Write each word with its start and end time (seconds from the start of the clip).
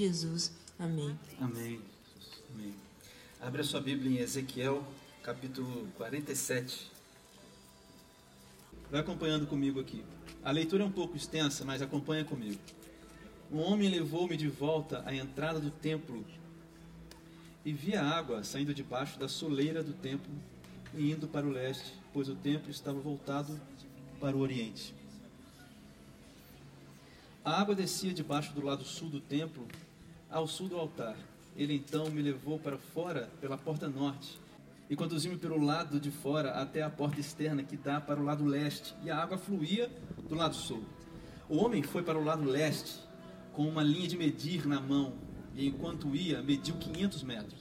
Jesus. 0.00 0.50
Amém. 0.78 1.14
Amém. 1.38 1.78
Amém. 2.54 2.74
Abre 3.38 3.60
a 3.60 3.64
sua 3.64 3.82
Bíblia 3.82 4.18
em 4.18 4.22
Ezequiel, 4.22 4.82
capítulo 5.22 5.86
47. 5.98 6.90
Vai 8.90 9.00
acompanhando 9.00 9.46
comigo 9.46 9.78
aqui. 9.78 10.02
A 10.42 10.50
leitura 10.50 10.84
é 10.84 10.86
um 10.86 10.90
pouco 10.90 11.18
extensa, 11.18 11.66
mas 11.66 11.82
acompanha 11.82 12.24
comigo. 12.24 12.58
Um 13.52 13.58
homem 13.60 13.90
levou-me 13.90 14.38
de 14.38 14.48
volta 14.48 15.02
à 15.04 15.14
entrada 15.14 15.60
do 15.60 15.70
templo 15.70 16.24
e 17.62 17.70
vi 17.70 17.94
a 17.94 18.02
água 18.02 18.42
saindo 18.42 18.72
debaixo 18.72 19.18
da 19.18 19.28
soleira 19.28 19.82
do 19.82 19.92
templo 19.92 20.32
e 20.94 21.12
indo 21.12 21.28
para 21.28 21.46
o 21.46 21.50
leste, 21.50 21.92
pois 22.10 22.26
o 22.30 22.34
templo 22.34 22.70
estava 22.70 22.98
voltado 22.98 23.60
para 24.18 24.34
o 24.34 24.40
oriente. 24.40 24.94
A 27.44 27.60
água 27.60 27.74
descia 27.74 28.14
debaixo 28.14 28.54
do 28.54 28.64
lado 28.64 28.82
sul 28.84 29.10
do 29.10 29.20
templo, 29.20 29.68
ao 30.30 30.46
sul 30.46 30.68
do 30.68 30.76
altar. 30.76 31.16
Ele 31.56 31.74
então 31.74 32.08
me 32.10 32.22
levou 32.22 32.58
para 32.58 32.78
fora 32.78 33.28
pela 33.40 33.58
porta 33.58 33.88
norte 33.88 34.38
e 34.90 34.96
conduziu-me 34.96 35.38
pelo 35.38 35.62
lado 35.62 36.00
de 36.00 36.10
fora 36.10 36.52
até 36.60 36.82
a 36.82 36.90
porta 36.90 37.20
externa 37.20 37.62
que 37.62 37.76
dá 37.76 38.00
para 38.00 38.20
o 38.20 38.24
lado 38.24 38.44
leste, 38.44 38.92
e 39.04 39.10
a 39.10 39.22
água 39.22 39.38
fluía 39.38 39.88
do 40.28 40.34
lado 40.34 40.56
sul. 40.56 40.82
O 41.48 41.58
homem 41.58 41.80
foi 41.80 42.02
para 42.02 42.18
o 42.18 42.24
lado 42.24 42.42
leste 42.42 42.98
com 43.52 43.68
uma 43.68 43.84
linha 43.84 44.08
de 44.08 44.16
medir 44.16 44.66
na 44.66 44.80
mão, 44.80 45.12
e 45.54 45.68
enquanto 45.68 46.14
ia, 46.16 46.42
mediu 46.42 46.74
500 46.74 47.22
metros. 47.22 47.60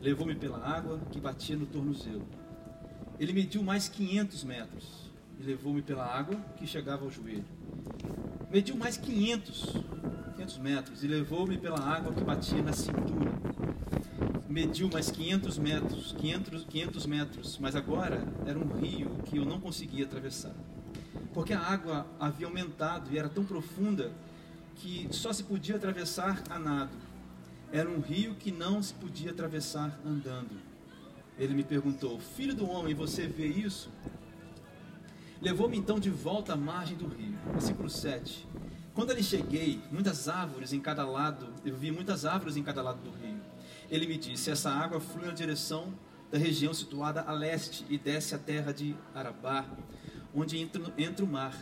Levou-me 0.00 0.34
pela 0.34 0.58
água 0.58 1.00
que 1.10 1.18
batia 1.18 1.56
no 1.56 1.64
tornozelo. 1.64 2.26
Ele 3.18 3.32
mediu 3.32 3.62
mais 3.62 3.88
500 3.88 4.44
metros 4.44 5.10
e 5.40 5.44
levou-me 5.44 5.80
pela 5.80 6.04
água 6.04 6.36
que 6.58 6.66
chegava 6.66 7.02
ao 7.02 7.10
joelho. 7.10 7.44
Mediu 8.50 8.76
mais 8.76 8.98
500, 8.98 9.74
500 10.48 10.58
metros 10.58 11.04
e 11.04 11.06
levou-me 11.06 11.58
pela 11.58 11.78
água 11.78 12.12
que 12.12 12.24
batia 12.24 12.62
na 12.62 12.72
cintura 12.72 13.28
mediu 14.48 14.88
mais 14.90 15.10
500 15.10 15.58
metros, 15.58 16.12
500, 16.18 16.64
500 16.64 17.06
metros, 17.06 17.58
mas 17.58 17.76
agora 17.76 18.26
era 18.46 18.58
um 18.58 18.66
rio 18.78 19.10
que 19.26 19.36
eu 19.36 19.44
não 19.44 19.60
conseguia 19.60 20.04
atravessar. 20.04 20.54
Porque 21.34 21.52
a 21.52 21.60
água 21.60 22.06
havia 22.18 22.46
aumentado 22.46 23.12
e 23.12 23.18
era 23.18 23.28
tão 23.28 23.44
profunda 23.44 24.10
que 24.76 25.06
só 25.12 25.32
se 25.32 25.44
podia 25.44 25.76
atravessar 25.76 26.42
a 26.48 26.58
nado. 26.58 26.96
Era 27.70 27.88
um 27.88 28.00
rio 28.00 28.34
que 28.34 28.50
não 28.50 28.82
se 28.82 28.94
podia 28.94 29.30
atravessar 29.30 30.00
andando. 30.04 30.58
Ele 31.38 31.54
me 31.54 31.62
perguntou: 31.62 32.18
Filho 32.18 32.54
do 32.54 32.68
homem, 32.68 32.94
você 32.94 33.26
vê 33.26 33.46
isso? 33.46 33.90
Levou-me 35.40 35.76
então 35.76 36.00
de 36.00 36.10
volta 36.10 36.54
à 36.54 36.56
margem 36.56 36.96
do 36.96 37.06
rio. 37.06 37.38
Versículo 37.52 37.88
7. 37.88 38.48
Quando 38.98 39.12
ali 39.12 39.22
cheguei, 39.22 39.80
muitas 39.92 40.28
árvores 40.28 40.72
em 40.72 40.80
cada 40.80 41.06
lado, 41.06 41.54
eu 41.64 41.76
vi 41.76 41.92
muitas 41.92 42.24
árvores 42.24 42.56
em 42.56 42.64
cada 42.64 42.82
lado 42.82 43.00
do 43.00 43.10
rio 43.12 43.40
ele 43.88 44.08
me 44.08 44.18
disse: 44.18 44.50
Essa 44.50 44.72
água 44.72 44.98
flui 44.98 45.24
na 45.24 45.32
direção 45.32 45.94
da 46.32 46.36
região 46.36 46.74
situada 46.74 47.22
a 47.22 47.30
leste 47.30 47.86
e 47.88 47.96
desce 47.96 48.34
à 48.34 48.38
terra 48.38 48.72
de 48.72 48.96
Arabá, 49.14 49.64
onde 50.34 50.58
entra, 50.58 50.82
entra 50.98 51.24
o 51.24 51.28
mar. 51.28 51.54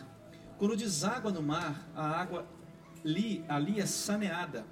Quando 0.57 0.75
deságua 0.75 1.31
no 1.31 1.43
mar, 1.43 1.87
a 1.95 2.07
água 2.07 2.43
ali, 3.05 3.45
ali 3.47 3.79
é 3.79 3.85
saneada. 3.85 4.65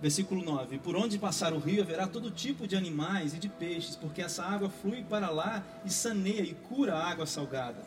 Versículo 0.00 0.44
9: 0.44 0.78
Por 0.78 0.94
onde 0.94 1.18
passar 1.18 1.52
o 1.52 1.58
rio 1.58 1.82
haverá 1.82 2.06
todo 2.06 2.30
tipo 2.30 2.68
de 2.68 2.76
animais 2.76 3.34
e 3.34 3.38
de 3.40 3.48
peixes, 3.48 3.96
porque 3.96 4.22
essa 4.22 4.44
água 4.44 4.70
flui 4.70 5.02
para 5.02 5.28
lá 5.28 5.60
e 5.84 5.90
saneia 5.90 6.42
e 6.42 6.54
cura 6.54 6.94
a 6.94 7.10
água 7.10 7.26
salgada. 7.26 7.82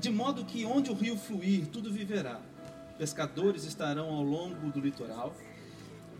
De 0.00 0.08
modo 0.08 0.46
que 0.46 0.64
onde 0.64 0.90
o 0.90 0.94
rio 0.94 1.18
fluir, 1.18 1.66
tudo 1.66 1.92
viverá. 1.92 2.40
Pescadores 2.98 3.64
estarão 3.64 4.08
ao 4.10 4.22
longo 4.22 4.70
do 4.70 4.80
litoral 4.80 5.34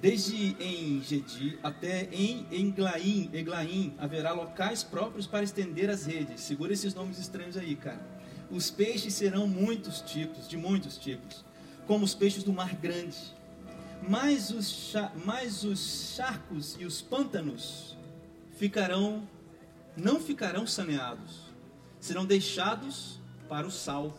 Desde 0.05 0.55
em 0.61 1.01
Gedi 1.01 1.59
até 1.63 2.11
em 2.13 2.47
Englaim, 2.53 3.31
Eglaim 3.33 3.95
haverá 3.97 4.33
locais 4.33 4.85
próprios 4.85 5.27
para 5.27 5.43
estender 5.43 5.89
as 5.89 6.05
redes. 6.05 6.43
Segura 6.43 6.75
esses 6.75 6.93
nomes 6.93 7.19
estranhos 7.19 7.57
aí, 7.57 7.75
cara. 7.75 8.07
Os 8.51 8.71
peixes 8.71 9.15
serão 9.15 9.47
muitos 9.47 10.03
tipos, 10.03 10.47
de 10.47 10.59
muitos 10.59 10.99
tipos, 10.99 11.43
como 11.87 12.05
os 12.05 12.15
peixes 12.15 12.45
do 12.45 12.53
mar 12.53 12.75
grande. 12.75 13.17
Mas 14.07 14.51
os, 14.51 14.93
mas 15.25 15.65
os 15.65 16.13
charcos 16.15 16.77
e 16.79 16.85
os 16.85 17.01
pântanos 17.01 17.97
ficarão, 18.59 19.27
não 19.97 20.21
ficarão 20.21 20.67
saneados, 20.67 21.45
serão 21.99 22.27
deixados 22.27 23.19
para 23.49 23.67
o 23.67 23.71
sal. 23.71 24.15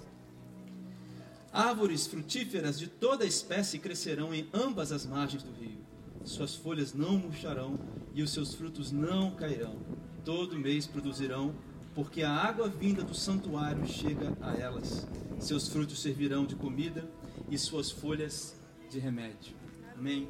Árvores 1.55 2.05
frutíferas 2.05 2.77
de 2.77 2.85
toda 2.85 3.25
espécie 3.25 3.79
crescerão 3.79 4.35
em 4.35 4.45
ambas 4.53 4.91
as 4.91 5.05
margens 5.05 5.41
do 5.41 5.53
rio. 5.53 5.77
Suas 6.25 6.53
folhas 6.53 6.93
não 6.93 7.17
murcharão 7.17 7.79
e 8.13 8.21
os 8.21 8.31
seus 8.31 8.53
frutos 8.53 8.91
não 8.91 9.31
cairão. 9.31 9.77
Todo 10.25 10.59
mês 10.59 10.85
produzirão, 10.85 11.55
porque 11.93 12.23
a 12.23 12.29
água 12.29 12.67
vinda 12.67 13.05
do 13.05 13.15
santuário 13.15 13.87
chega 13.87 14.37
a 14.41 14.53
elas. 14.53 15.07
Seus 15.39 15.69
frutos 15.69 16.01
servirão 16.01 16.45
de 16.45 16.57
comida 16.57 17.09
e 17.49 17.57
suas 17.57 17.89
folhas 17.89 18.53
de 18.91 18.99
remédio. 18.99 19.55
Amém. 19.97 20.27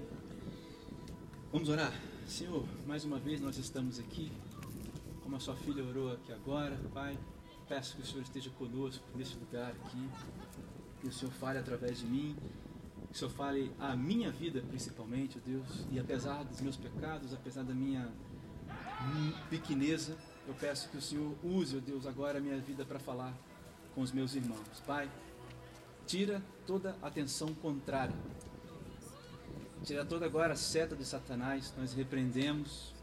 Vamos 1.51 1.69
orar. 1.69 1.99
Senhor, 2.27 2.67
mais 2.85 3.03
uma 3.03 3.17
vez 3.17 3.41
nós 3.41 3.57
estamos 3.57 3.97
aqui, 3.97 4.31
como 5.23 5.37
a 5.37 5.39
sua 5.39 5.55
filha 5.55 5.83
orou 5.83 6.11
aqui 6.11 6.31
agora, 6.31 6.79
Pai. 6.93 7.17
Peço 7.67 7.95
que 7.95 8.03
o 8.03 8.05
Senhor 8.05 8.21
esteja 8.21 8.51
conosco 8.51 9.03
nesse 9.15 9.33
lugar 9.37 9.71
aqui 9.71 10.07
que 11.05 11.09
o 11.09 11.13
Senhor 11.13 11.31
fale 11.31 11.59
através 11.59 11.99
de 11.99 12.07
mim, 12.07 12.35
que 13.09 13.13
o 13.13 13.15
Senhor 13.15 13.29
fale 13.29 13.71
a 13.79 13.95
minha 13.95 14.31
vida 14.31 14.59
principalmente, 14.67 15.39
Deus, 15.39 15.85
e 15.91 15.99
apesar 15.99 16.43
dos 16.43 16.59
meus 16.61 16.75
pecados, 16.75 17.31
apesar 17.31 17.63
da 17.63 17.75
minha 17.75 18.11
pequeneza, 19.47 20.17
eu 20.47 20.55
peço 20.55 20.89
que 20.89 20.97
o 20.97 21.01
Senhor 21.01 21.35
use, 21.43 21.77
ó 21.77 21.79
Deus, 21.79 22.07
agora 22.07 22.39
a 22.39 22.41
minha 22.41 22.57
vida 22.57 22.83
para 22.83 22.97
falar 22.97 23.37
com 23.93 24.01
os 24.01 24.11
meus 24.11 24.33
irmãos. 24.33 24.81
Pai, 24.87 25.07
tira 26.07 26.41
toda 26.65 26.95
a 27.03 27.07
atenção 27.07 27.53
contrária. 27.53 28.15
Tira 29.83 30.03
toda 30.03 30.25
agora 30.25 30.53
a 30.53 30.57
seta 30.57 30.95
de 30.95 31.05
Satanás, 31.05 31.71
nós 31.77 31.93
repreendemos 31.93 32.95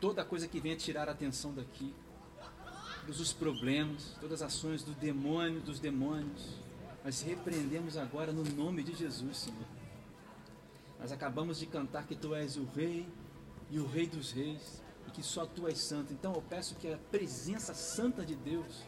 toda 0.00 0.24
coisa 0.24 0.48
que 0.48 0.58
venha 0.58 0.74
tirar 0.74 1.06
a 1.10 1.12
atenção 1.12 1.52
daqui, 1.52 1.94
todos 3.02 3.20
os 3.20 3.32
problemas, 3.32 4.16
todas 4.20 4.42
as 4.42 4.54
ações 4.54 4.82
do 4.82 4.92
demônio, 4.92 5.60
dos 5.60 5.78
demônios, 5.78 6.61
nós 7.04 7.20
repreendemos 7.22 7.96
agora 7.96 8.32
no 8.32 8.44
nome 8.44 8.82
de 8.82 8.94
Jesus, 8.94 9.36
Senhor. 9.36 9.66
Nós 11.00 11.10
acabamos 11.10 11.58
de 11.58 11.66
cantar 11.66 12.06
que 12.06 12.14
Tu 12.14 12.32
és 12.34 12.56
o 12.56 12.64
Rei 12.64 13.08
e 13.70 13.80
o 13.80 13.86
Rei 13.86 14.06
dos 14.06 14.30
Reis 14.30 14.80
e 15.08 15.10
que 15.10 15.22
só 15.22 15.44
Tu 15.44 15.66
és 15.66 15.78
santo. 15.78 16.12
Então 16.12 16.32
eu 16.32 16.42
peço 16.42 16.76
que 16.76 16.92
a 16.92 16.98
presença 17.10 17.74
santa 17.74 18.24
de 18.24 18.36
Deus 18.36 18.82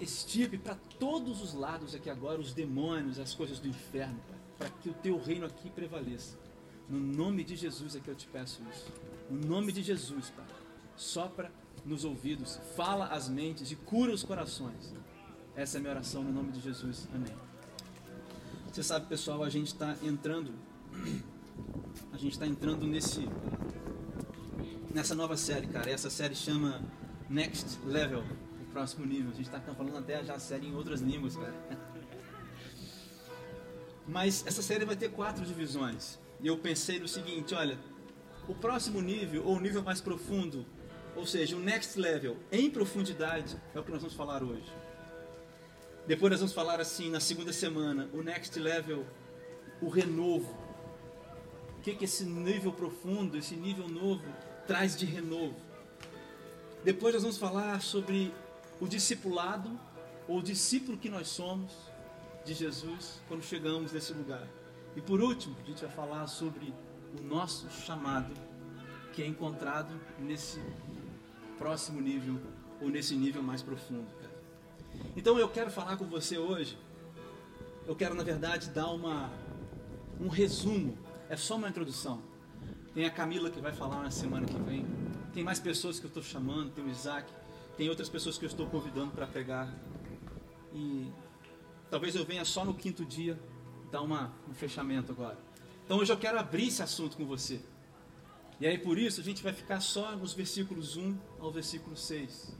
estirpe 0.00 0.56
para 0.56 0.76
todos 1.00 1.42
os 1.42 1.52
lados 1.52 1.94
aqui 1.96 2.08
agora 2.08 2.40
os 2.40 2.52
demônios, 2.52 3.18
as 3.18 3.34
coisas 3.34 3.58
do 3.58 3.66
inferno, 3.66 4.20
para 4.56 4.70
que 4.70 4.88
o 4.88 4.94
Teu 4.94 5.20
reino 5.20 5.46
aqui 5.46 5.68
prevaleça. 5.68 6.38
No 6.88 7.00
nome 7.00 7.42
de 7.42 7.56
Jesus 7.56 7.96
é 7.96 8.00
que 8.00 8.08
eu 8.08 8.14
te 8.14 8.28
peço 8.28 8.62
isso. 8.72 8.92
No 9.28 9.46
nome 9.46 9.72
de 9.72 9.82
Jesus, 9.82 10.30
Pai. 10.30 10.46
Sopra 10.96 11.52
nos 11.84 12.04
ouvidos, 12.04 12.58
fala 12.76 13.06
as 13.08 13.28
mentes 13.28 13.70
e 13.70 13.76
cura 13.76 14.12
os 14.12 14.22
corações. 14.22 14.94
Essa 15.58 15.76
é 15.76 15.78
a 15.78 15.80
minha 15.80 15.92
oração 15.92 16.22
no 16.22 16.30
nome 16.30 16.52
de 16.52 16.60
Jesus. 16.60 17.08
Amém. 17.12 17.34
Você 18.70 18.80
sabe, 18.80 19.06
pessoal, 19.06 19.42
a 19.42 19.48
gente 19.48 19.66
está 19.66 19.96
entrando, 20.04 20.54
a 22.12 22.16
gente 22.16 22.34
está 22.34 22.46
entrando 22.46 22.86
nesse, 22.86 23.28
nessa 24.94 25.16
nova 25.16 25.36
série, 25.36 25.66
cara. 25.66 25.90
Essa 25.90 26.10
série 26.10 26.36
chama 26.36 26.80
Next 27.28 27.76
Level, 27.84 28.22
o 28.62 28.66
próximo 28.66 29.04
nível. 29.04 29.32
A 29.32 29.34
gente 29.34 29.46
está 29.46 29.60
falando 29.60 29.96
até 29.96 30.22
já 30.22 30.34
a 30.34 30.38
série 30.38 30.68
em 30.68 30.76
outras 30.76 31.00
línguas, 31.00 31.34
cara. 31.34 31.54
Mas 34.06 34.46
essa 34.46 34.62
série 34.62 34.84
vai 34.84 34.94
ter 34.94 35.10
quatro 35.10 35.44
divisões. 35.44 36.20
E 36.40 36.46
eu 36.46 36.56
pensei 36.56 37.00
no 37.00 37.08
seguinte, 37.08 37.52
olha, 37.56 37.76
o 38.46 38.54
próximo 38.54 39.00
nível, 39.00 39.44
ou 39.44 39.56
o 39.56 39.60
nível 39.60 39.82
mais 39.82 40.00
profundo, 40.00 40.64
ou 41.16 41.26
seja, 41.26 41.56
o 41.56 41.58
next 41.58 41.98
level, 41.98 42.36
em 42.52 42.70
profundidade, 42.70 43.60
é 43.74 43.80
o 43.80 43.82
que 43.82 43.90
nós 43.90 44.02
vamos 44.02 44.14
falar 44.14 44.44
hoje. 44.44 44.72
Depois 46.08 46.30
nós 46.30 46.40
vamos 46.40 46.54
falar 46.54 46.80
assim 46.80 47.10
na 47.10 47.20
segunda 47.20 47.52
semana, 47.52 48.08
o 48.14 48.22
next 48.22 48.58
level, 48.58 49.04
o 49.78 49.90
renovo. 49.90 50.56
O 51.76 51.82
que, 51.82 51.94
que 51.94 52.06
esse 52.06 52.24
nível 52.24 52.72
profundo, 52.72 53.36
esse 53.36 53.54
nível 53.54 53.86
novo 53.86 54.24
traz 54.66 54.96
de 54.96 55.04
renovo? 55.04 55.54
Depois 56.82 57.12
nós 57.12 57.22
vamos 57.22 57.36
falar 57.36 57.82
sobre 57.82 58.32
o 58.80 58.88
discipulado, 58.88 59.78
ou 60.26 60.38
o 60.38 60.42
discípulo 60.42 60.96
que 60.96 61.10
nós 61.10 61.28
somos 61.28 61.74
de 62.42 62.54
Jesus 62.54 63.20
quando 63.28 63.42
chegamos 63.42 63.92
nesse 63.92 64.14
lugar. 64.14 64.48
E 64.96 65.02
por 65.02 65.20
último, 65.20 65.54
a 65.62 65.66
gente 65.66 65.82
vai 65.82 65.90
falar 65.90 66.26
sobre 66.26 66.72
o 67.20 67.22
nosso 67.22 67.68
chamado, 67.68 68.32
que 69.12 69.22
é 69.22 69.26
encontrado 69.26 69.92
nesse 70.18 70.58
próximo 71.58 72.00
nível, 72.00 72.40
ou 72.80 72.88
nesse 72.88 73.14
nível 73.14 73.42
mais 73.42 73.60
profundo. 73.60 74.08
Então 75.16 75.38
eu 75.38 75.48
quero 75.48 75.70
falar 75.70 75.96
com 75.96 76.04
você 76.04 76.38
hoje. 76.38 76.78
Eu 77.86 77.96
quero, 77.96 78.14
na 78.14 78.22
verdade, 78.22 78.70
dar 78.70 78.90
uma 78.90 79.30
um 80.20 80.28
resumo, 80.28 80.96
é 81.28 81.36
só 81.36 81.56
uma 81.56 81.68
introdução. 81.68 82.20
Tem 82.94 83.04
a 83.04 83.10
Camila 83.10 83.50
que 83.50 83.60
vai 83.60 83.72
falar 83.72 84.02
na 84.02 84.10
semana 84.10 84.46
que 84.46 84.58
vem. 84.58 84.84
Tem 85.32 85.44
mais 85.44 85.60
pessoas 85.60 86.00
que 86.00 86.06
eu 86.06 86.08
estou 86.08 86.22
chamando, 86.22 86.70
tem 86.70 86.84
o 86.84 86.90
Isaac, 86.90 87.30
tem 87.76 87.88
outras 87.88 88.08
pessoas 88.08 88.36
que 88.36 88.44
eu 88.44 88.48
estou 88.48 88.66
convidando 88.66 89.12
para 89.12 89.26
pregar. 89.26 89.72
E 90.74 91.10
talvez 91.90 92.14
eu 92.16 92.24
venha 92.24 92.44
só 92.44 92.64
no 92.64 92.74
quinto 92.74 93.04
dia 93.04 93.38
dar 93.90 94.02
uma, 94.02 94.32
um 94.48 94.54
fechamento 94.54 95.12
agora. 95.12 95.38
Então 95.84 95.98
hoje 95.98 96.12
eu 96.12 96.18
quero 96.18 96.38
abrir 96.38 96.68
esse 96.68 96.82
assunto 96.82 97.16
com 97.16 97.24
você. 97.24 97.60
E 98.60 98.66
aí 98.66 98.76
por 98.76 98.98
isso 98.98 99.20
a 99.20 99.24
gente 99.24 99.42
vai 99.42 99.52
ficar 99.52 99.80
só 99.80 100.16
nos 100.16 100.34
versículos 100.34 100.96
1 100.96 101.16
ao 101.38 101.52
versículo 101.52 101.96
6. 101.96 102.52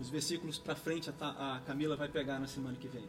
Os 0.00 0.08
versículos 0.08 0.58
para 0.58 0.74
frente 0.74 1.10
a, 1.20 1.56
a 1.56 1.60
Camila 1.60 1.94
vai 1.94 2.08
pegar 2.08 2.40
na 2.40 2.46
semana 2.46 2.76
que 2.76 2.88
vem. 2.88 3.06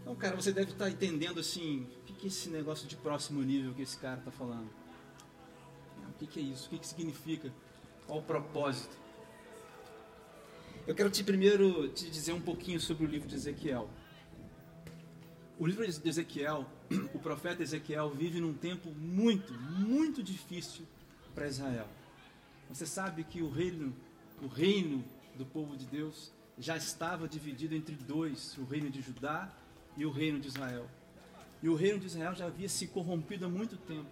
Então, 0.00 0.16
cara, 0.16 0.34
você 0.34 0.52
deve 0.52 0.72
estar 0.72 0.86
tá 0.86 0.90
entendendo 0.90 1.38
assim, 1.38 1.86
o 2.00 2.04
que, 2.04 2.12
que 2.12 2.26
é 2.26 2.28
esse 2.28 2.48
negócio 2.48 2.88
de 2.88 2.96
próximo 2.96 3.40
nível 3.42 3.72
que 3.72 3.82
esse 3.82 3.96
cara 3.96 4.18
está 4.18 4.32
falando? 4.32 4.68
O 6.08 6.18
que, 6.18 6.26
que 6.26 6.40
é 6.40 6.42
isso? 6.42 6.66
O 6.66 6.70
que, 6.70 6.78
que 6.78 6.86
significa? 6.86 7.52
Qual 8.06 8.18
o 8.18 8.22
propósito? 8.22 8.96
Eu 10.84 10.96
quero 10.96 11.08
te 11.08 11.22
primeiro 11.22 11.88
te 11.90 12.10
dizer 12.10 12.32
um 12.32 12.40
pouquinho 12.40 12.80
sobre 12.80 13.06
o 13.06 13.08
livro 13.08 13.28
de 13.28 13.36
Ezequiel. 13.36 13.88
O 15.60 15.66
livro 15.66 15.86
de 15.88 16.08
Ezequiel, 16.08 16.66
o 17.14 17.20
profeta 17.20 17.62
Ezequiel 17.62 18.10
vive 18.10 18.40
num 18.40 18.52
tempo 18.52 18.90
muito, 18.90 19.52
muito 19.54 20.24
difícil 20.24 20.84
para 21.32 21.46
Israel. 21.46 21.86
Você 22.68 22.84
sabe 22.84 23.22
que 23.22 23.40
o 23.40 23.48
reino, 23.48 23.94
o 24.42 24.48
reino 24.48 25.04
do 25.36 25.46
povo 25.46 25.76
de 25.76 25.86
Deus 25.86 26.32
já 26.58 26.76
estava 26.76 27.28
dividido 27.28 27.74
entre 27.74 27.94
dois, 27.94 28.56
o 28.58 28.64
reino 28.64 28.90
de 28.90 29.00
Judá 29.00 29.50
e 29.96 30.04
o 30.04 30.10
reino 30.10 30.38
de 30.38 30.48
Israel. 30.48 30.88
E 31.62 31.68
o 31.68 31.74
reino 31.74 31.98
de 31.98 32.06
Israel 32.06 32.34
já 32.34 32.46
havia 32.46 32.68
se 32.68 32.88
corrompido 32.88 33.46
há 33.46 33.48
muito 33.48 33.76
tempo, 33.76 34.10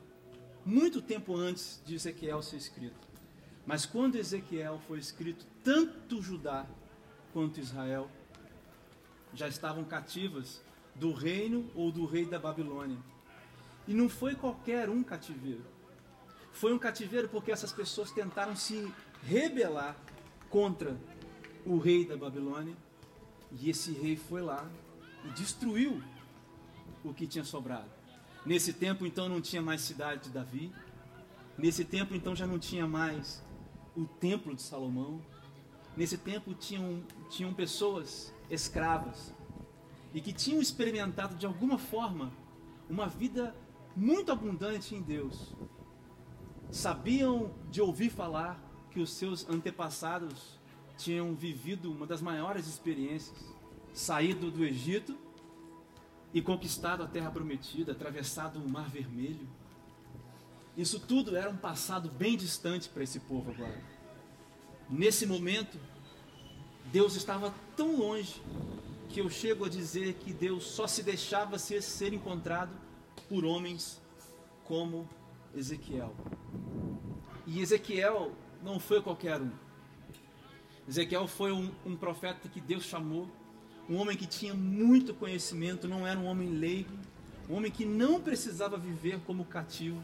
muito 0.64 1.02
tempo 1.02 1.36
antes 1.36 1.82
de 1.84 1.94
Ezequiel 1.94 2.42
ser 2.42 2.56
escrito. 2.56 3.08
Mas 3.66 3.84
quando 3.84 4.16
Ezequiel 4.16 4.80
foi 4.86 4.98
escrito, 4.98 5.46
tanto 5.62 6.22
Judá 6.22 6.66
quanto 7.32 7.60
Israel 7.60 8.10
já 9.34 9.48
estavam 9.48 9.84
cativas 9.84 10.60
do 10.94 11.12
reino 11.12 11.70
ou 11.74 11.92
do 11.92 12.04
rei 12.04 12.24
da 12.24 12.38
Babilônia. 12.38 12.98
E 13.86 13.94
não 13.94 14.08
foi 14.08 14.34
qualquer 14.34 14.88
um 14.88 15.02
cativeiro. 15.02 15.64
Foi 16.52 16.72
um 16.72 16.78
cativeiro 16.78 17.28
porque 17.28 17.52
essas 17.52 17.72
pessoas 17.72 18.10
tentaram 18.10 18.56
se 18.56 18.92
rebelar 19.22 19.96
contra 20.48 20.98
o 21.64 21.78
rei 21.78 22.04
da 22.04 22.16
Babilônia. 22.16 22.74
E 23.52 23.68
esse 23.68 23.92
rei 23.92 24.16
foi 24.16 24.42
lá 24.42 24.68
e 25.24 25.30
destruiu 25.30 26.02
o 27.04 27.12
que 27.12 27.26
tinha 27.26 27.44
sobrado. 27.44 27.90
Nesse 28.44 28.72
tempo, 28.72 29.04
então, 29.06 29.28
não 29.28 29.40
tinha 29.40 29.60
mais 29.60 29.80
cidade 29.80 30.24
de 30.24 30.30
Davi. 30.30 30.72
Nesse 31.58 31.84
tempo, 31.84 32.14
então, 32.14 32.34
já 32.34 32.46
não 32.46 32.58
tinha 32.58 32.86
mais 32.86 33.42
o 33.96 34.06
templo 34.06 34.54
de 34.54 34.62
Salomão. 34.62 35.20
Nesse 35.96 36.16
tempo, 36.16 36.54
tinham, 36.54 37.02
tinham 37.28 37.52
pessoas 37.52 38.32
escravas 38.48 39.34
e 40.14 40.20
que 40.20 40.32
tinham 40.32 40.60
experimentado 40.60 41.36
de 41.36 41.46
alguma 41.46 41.78
forma 41.78 42.32
uma 42.88 43.06
vida 43.06 43.54
muito 43.94 44.32
abundante 44.32 44.94
em 44.94 45.02
Deus. 45.02 45.54
Sabiam 46.70 47.52
de 47.70 47.80
ouvir 47.80 48.10
falar 48.10 48.60
que 48.90 49.00
os 49.00 49.12
seus 49.12 49.48
antepassados 49.48 50.59
tinham 51.02 51.34
vivido 51.34 51.90
uma 51.90 52.06
das 52.06 52.20
maiores 52.20 52.66
experiências, 52.66 53.36
saído 53.92 54.50
do 54.50 54.64
Egito 54.64 55.16
e 56.32 56.42
conquistado 56.42 57.02
a 57.02 57.06
terra 57.06 57.30
prometida, 57.30 57.92
atravessado 57.92 58.60
o 58.60 58.68
Mar 58.68 58.88
Vermelho. 58.88 59.48
Isso 60.76 61.00
tudo 61.00 61.36
era 61.36 61.50
um 61.50 61.56
passado 61.56 62.08
bem 62.10 62.36
distante 62.36 62.88
para 62.88 63.02
esse 63.02 63.18
povo 63.20 63.50
agora. 63.50 63.82
Nesse 64.88 65.26
momento, 65.26 65.78
Deus 66.92 67.16
estava 67.16 67.54
tão 67.76 67.96
longe 67.96 68.40
que 69.08 69.20
eu 69.20 69.28
chego 69.28 69.64
a 69.64 69.68
dizer 69.68 70.14
que 70.14 70.32
Deus 70.32 70.64
só 70.64 70.86
se 70.86 71.02
deixava 71.02 71.58
ser, 71.58 71.82
ser 71.82 72.12
encontrado 72.12 72.70
por 73.28 73.44
homens 73.44 74.00
como 74.64 75.08
Ezequiel. 75.54 76.14
E 77.46 77.60
Ezequiel 77.60 78.32
não 78.62 78.78
foi 78.78 79.02
qualquer 79.02 79.40
um. 79.40 79.50
Ezequiel 80.90 81.28
foi 81.28 81.52
um, 81.52 81.70
um, 81.86 81.94
profeta 81.94 82.48
que 82.48 82.60
Deus 82.60 82.82
chamou, 82.82 83.28
um 83.88 83.94
homem 83.94 84.16
que 84.16 84.26
tinha 84.26 84.52
muito 84.52 85.14
conhecimento, 85.14 85.86
não 85.86 86.04
era 86.04 86.18
um 86.18 86.26
homem 86.26 86.48
leigo, 86.48 86.90
um 87.48 87.54
homem 87.54 87.70
que 87.70 87.84
não 87.84 88.20
precisava 88.20 88.76
viver 88.76 89.20
como 89.20 89.44
cativo, 89.44 90.02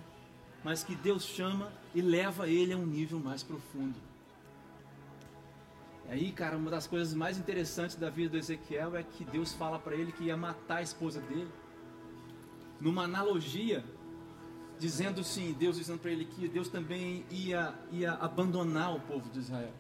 mas 0.63 0.85
que 0.85 0.95
Deus 0.95 1.25
chama 1.25 1.73
e 1.93 2.01
leva 2.01 2.49
ele 2.49 2.73
a 2.73 2.77
um 2.77 2.87
nível 2.87 3.19
mais 3.19 3.43
profundo. 3.43 3.97
E 6.09 6.13
aí, 6.13 6.31
cara, 6.31 6.57
uma 6.57 6.71
das 6.71 6.87
coisas 6.87 7.13
mais 7.15 7.37
interessantes 7.37 7.97
da 7.97 8.09
vida 8.09 8.31
do 8.31 8.39
Ezequiel 8.39 8.95
é 8.95 9.03
que 9.03 9.25
Deus 9.25 9.53
fala 9.53 9.81
para 9.81 9.97
ele 9.97 10.13
que 10.13 10.23
ia 10.23 10.37
matar 10.37 10.77
a 10.77 10.83
esposa 10.83 11.21
dele. 11.21 11.51
Numa 12.81 13.03
analogia, 13.03 13.85
dizendo 14.79 15.25
sim, 15.25 15.53
Deus 15.53 15.79
dizendo 15.79 15.99
para 15.99 16.13
ele 16.13 16.27
que 16.27 16.47
Deus 16.47 16.69
também 16.69 17.27
ia, 17.29 17.75
ia 17.91 18.13
abandonar 18.13 18.95
o 18.95 19.01
povo 19.01 19.29
de 19.31 19.41
Israel. 19.41 19.75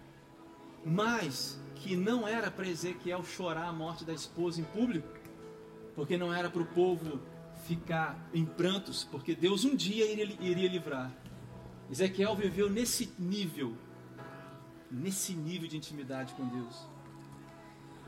Mas 0.88 1.58
que 1.74 1.96
não 1.96 2.28
era 2.28 2.48
para 2.48 2.68
Ezequiel 2.68 3.24
chorar 3.24 3.66
a 3.66 3.72
morte 3.72 4.04
da 4.04 4.12
esposa 4.12 4.60
em 4.60 4.64
público, 4.64 5.08
porque 5.96 6.16
não 6.16 6.32
era 6.32 6.48
para 6.48 6.62
o 6.62 6.66
povo 6.66 7.20
ficar 7.66 8.16
em 8.32 8.44
prantos, 8.44 9.02
porque 9.02 9.34
Deus 9.34 9.64
um 9.64 9.74
dia 9.74 10.04
iria, 10.06 10.68
livrar. 10.68 11.10
Ezequiel 11.90 12.36
viveu 12.36 12.70
nesse 12.70 13.12
nível 13.18 13.76
nesse 14.88 15.32
nível 15.32 15.68
de 15.68 15.76
intimidade 15.76 16.32
com 16.34 16.46
Deus. 16.46 16.86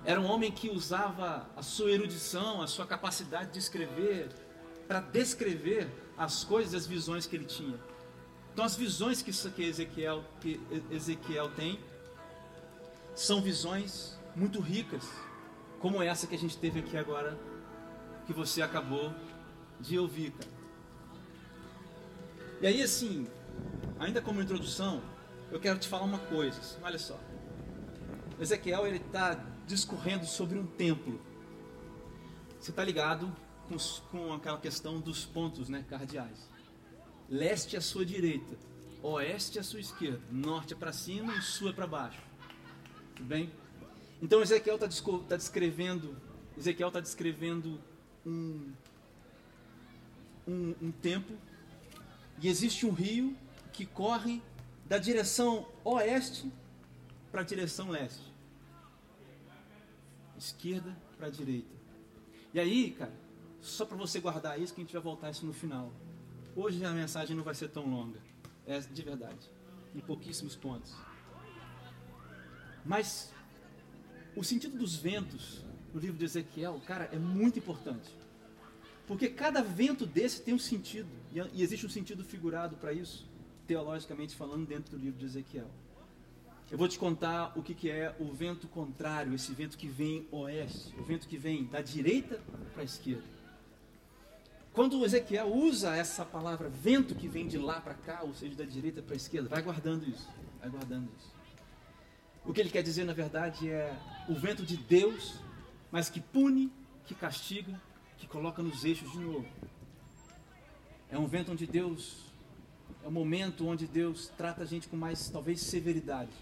Era 0.05 0.21
um 0.21 0.27
homem 0.27 0.53
que 0.53 0.71
usava 0.71 1.51
a 1.57 1.63
sua 1.63 1.91
erudição, 1.91 2.63
a 2.63 2.69
sua 2.69 2.87
capacidade 2.87 3.51
de 3.51 3.59
escrever, 3.59 4.29
para 4.87 5.01
descrever 5.01 5.91
as 6.17 6.45
coisas, 6.45 6.75
as 6.75 6.87
visões 6.87 7.27
que 7.27 7.35
ele 7.35 7.45
tinha. 7.45 7.79
Então, 8.53 8.65
as 8.65 8.77
visões 8.77 9.21
que, 9.21 9.31
Ezequiel, 9.63 10.25
que 10.41 10.61
Ezequiel 10.89 11.51
tem 11.51 11.81
são 13.19 13.43
visões 13.43 14.17
muito 14.37 14.61
ricas, 14.61 15.05
como 15.81 16.01
essa 16.01 16.25
que 16.25 16.37
a 16.37 16.39
gente 16.39 16.57
teve 16.57 16.79
aqui 16.79 16.97
agora, 16.97 17.37
que 18.27 18.33
você 18.33 18.63
acabou 18.63 19.13
de 19.81 19.99
ouvir, 19.99 20.31
cara. 20.31 20.51
E 22.61 22.67
aí, 22.69 22.81
assim, 22.81 23.27
ainda 23.99 24.23
como 24.23 24.41
introdução, 24.41 25.03
eu 25.51 25.59
quero 25.59 25.81
te 25.81 25.89
falar 25.89 26.05
uma 26.05 26.21
coisa. 26.21 26.61
Olha 26.81 26.99
só. 26.99 27.19
Ezequiel 28.39 28.87
ele 28.87 28.99
está 28.99 29.35
discorrendo 29.67 30.25
sobre 30.25 30.57
um 30.57 30.65
templo. 30.65 31.21
Você 32.61 32.71
está 32.71 32.85
ligado 32.85 33.35
com, 33.69 33.77
com, 34.13 34.33
aquela 34.33 34.59
questão 34.59 35.01
dos 35.01 35.25
pontos 35.27 35.69
né, 35.69 35.85
cardeais. 35.89 36.49
Leste 37.29 37.77
à 37.77 37.81
sua 37.81 38.07
direita, 38.07 38.57
oeste 39.03 39.59
à 39.59 39.63
sua 39.65 39.81
esquerda, 39.81 40.23
norte 40.31 40.73
é 40.73 40.77
para 40.77 40.93
cima 40.93 41.35
e 41.35 41.43
sul 41.43 41.69
é 41.69 41.73
para 41.73 41.87
baixo. 41.87 42.28
Tudo 43.19 43.27
bem? 43.31 43.51
Então 44.23 44.41
Ezequiel 44.41 44.77
está 44.77 44.89
tá 45.29 45.37
descrevendo, 45.37 46.17
Ezequiel 46.57 46.87
está 46.87 47.01
descrevendo 47.01 47.81
um, 48.25 48.73
um, 50.47 50.75
um 50.81 50.93
tempo 50.93 51.33
e 52.41 52.47
existe 52.47 52.87
um 52.87 52.93
rio 52.93 53.37
que 53.73 53.85
corre 53.85 54.41
da 54.87 54.99
direção 54.99 55.67
oeste 55.83 56.49
para 57.33 57.41
a 57.41 57.45
direção 57.45 57.91
leste. 57.91 58.23
Esquerda 60.39 60.97
para 61.17 61.29
direita. 61.29 61.75
E 62.55 62.61
aí, 62.61 62.93
cara, 62.93 63.13
só 63.61 63.85
para 63.85 63.97
você 63.97 64.21
guardar 64.21 64.61
isso, 64.61 64.73
que 64.73 64.81
a 64.81 64.85
gente 64.85 64.93
vai 64.93 65.03
voltar 65.03 65.31
isso 65.31 65.45
no 65.45 65.53
final. 65.53 65.93
Hoje 66.55 66.85
a 66.85 66.93
mensagem 66.93 67.37
não 67.37 67.43
vai 67.43 67.57
ser 67.57 67.69
tão 67.69 67.85
longa. 67.85 68.21
É 68.65 68.79
de 68.79 69.03
verdade. 69.03 69.51
Em 69.93 69.99
pouquíssimos 69.99 70.55
pontos. 70.55 70.95
Mas 72.85 73.33
o 74.37 74.45
sentido 74.45 74.77
dos 74.79 74.97
ventos 74.97 75.65
no 75.93 76.01
livro 76.01 76.17
de 76.17 76.25
Ezequiel, 76.25 76.81
cara, 76.87 77.09
é 77.13 77.19
muito 77.19 77.59
importante. 77.59 78.11
Porque 79.07 79.29
cada 79.29 79.63
vento 79.63 80.05
desse 80.05 80.43
tem 80.43 80.55
um 80.55 80.59
sentido. 80.59 81.09
E 81.53 81.63
existe 81.63 81.87
um 81.87 81.91
sentido 81.91 82.25
figurado 82.25 82.77
para 82.77 82.93
isso 82.93 83.27
teologicamente 83.67 84.35
falando, 84.35 84.67
dentro 84.67 84.97
do 84.97 85.03
livro 85.03 85.19
de 85.19 85.27
Ezequiel. 85.27 85.69
Eu 86.71 86.79
vou 86.79 86.89
te 86.89 86.99
contar 86.99 87.53
o 87.57 87.63
que, 87.63 87.75
que 87.75 87.91
é 87.91 88.15
o 88.19 88.33
vento 88.33 88.67
contrário, 88.67 89.35
esse 89.35 89.53
vento 89.53 89.77
que 89.77 89.87
vem 89.87 90.27
oeste, 90.31 90.95
o 90.99 91.05
vento 91.05 91.29
que 91.29 91.37
vem 91.37 91.65
da 91.65 91.81
direita 91.81 92.41
para 92.73 92.83
a 92.83 92.85
esquerda. 92.85 93.39
Quando 94.73 95.05
Ezequiel 95.05 95.53
usa 95.53 95.95
essa 95.95 96.25
palavra 96.25 96.69
vento 96.69 97.15
que 97.15 97.29
vem 97.29 97.47
de 97.47 97.59
lá 97.59 97.81
para 97.81 97.95
cá, 97.95 98.21
ou 98.23 98.35
seja, 98.35 98.55
da 98.55 98.65
direita 98.65 99.03
para 99.03 99.15
a 99.15 99.17
esquerda, 99.17 99.49
vai 99.49 99.63
guardando 99.63 100.09
isso, 100.09 100.29
vai 100.61 100.71
guardando 100.71 101.09
isso. 101.19 101.38
O 102.45 102.53
que 102.53 102.61
ele 102.61 102.71
quer 102.71 102.83
dizer, 102.83 103.05
na 103.05 103.13
verdade, 103.13 103.69
é 103.69 103.97
o 104.29 104.35
vento 104.35 104.65
de 104.65 104.77
Deus, 104.77 105.35
mas 105.91 106.09
que 106.09 106.21
pune, 106.21 106.73
que 107.07 107.15
castiga 107.15 107.79
que 108.19 108.27
coloca 108.27 108.63
nos 108.63 108.85
eixos 108.85 109.11
de 109.13 109.19
novo. 109.19 109.47
É 111.09 111.17
um 111.17 111.27
vento 111.27 111.53
onde 111.53 111.67
Deus, 111.67 112.25
é 113.03 113.09
um 113.09 113.13
momento 113.13 113.67
onde 113.67 113.87
Deus 113.87 114.31
trata 114.37 114.63
a 114.63 114.67
gente 114.67 114.89
com 114.89 114.97
mais, 114.97 115.29
talvez, 115.31 115.61
severidade. 115.61 116.33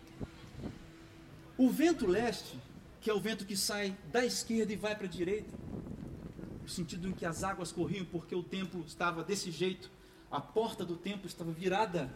O 1.56 1.70
vento 1.70 2.06
leste, 2.06 2.58
que 3.00 3.10
é 3.10 3.14
o 3.14 3.20
vento 3.20 3.46
que 3.46 3.56
sai 3.56 3.96
da 4.10 4.24
esquerda 4.24 4.72
e 4.72 4.76
vai 4.76 4.96
para 4.96 5.06
a 5.06 5.10
direita, 5.10 5.54
no 6.62 6.68
sentido 6.68 7.08
em 7.08 7.12
que 7.12 7.24
as 7.24 7.44
águas 7.44 7.70
corriam 7.70 8.04
porque 8.06 8.34
o 8.34 8.42
templo 8.42 8.82
estava 8.86 9.22
desse 9.22 9.50
jeito, 9.50 9.90
a 10.30 10.40
porta 10.40 10.84
do 10.84 10.96
templo 10.96 11.26
estava 11.26 11.52
virada 11.52 12.12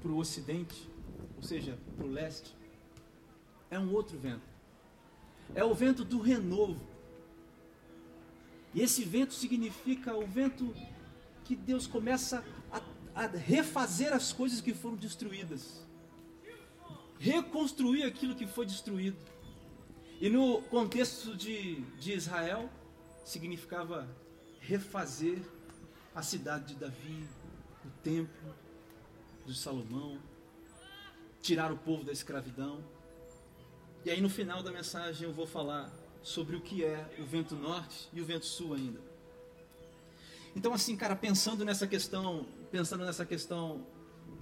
para 0.00 0.10
o 0.10 0.18
ocidente, 0.18 0.88
ou 1.36 1.42
seja, 1.42 1.78
para 1.96 2.06
o 2.06 2.10
leste. 2.10 2.52
É 3.72 3.78
um 3.78 3.90
outro 3.94 4.18
vento. 4.18 4.46
É 5.54 5.64
o 5.64 5.72
vento 5.72 6.04
do 6.04 6.20
renovo. 6.20 6.78
E 8.74 8.82
esse 8.82 9.02
vento 9.02 9.32
significa 9.32 10.14
o 10.14 10.26
vento 10.26 10.74
que 11.42 11.56
Deus 11.56 11.86
começa 11.86 12.44
a, 12.70 12.82
a 13.14 13.26
refazer 13.26 14.12
as 14.12 14.30
coisas 14.30 14.60
que 14.60 14.74
foram 14.74 14.96
destruídas, 14.96 15.86
reconstruir 17.18 18.02
aquilo 18.02 18.34
que 18.34 18.46
foi 18.46 18.66
destruído. 18.66 19.16
E 20.20 20.28
no 20.28 20.60
contexto 20.64 21.34
de, 21.34 21.80
de 21.98 22.12
Israel, 22.12 22.68
significava 23.24 24.06
refazer 24.60 25.40
a 26.14 26.20
cidade 26.20 26.74
de 26.74 26.74
Davi, 26.74 27.26
o 27.86 27.90
templo 28.02 28.54
de 29.46 29.58
Salomão, 29.58 30.18
tirar 31.40 31.72
o 31.72 31.78
povo 31.78 32.04
da 32.04 32.12
escravidão. 32.12 32.84
E 34.04 34.10
aí 34.10 34.20
no 34.20 34.28
final 34.28 34.62
da 34.62 34.72
mensagem 34.72 35.26
eu 35.26 35.32
vou 35.32 35.46
falar 35.46 35.92
sobre 36.22 36.56
o 36.56 36.60
que 36.60 36.84
é 36.84 37.08
o 37.18 37.24
vento 37.24 37.54
norte 37.54 38.08
e 38.12 38.20
o 38.20 38.24
vento 38.24 38.46
sul 38.46 38.74
ainda. 38.74 39.00
Então 40.54 40.72
assim, 40.72 40.96
cara, 40.96 41.16
pensando 41.16 41.64
nessa 41.64 41.86
questão, 41.86 42.46
pensando 42.70 43.04
nessa 43.04 43.24
questão 43.24 43.86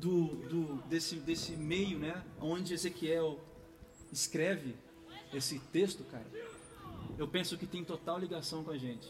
do, 0.01 0.27
do 0.49 0.83
desse, 0.89 1.17
desse 1.17 1.53
meio, 1.53 1.99
né, 1.99 2.25
onde 2.41 2.73
Ezequiel 2.73 3.39
escreve 4.11 4.75
esse 5.33 5.59
texto, 5.59 6.05
cara, 6.05 6.27
eu 7.19 7.29
penso 7.29 7.57
que 7.59 7.67
tem 7.67 7.85
total 7.85 8.19
ligação 8.19 8.65
com 8.65 8.71
a 8.71 8.79
gente. 8.79 9.09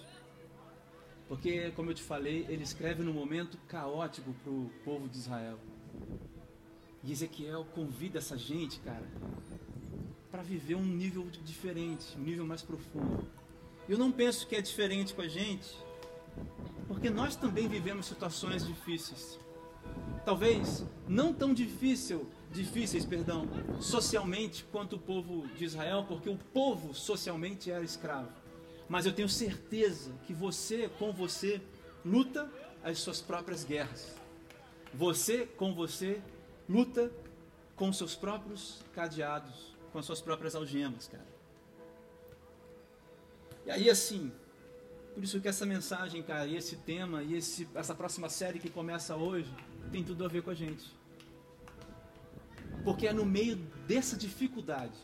Porque, 1.28 1.70
como 1.76 1.90
eu 1.90 1.94
te 1.94 2.02
falei, 2.02 2.44
ele 2.48 2.64
escreve 2.64 3.04
num 3.04 3.12
momento 3.12 3.56
caótico 3.68 4.34
para 4.42 4.50
o 4.50 4.68
povo 4.84 5.08
de 5.08 5.16
Israel. 5.16 5.60
E 7.04 7.12
Ezequiel 7.12 7.64
convida 7.72 8.18
essa 8.18 8.36
gente, 8.36 8.80
cara, 8.80 9.08
para 10.30 10.42
viver 10.42 10.76
um 10.76 10.84
nível 10.84 11.26
diferente, 11.44 12.16
um 12.16 12.22
nível 12.22 12.46
mais 12.46 12.62
profundo. 12.62 13.26
Eu 13.88 13.98
não 13.98 14.12
penso 14.12 14.46
que 14.46 14.54
é 14.54 14.60
diferente 14.60 15.12
com 15.12 15.22
a 15.22 15.28
gente, 15.28 15.76
porque 16.86 17.10
nós 17.10 17.34
também 17.34 17.68
vivemos 17.68 18.06
situações 18.06 18.64
difíceis. 18.64 19.38
Talvez 20.24 20.84
não 21.08 21.32
tão 21.32 21.52
difícil 21.52 22.26
difíceis, 22.52 23.04
perdão, 23.04 23.48
socialmente 23.80 24.64
quanto 24.70 24.96
o 24.96 24.98
povo 24.98 25.46
de 25.56 25.64
Israel, 25.64 26.04
porque 26.06 26.28
o 26.28 26.36
povo 26.36 26.94
socialmente 26.94 27.70
era 27.70 27.84
escravo. 27.84 28.28
Mas 28.88 29.06
eu 29.06 29.12
tenho 29.12 29.28
certeza 29.28 30.12
que 30.26 30.34
você, 30.34 30.88
com 30.98 31.12
você, 31.12 31.60
luta 32.04 32.50
as 32.82 32.98
suas 32.98 33.20
próprias 33.20 33.64
guerras. 33.64 34.14
Você, 34.92 35.46
com 35.46 35.72
você, 35.72 36.20
luta 36.68 37.10
com 37.76 37.92
seus 37.92 38.14
próprios 38.14 38.80
cadeados, 38.92 39.69
com 39.92 39.98
as 39.98 40.06
suas 40.06 40.20
próprias 40.20 40.54
algemas, 40.54 41.08
cara. 41.08 41.26
E 43.66 43.70
aí, 43.70 43.90
assim, 43.90 44.32
por 45.14 45.24
isso 45.24 45.40
que 45.40 45.48
essa 45.48 45.66
mensagem, 45.66 46.22
cara, 46.22 46.46
e 46.46 46.56
esse 46.56 46.76
tema, 46.76 47.22
e 47.22 47.34
esse, 47.34 47.68
essa 47.74 47.94
próxima 47.94 48.28
série 48.28 48.58
que 48.58 48.70
começa 48.70 49.16
hoje, 49.16 49.52
tem 49.90 50.02
tudo 50.02 50.24
a 50.24 50.28
ver 50.28 50.42
com 50.42 50.50
a 50.50 50.54
gente. 50.54 50.92
Porque 52.84 53.06
é 53.06 53.12
no 53.12 53.26
meio 53.26 53.56
dessa 53.86 54.16
dificuldade 54.16 54.96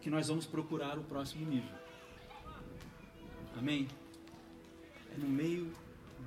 que 0.00 0.10
nós 0.10 0.28
vamos 0.28 0.46
procurar 0.46 0.98
o 0.98 1.04
próximo 1.04 1.46
nível. 1.46 1.76
Amém? 3.56 3.88
É 5.14 5.18
no 5.18 5.28
meio 5.28 5.72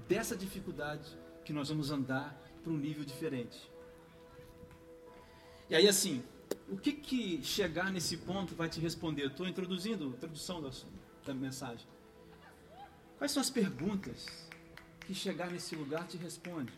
dessa 0.07 0.35
dificuldade 0.35 1.09
que 1.43 1.51
nós 1.51 1.69
vamos 1.69 1.91
andar 1.91 2.37
para 2.63 2.71
um 2.71 2.77
nível 2.77 3.03
diferente. 3.03 3.69
E 5.69 5.75
aí, 5.75 5.87
assim, 5.87 6.23
o 6.71 6.77
que 6.77 6.93
que 6.93 7.43
chegar 7.43 7.91
nesse 7.91 8.17
ponto 8.17 8.55
vai 8.55 8.67
te 8.67 8.79
responder? 8.79 9.27
Estou 9.27 9.47
introduzindo 9.47 10.05
a 10.05 10.07
introdução 10.07 10.61
da, 10.61 10.71
da 11.25 11.33
mensagem. 11.33 11.85
Quais 13.17 13.31
são 13.31 13.41
as 13.41 13.49
perguntas 13.49 14.25
que 15.05 15.13
chegar 15.13 15.51
nesse 15.51 15.75
lugar 15.75 16.07
te 16.07 16.17
responde? 16.17 16.73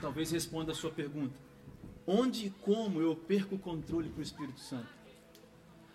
talvez 0.00 0.30
responda 0.30 0.72
a 0.72 0.74
sua 0.74 0.90
pergunta. 0.90 1.38
Onde 2.06 2.46
e 2.46 2.50
como 2.50 3.00
eu 3.00 3.14
perco 3.14 3.54
o 3.54 3.58
controle 3.58 4.08
para 4.08 4.20
o 4.20 4.22
Espírito 4.22 4.60
Santo? 4.60 4.88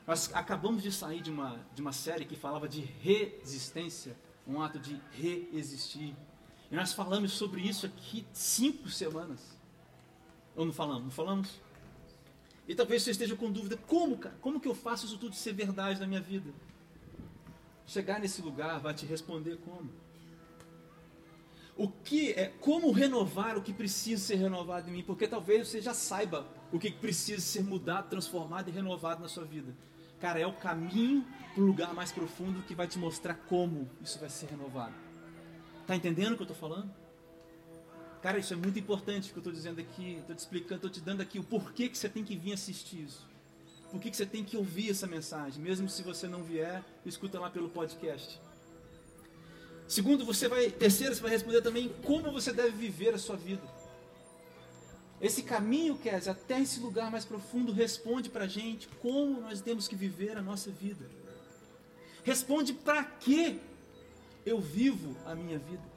Nós 0.07 0.31
acabamos 0.33 0.83
de 0.83 0.91
sair 0.91 1.21
de 1.21 1.31
uma, 1.31 1.65
de 1.73 1.81
uma 1.81 1.91
série 1.91 2.25
que 2.25 2.35
falava 2.35 2.69
de 2.69 2.81
resistência, 2.81 4.15
um 4.47 4.61
ato 4.61 4.77
de 4.77 5.01
reexistir. 5.11 6.15
E 6.71 6.75
nós 6.75 6.93
falamos 6.93 7.31
sobre 7.31 7.61
isso 7.61 7.85
aqui 7.85 8.25
cinco 8.31 8.87
semanas. 8.89 9.54
Ou 10.55 10.65
não 10.65 10.73
falamos? 10.73 11.03
Não 11.03 11.11
falamos? 11.11 11.61
E 12.67 12.73
talvez 12.73 13.03
você 13.03 13.11
esteja 13.11 13.35
com 13.35 13.51
dúvida: 13.51 13.77
como, 13.87 14.17
cara? 14.17 14.35
Como 14.41 14.59
que 14.59 14.67
eu 14.67 14.75
faço 14.75 15.05
isso 15.05 15.17
tudo 15.17 15.35
ser 15.35 15.53
verdade 15.53 15.99
na 15.99 16.07
minha 16.07 16.21
vida? 16.21 16.51
Chegar 17.85 18.19
nesse 18.19 18.41
lugar 18.41 18.79
vai 18.79 18.93
te 18.93 19.05
responder 19.05 19.57
como 19.57 19.89
o 21.77 21.89
que 21.89 22.31
é 22.31 22.47
como 22.59 22.91
renovar 22.91 23.57
o 23.57 23.61
que 23.61 23.73
precisa 23.73 24.23
ser 24.23 24.35
renovado 24.35 24.89
em 24.89 24.93
mim, 24.93 25.03
porque 25.03 25.27
talvez 25.27 25.67
você 25.67 25.81
já 25.81 25.93
saiba 25.93 26.47
o 26.71 26.79
que 26.79 26.89
precisa 26.89 27.41
ser 27.41 27.63
mudado, 27.63 28.09
transformado 28.09 28.69
e 28.69 28.71
renovado 28.71 29.21
na 29.21 29.27
sua 29.27 29.43
vida. 29.43 29.75
Cara, 30.19 30.39
é 30.39 30.47
o 30.47 30.53
caminho 30.53 31.25
para 31.53 31.61
o 31.61 31.65
lugar 31.65 31.93
mais 31.93 32.11
profundo 32.11 32.63
que 32.63 32.73
vai 32.73 32.87
te 32.87 32.97
mostrar 32.97 33.35
como 33.49 33.89
isso 34.01 34.17
vai 34.19 34.29
ser 34.29 34.47
renovado. 34.47 34.93
Tá 35.85 35.95
entendendo 35.95 36.33
o 36.33 36.35
que 36.35 36.43
eu 36.43 36.51
estou 36.51 36.57
falando? 36.57 36.89
Cara, 38.25 38.39
isso 38.39 38.53
é 38.53 38.57
muito 38.57 38.79
importante 38.79 39.31
que 39.31 39.37
eu 39.37 39.39
estou 39.39 39.53
dizendo 39.53 39.79
aqui, 39.79 40.15
estou 40.19 40.35
te 40.35 40.39
explicando, 40.39 40.77
estou 40.77 40.89
te 40.89 40.99
dando 40.99 41.21
aqui 41.21 41.37
o 41.37 41.43
porquê 41.43 41.87
que 41.87 41.95
você 41.95 42.09
tem 42.09 42.23
que 42.23 42.35
vir 42.35 42.53
assistir 42.53 43.03
isso. 43.03 43.23
Por 43.91 44.01
que 44.01 44.11
você 44.11 44.25
tem 44.25 44.43
que 44.43 44.57
ouvir 44.57 44.89
essa 44.89 45.05
mensagem, 45.05 45.61
mesmo 45.61 45.87
se 45.87 46.01
você 46.01 46.27
não 46.27 46.41
vier, 46.41 46.83
escuta 47.05 47.39
lá 47.39 47.51
pelo 47.51 47.69
podcast. 47.69 48.41
Segundo, 49.87 50.25
você 50.25 50.47
vai, 50.47 50.71
terceiro, 50.71 51.13
você 51.13 51.21
vai 51.21 51.29
responder 51.29 51.61
também 51.61 51.87
como 52.03 52.31
você 52.31 52.51
deve 52.51 52.71
viver 52.71 53.13
a 53.13 53.19
sua 53.19 53.35
vida. 53.35 53.61
Esse 55.21 55.43
caminho, 55.43 55.95
Kézia, 55.95 56.31
até 56.31 56.59
esse 56.59 56.79
lugar 56.79 57.11
mais 57.11 57.25
profundo, 57.25 57.71
responde 57.71 58.27
para 58.27 58.45
a 58.45 58.47
gente 58.47 58.87
como 59.03 59.39
nós 59.39 59.61
temos 59.61 59.87
que 59.87 59.95
viver 59.95 60.35
a 60.35 60.41
nossa 60.41 60.71
vida. 60.71 61.07
Responde 62.23 62.73
para 62.73 63.03
que 63.03 63.59
eu 64.43 64.59
vivo 64.59 65.15
a 65.27 65.35
minha 65.35 65.59
vida. 65.59 65.94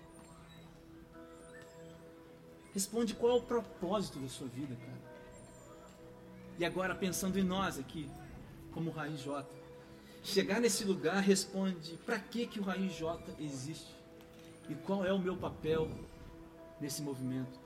Responde 2.78 3.12
qual 3.12 3.32
é 3.32 3.34
o 3.40 3.42
propósito 3.42 4.20
da 4.20 4.28
sua 4.28 4.46
vida, 4.46 4.76
cara. 4.76 5.00
E 6.60 6.64
agora, 6.64 6.94
pensando 6.94 7.36
em 7.36 7.42
nós 7.42 7.76
aqui, 7.76 8.08
como 8.72 8.92
Raiz 8.92 9.20
J. 9.20 9.44
Chegar 10.22 10.60
nesse 10.60 10.84
lugar 10.84 11.20
responde: 11.20 11.98
para 12.06 12.20
que, 12.20 12.46
que 12.46 12.60
o 12.60 12.62
Raiz 12.62 12.92
J 12.92 13.34
existe? 13.40 13.92
E 14.68 14.76
qual 14.76 15.04
é 15.04 15.12
o 15.12 15.18
meu 15.18 15.36
papel 15.36 15.90
nesse 16.80 17.02
movimento? 17.02 17.58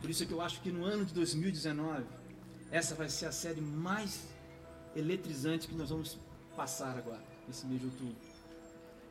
Por 0.00 0.08
isso 0.08 0.22
é 0.22 0.26
que 0.26 0.32
eu 0.32 0.40
acho 0.40 0.62
que 0.62 0.72
no 0.72 0.82
ano 0.82 1.04
de 1.04 1.12
2019, 1.12 2.06
essa 2.70 2.94
vai 2.94 3.10
ser 3.10 3.26
a 3.26 3.32
série 3.32 3.60
mais 3.60 4.28
eletrizante 4.96 5.68
que 5.68 5.74
nós 5.74 5.90
vamos 5.90 6.16
passar 6.56 6.96
agora, 6.96 7.22
nesse 7.46 7.66
mês 7.66 7.82
de 7.82 7.86
outubro. 7.86 8.33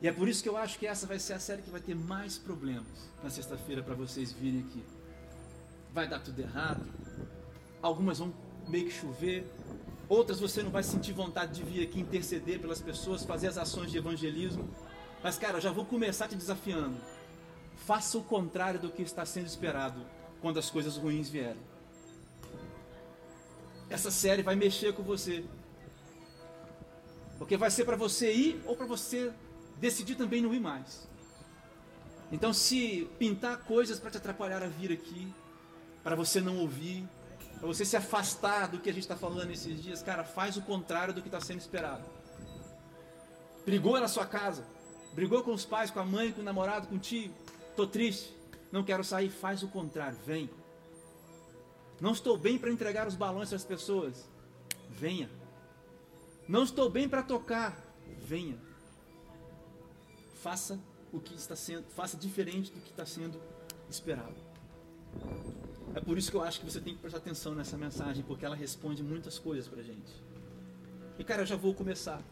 E 0.04 0.08
é 0.08 0.12
por 0.12 0.28
isso 0.28 0.42
que 0.42 0.48
eu 0.50 0.58
acho 0.58 0.78
que 0.78 0.86
essa 0.86 1.06
vai 1.06 1.18
ser 1.18 1.32
a 1.32 1.38
série 1.38 1.62
que 1.62 1.70
vai 1.70 1.80
ter 1.80 1.94
mais 1.94 2.36
problemas 2.36 3.08
na 3.22 3.30
sexta-feira 3.30 3.82
para 3.82 3.94
vocês 3.94 4.32
virem 4.32 4.60
aqui. 4.60 4.84
Vai 5.94 6.06
dar 6.06 6.20
tudo 6.20 6.38
errado, 6.38 6.84
algumas 7.80 8.18
vão 8.18 8.30
meio 8.68 8.84
que 8.84 8.90
chover, 8.92 9.50
Outras 10.08 10.38
você 10.38 10.62
não 10.62 10.70
vai 10.70 10.82
sentir 10.82 11.12
vontade 11.12 11.54
de 11.54 11.62
vir 11.62 11.82
aqui 11.82 11.98
interceder 11.98 12.60
pelas 12.60 12.80
pessoas, 12.80 13.24
fazer 13.24 13.48
as 13.48 13.56
ações 13.56 13.90
de 13.90 13.96
evangelismo. 13.96 14.68
Mas, 15.22 15.38
cara, 15.38 15.58
já 15.58 15.72
vou 15.72 15.86
começar 15.86 16.28
te 16.28 16.36
desafiando. 16.36 16.98
Faça 17.74 18.18
o 18.18 18.22
contrário 18.22 18.78
do 18.78 18.90
que 18.90 19.00
está 19.00 19.24
sendo 19.24 19.46
esperado 19.46 20.04
quando 20.42 20.58
as 20.58 20.68
coisas 20.68 20.98
ruins 20.98 21.30
vierem. 21.30 21.62
Essa 23.88 24.10
série 24.10 24.42
vai 24.42 24.54
mexer 24.54 24.92
com 24.92 25.02
você. 25.02 25.42
Porque 27.38 27.56
vai 27.56 27.70
ser 27.70 27.86
para 27.86 27.96
você 27.96 28.30
ir 28.30 28.62
ou 28.66 28.76
para 28.76 28.86
você 28.86 29.32
decidir 29.78 30.14
também 30.14 30.42
não 30.42 30.54
ir 30.54 30.60
mais. 30.60 31.08
Então, 32.32 32.52
se 32.52 33.08
pintar 33.18 33.58
coisas 33.64 33.98
para 33.98 34.10
te 34.10 34.16
atrapalhar 34.16 34.62
a 34.62 34.66
vir 34.66 34.92
aqui, 34.92 35.32
para 36.02 36.16
você 36.16 36.40
não 36.40 36.58
ouvir, 36.58 37.08
para 37.58 37.66
você 37.66 37.84
se 37.84 37.96
afastar 37.96 38.68
do 38.68 38.78
que 38.78 38.90
a 38.90 38.92
gente 38.92 39.02
está 39.02 39.16
falando 39.16 39.50
esses 39.50 39.82
dias, 39.82 40.02
cara, 40.02 40.24
faz 40.24 40.56
o 40.56 40.62
contrário 40.62 41.14
do 41.14 41.22
que 41.22 41.28
está 41.28 41.40
sendo 41.40 41.60
esperado. 41.60 42.04
Brigou 43.64 43.98
na 44.00 44.08
sua 44.08 44.26
casa, 44.26 44.66
brigou 45.12 45.42
com 45.42 45.52
os 45.52 45.64
pais, 45.64 45.90
com 45.90 46.00
a 46.00 46.04
mãe, 46.04 46.32
com 46.32 46.40
o 46.40 46.44
namorado, 46.44 46.88
com 46.88 46.96
o 46.96 46.98
tio, 46.98 47.32
estou 47.70 47.86
triste, 47.86 48.34
não 48.70 48.82
quero 48.82 49.04
sair, 49.04 49.30
faz 49.30 49.62
o 49.62 49.68
contrário, 49.68 50.18
vem. 50.26 50.50
Não 52.00 52.12
estou 52.12 52.36
bem 52.36 52.58
para 52.58 52.70
entregar 52.70 53.06
os 53.06 53.14
balões 53.14 53.48
para 53.48 53.56
as 53.56 53.64
pessoas, 53.64 54.28
venha. 54.90 55.30
Não 56.46 56.64
estou 56.64 56.90
bem 56.90 57.08
para 57.08 57.22
tocar, 57.22 57.80
venha. 58.18 58.58
Faça 60.44 60.78
o 61.10 61.18
que 61.18 61.34
está 61.34 61.56
sendo, 61.56 61.84
faça 61.88 62.18
diferente 62.18 62.70
do 62.70 62.78
que 62.78 62.90
está 62.90 63.06
sendo 63.06 63.40
esperado. 63.88 64.36
É 65.94 66.00
por 66.00 66.18
isso 66.18 66.30
que 66.30 66.36
eu 66.36 66.42
acho 66.42 66.60
que 66.60 66.70
você 66.70 66.82
tem 66.82 66.94
que 66.94 67.00
prestar 67.00 67.16
atenção 67.16 67.54
nessa 67.54 67.78
mensagem, 67.78 68.22
porque 68.22 68.44
ela 68.44 68.54
responde 68.54 69.02
muitas 69.02 69.38
coisas 69.38 69.66
para 69.66 69.82
gente. 69.82 70.12
E 71.18 71.24
cara, 71.24 71.40
eu 71.40 71.46
já 71.46 71.56
vou 71.56 71.72
começar. 71.72 72.22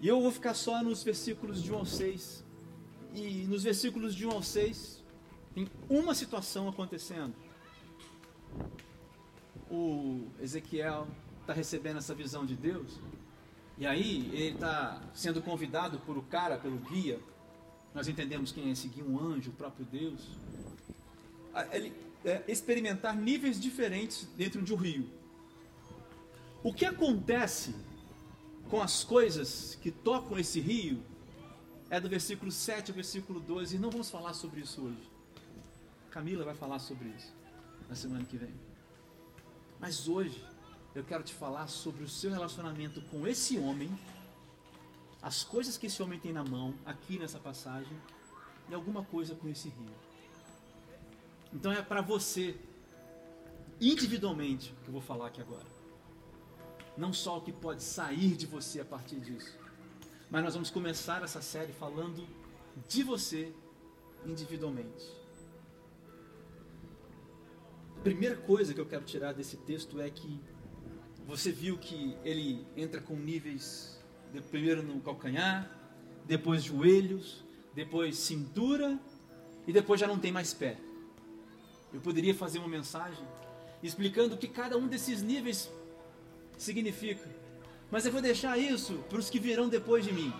E 0.00 0.08
eu 0.08 0.20
vou 0.20 0.32
ficar 0.32 0.52
só 0.52 0.82
nos 0.82 1.04
versículos 1.04 1.62
de 1.62 1.72
1 1.72 1.76
ao 1.76 1.86
6. 1.86 2.44
E 3.14 3.44
nos 3.46 3.62
versículos 3.62 4.12
de 4.12 4.26
1 4.26 4.30
ao 4.32 4.42
6 4.42 5.04
tem 5.54 5.68
uma 5.88 6.12
situação 6.12 6.68
acontecendo. 6.68 7.36
O 9.70 10.26
Ezequiel 10.40 11.06
está 11.40 11.52
recebendo 11.52 11.98
essa 11.98 12.16
visão 12.16 12.44
de 12.44 12.56
Deus. 12.56 12.98
E 13.80 13.86
aí 13.86 14.28
ele 14.34 14.54
está 14.56 15.00
sendo 15.14 15.40
convidado 15.40 15.98
por 16.00 16.18
o 16.18 16.22
cara, 16.22 16.58
pelo 16.58 16.76
guia. 16.76 17.18
Nós 17.94 18.08
entendemos 18.08 18.52
quem 18.52 18.68
é 18.68 18.72
esse 18.72 18.86
guia, 18.88 19.02
um 19.02 19.18
anjo, 19.18 19.50
o 19.50 19.54
próprio 19.54 19.86
Deus. 19.86 20.20
Ele 21.72 21.90
é, 22.22 22.44
experimentar 22.46 23.16
níveis 23.16 23.58
diferentes 23.58 24.28
dentro 24.36 24.60
de 24.60 24.74
um 24.74 24.76
rio. 24.76 25.08
O 26.62 26.74
que 26.74 26.84
acontece 26.84 27.74
com 28.68 28.82
as 28.82 29.02
coisas 29.02 29.78
que 29.80 29.90
tocam 29.90 30.38
esse 30.38 30.60
rio 30.60 31.02
é 31.88 31.98
do 31.98 32.08
versículo 32.08 32.52
7 32.52 32.90
ao 32.90 32.94
versículo 32.94 33.40
12, 33.40 33.76
e 33.76 33.78
não 33.78 33.90
vamos 33.90 34.10
falar 34.10 34.34
sobre 34.34 34.60
isso 34.60 34.82
hoje. 34.82 35.10
Camila 36.10 36.44
vai 36.44 36.54
falar 36.54 36.80
sobre 36.80 37.08
isso 37.08 37.32
na 37.88 37.94
semana 37.94 38.26
que 38.26 38.36
vem. 38.36 38.52
Mas 39.80 40.06
hoje 40.06 40.44
eu 40.94 41.04
quero 41.04 41.22
te 41.22 41.32
falar 41.32 41.68
sobre 41.68 42.02
o 42.02 42.08
seu 42.08 42.30
relacionamento 42.30 43.00
com 43.02 43.26
esse 43.26 43.58
homem, 43.58 43.90
as 45.22 45.44
coisas 45.44 45.76
que 45.76 45.86
esse 45.86 46.02
homem 46.02 46.18
tem 46.18 46.32
na 46.32 46.42
mão, 46.42 46.74
aqui 46.84 47.18
nessa 47.18 47.38
passagem, 47.38 47.96
e 48.68 48.74
alguma 48.74 49.04
coisa 49.04 49.34
com 49.34 49.48
esse 49.48 49.68
rio. 49.68 49.94
Então 51.52 51.70
é 51.72 51.82
para 51.82 52.00
você, 52.00 52.56
individualmente, 53.80 54.74
que 54.82 54.88
eu 54.88 54.92
vou 54.92 55.02
falar 55.02 55.28
aqui 55.28 55.40
agora. 55.40 55.66
Não 56.96 57.12
só 57.12 57.38
o 57.38 57.40
que 57.40 57.52
pode 57.52 57.82
sair 57.82 58.36
de 58.36 58.46
você 58.46 58.80
a 58.80 58.84
partir 58.84 59.20
disso, 59.20 59.56
mas 60.30 60.42
nós 60.42 60.54
vamos 60.54 60.70
começar 60.70 61.22
essa 61.22 61.40
série 61.40 61.72
falando 61.72 62.26
de 62.88 63.02
você 63.02 63.52
individualmente. 64.24 65.20
A 67.96 68.02
primeira 68.02 68.36
coisa 68.36 68.72
que 68.72 68.80
eu 68.80 68.86
quero 68.86 69.04
tirar 69.04 69.32
desse 69.32 69.56
texto 69.58 70.00
é 70.00 70.08
que 70.08 70.40
você 71.30 71.52
viu 71.52 71.78
que 71.78 72.16
ele 72.24 72.66
entra 72.76 73.00
com 73.00 73.14
níveis, 73.14 74.00
primeiro 74.50 74.82
no 74.82 75.00
calcanhar, 75.00 75.70
depois 76.26 76.64
joelhos, 76.64 77.44
depois 77.72 78.16
cintura 78.16 78.98
e 79.64 79.72
depois 79.72 80.00
já 80.00 80.08
não 80.08 80.18
tem 80.18 80.32
mais 80.32 80.52
pé. 80.52 80.76
Eu 81.94 82.00
poderia 82.00 82.34
fazer 82.34 82.58
uma 82.58 82.66
mensagem 82.66 83.24
explicando 83.80 84.34
o 84.34 84.38
que 84.38 84.48
cada 84.48 84.76
um 84.76 84.88
desses 84.88 85.22
níveis 85.22 85.70
significa. 86.58 87.30
Mas 87.92 88.04
eu 88.04 88.10
vou 88.10 88.20
deixar 88.20 88.58
isso 88.58 88.94
para 89.08 89.20
os 89.20 89.30
que 89.30 89.38
virão 89.38 89.68
depois 89.68 90.04
de 90.04 90.12
mim. 90.12 90.32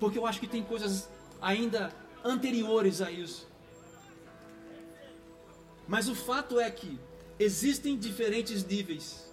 Porque 0.00 0.18
eu 0.18 0.26
acho 0.26 0.40
que 0.40 0.46
tem 0.46 0.62
coisas 0.62 1.06
ainda 1.38 1.94
anteriores 2.24 3.02
a 3.02 3.10
isso. 3.10 3.46
Mas 5.86 6.08
o 6.08 6.14
fato 6.14 6.58
é 6.58 6.70
que 6.70 6.98
existem 7.42 7.96
diferentes 7.96 8.64
níveis. 8.64 9.30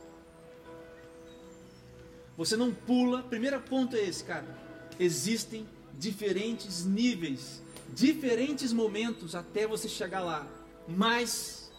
Você 2.38 2.56
não 2.56 2.74
pula. 2.74 3.24
Primeiro 3.24 3.60
ponto 3.62 3.96
é 3.96 4.00
esse, 4.02 4.24
cara. 4.24 4.58
Existem 5.00 5.68
diferentes 5.98 6.86
níveis 6.86 7.62
diferentes 7.94 8.72
momentos 8.72 9.36
até 9.36 9.68
você 9.68 9.88
chegar 9.88 10.22
lá. 10.22 10.48
Mas 10.88 11.72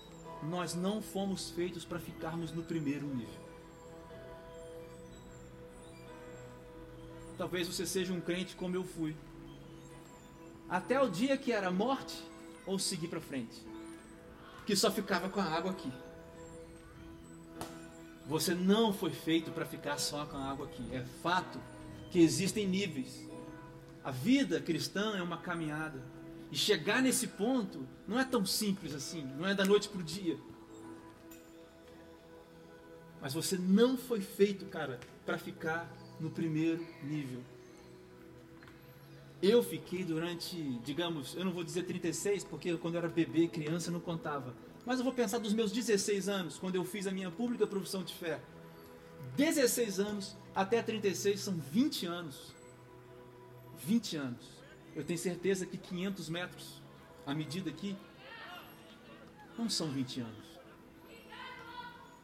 nós 0.43 0.75
não 0.75 1.03
fomos 1.03 1.51
feitos 1.51 1.85
para 1.85 1.99
ficarmos 1.99 2.53
no 2.53 2.63
primeiro 2.63 3.07
nível. 3.07 3.41
Talvez 7.37 7.67
você 7.67 7.87
seja 7.87 8.13
um 8.13 8.21
crente 8.21 8.55
como 8.55 8.77
eu 8.77 8.85
fui. 8.85 9.17
Até 10.69 11.01
o 11.01 11.09
dia 11.09 11.37
que 11.37 11.53
era 11.53 11.71
morte 11.71 12.23
ou 12.67 12.79
seguir 12.79 13.09
para 13.09 13.21
frente. 13.21 13.65
Que 14.67 14.77
só 14.77 14.91
ficava 14.91 15.29
com 15.29 15.41
a 15.41 15.45
água 15.45 15.73
aqui. 15.73 15.91
Você 18.31 18.55
não 18.55 18.93
foi 18.93 19.11
feito 19.11 19.51
para 19.51 19.67
ficar 19.67 19.99
só 19.99 20.25
com 20.25 20.37
a 20.37 20.53
água 20.53 20.67
aqui. 20.67 20.85
É 20.93 21.03
fato 21.21 21.61
que 22.13 22.21
existem 22.21 22.65
níveis. 22.65 23.29
A 24.05 24.13
vida 24.13 24.61
cristã 24.61 25.17
é 25.17 25.23
uma 25.23 25.39
caminhada. 25.39 26.01
E 26.49 26.57
chegar 26.57 27.03
nesse 27.03 27.27
ponto 27.27 27.85
não 28.07 28.21
é 28.21 28.25
tão 28.25 28.47
simples 28.47 28.95
assim, 28.95 29.25
não 29.37 29.49
é 29.49 29.53
da 29.53 29.65
noite 29.65 29.89
para 29.89 29.99
o 29.99 30.05
dia. 30.05 30.39
Mas 33.21 33.35
você 33.35 33.59
não 33.59 33.99
foi 33.99 34.21
feito, 34.21 34.65
cara, 34.67 35.01
para 35.27 35.37
ficar 35.37 35.93
no 36.21 36.31
primeiro 36.31 36.87
nível. 37.03 37.41
Eu 39.43 39.61
fiquei 39.61 40.05
durante, 40.05 40.57
digamos, 40.85 41.35
eu 41.35 41.45
não 41.45 41.51
vou 41.51 41.65
dizer 41.65 41.83
36, 41.83 42.45
porque 42.45 42.77
quando 42.77 42.95
eu 42.95 42.99
era 42.99 43.09
bebê, 43.09 43.49
criança, 43.49 43.91
não 43.91 43.99
contava. 43.99 44.55
Mas 44.85 44.99
eu 44.99 45.05
vou 45.05 45.13
pensar 45.13 45.39
dos 45.39 45.53
meus 45.53 45.73
16 45.73 46.29
anos, 46.29 46.59
quando 46.59 46.75
eu 46.75 46.85
fiz 46.85 47.07
a 47.07 47.11
minha 47.11 47.31
pública 47.31 47.67
profissão 47.67 48.03
de 48.03 48.15
fé. 48.15 48.41
16 49.37 50.01
anos 50.01 50.37
até 50.55 50.83
36 50.83 51.41
são 51.41 51.55
20 51.55 52.07
anos 52.07 52.61
20 53.85 54.17
anos. 54.17 54.47
Eu 54.95 55.05
tenho 55.05 55.19
certeza 55.19 55.67
que 55.67 55.79
500 55.79 56.29
metros, 56.29 56.83
a 57.27 57.35
medida 57.35 57.71
aqui, 57.71 57.97
não 59.59 59.69
são 59.69 59.89
20 59.89 60.21
anos. 60.21 60.51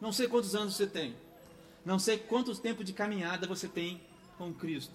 Não 0.01 0.13
sei 0.13 0.29
quantos 0.29 0.55
anos 0.55 0.77
você 0.77 0.87
tem. 0.87 1.17
Não 1.85 1.99
sei 1.99 2.19
quanto 2.19 2.55
tempo 2.57 2.83
de 2.83 2.93
caminhada 2.93 3.47
você 3.47 3.69
tem 3.69 4.03
com 4.37 4.53
Cristo. 4.53 4.95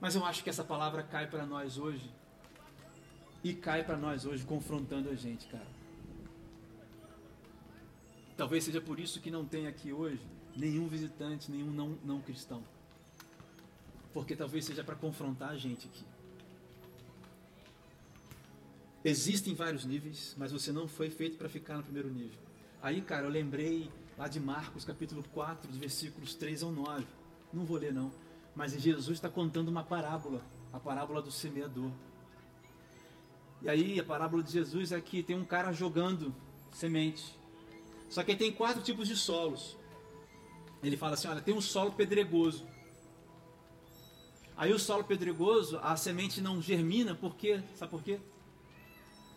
Mas 0.00 0.14
eu 0.14 0.24
acho 0.24 0.42
que 0.44 0.50
essa 0.50 0.64
palavra 0.64 1.02
cai 1.02 1.26
para 1.26 1.44
nós 1.44 1.78
hoje. 1.78 2.10
E 3.42 3.54
cai 3.54 3.82
para 3.82 3.96
nós 3.96 4.24
hoje 4.26 4.44
confrontando 4.44 5.08
a 5.10 5.14
gente, 5.14 5.46
cara. 5.46 5.66
Talvez 8.40 8.64
seja 8.64 8.80
por 8.80 8.98
isso 8.98 9.20
que 9.20 9.30
não 9.30 9.44
tem 9.44 9.66
aqui 9.66 9.92
hoje 9.92 10.18
nenhum 10.56 10.88
visitante, 10.88 11.50
nenhum 11.50 11.70
não, 11.70 11.98
não 12.02 12.22
cristão. 12.22 12.64
Porque 14.14 14.34
talvez 14.34 14.64
seja 14.64 14.82
para 14.82 14.94
confrontar 14.94 15.50
a 15.50 15.58
gente 15.58 15.86
aqui. 15.86 16.02
Existem 19.04 19.54
vários 19.54 19.84
níveis, 19.84 20.34
mas 20.38 20.52
você 20.52 20.72
não 20.72 20.88
foi 20.88 21.10
feito 21.10 21.36
para 21.36 21.50
ficar 21.50 21.76
no 21.76 21.82
primeiro 21.82 22.08
nível. 22.08 22.38
Aí, 22.82 23.02
cara, 23.02 23.26
eu 23.26 23.30
lembrei 23.30 23.90
lá 24.16 24.26
de 24.26 24.40
Marcos, 24.40 24.86
capítulo 24.86 25.22
4, 25.34 25.70
de 25.70 25.78
versículos 25.78 26.34
3 26.34 26.62
ao 26.62 26.72
9. 26.72 27.04
Não 27.52 27.66
vou 27.66 27.76
ler, 27.76 27.92
não. 27.92 28.10
Mas 28.56 28.72
Jesus 28.72 29.18
está 29.18 29.28
contando 29.28 29.68
uma 29.68 29.84
parábola, 29.84 30.42
a 30.72 30.80
parábola 30.80 31.20
do 31.20 31.30
semeador. 31.30 31.90
E 33.60 33.68
aí, 33.68 34.00
a 34.00 34.04
parábola 34.04 34.42
de 34.42 34.50
Jesus 34.50 34.92
é 34.92 35.00
que 35.02 35.22
tem 35.22 35.36
um 35.36 35.44
cara 35.44 35.74
jogando 35.74 36.34
semente. 36.72 37.38
Só 38.10 38.24
que 38.24 38.34
tem 38.34 38.52
quatro 38.52 38.82
tipos 38.82 39.06
de 39.06 39.16
solos. 39.16 39.78
Ele 40.82 40.96
fala 40.96 41.14
assim: 41.14 41.28
olha, 41.28 41.40
tem 41.40 41.54
um 41.54 41.60
solo 41.60 41.92
pedregoso. 41.92 42.66
Aí 44.56 44.72
o 44.74 44.78
solo 44.78 45.04
pedregoso, 45.04 45.78
a 45.82 45.96
semente 45.96 46.40
não 46.40 46.60
germina, 46.60 47.14
por 47.14 47.34
quê? 47.36 47.62
Sabe 47.76 47.90
por 47.90 48.02
quê? 48.02 48.20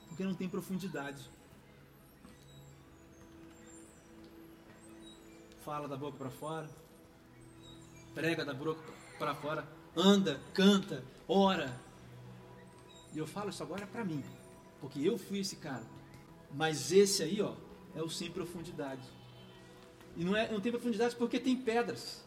Porque 0.09 0.23
não 0.23 0.33
tem 0.33 0.49
profundidade. 0.49 1.29
Fala 5.63 5.88
da 5.88 5.95
boca 5.95 6.17
para 6.17 6.29
fora, 6.29 6.69
prega 8.13 8.43
da 8.43 8.53
boca 8.53 8.81
para 9.17 9.33
fora, 9.33 9.65
anda, 9.95 10.41
canta, 10.53 11.05
ora. 11.25 11.73
E 13.13 13.17
eu 13.17 13.25
falo 13.25 13.49
isso 13.49 13.63
agora 13.63 13.88
para 13.88 14.03
mim, 14.03 14.21
porque 14.81 14.99
eu 14.99 15.17
fui 15.17 15.39
esse 15.39 15.55
cara. 15.55 15.86
Mas 16.51 16.91
esse 16.91 17.23
aí, 17.23 17.41
ó, 17.41 17.55
é 17.95 18.01
o 18.01 18.10
sem 18.10 18.32
profundidade. 18.32 19.01
E 20.15 20.23
não, 20.23 20.36
é, 20.36 20.51
não 20.51 20.60
tem 20.60 20.71
profundidade 20.71 21.15
porque 21.15 21.39
tem 21.39 21.56
pedras. 21.56 22.23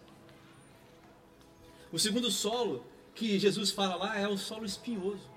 O 1.93 1.99
segundo 1.99 2.31
solo 2.31 2.85
que 3.15 3.39
Jesus 3.39 3.71
fala 3.71 3.97
lá 3.97 4.19
é 4.19 4.29
o 4.29 4.37
solo 4.37 4.65
espinhoso. 4.65 5.37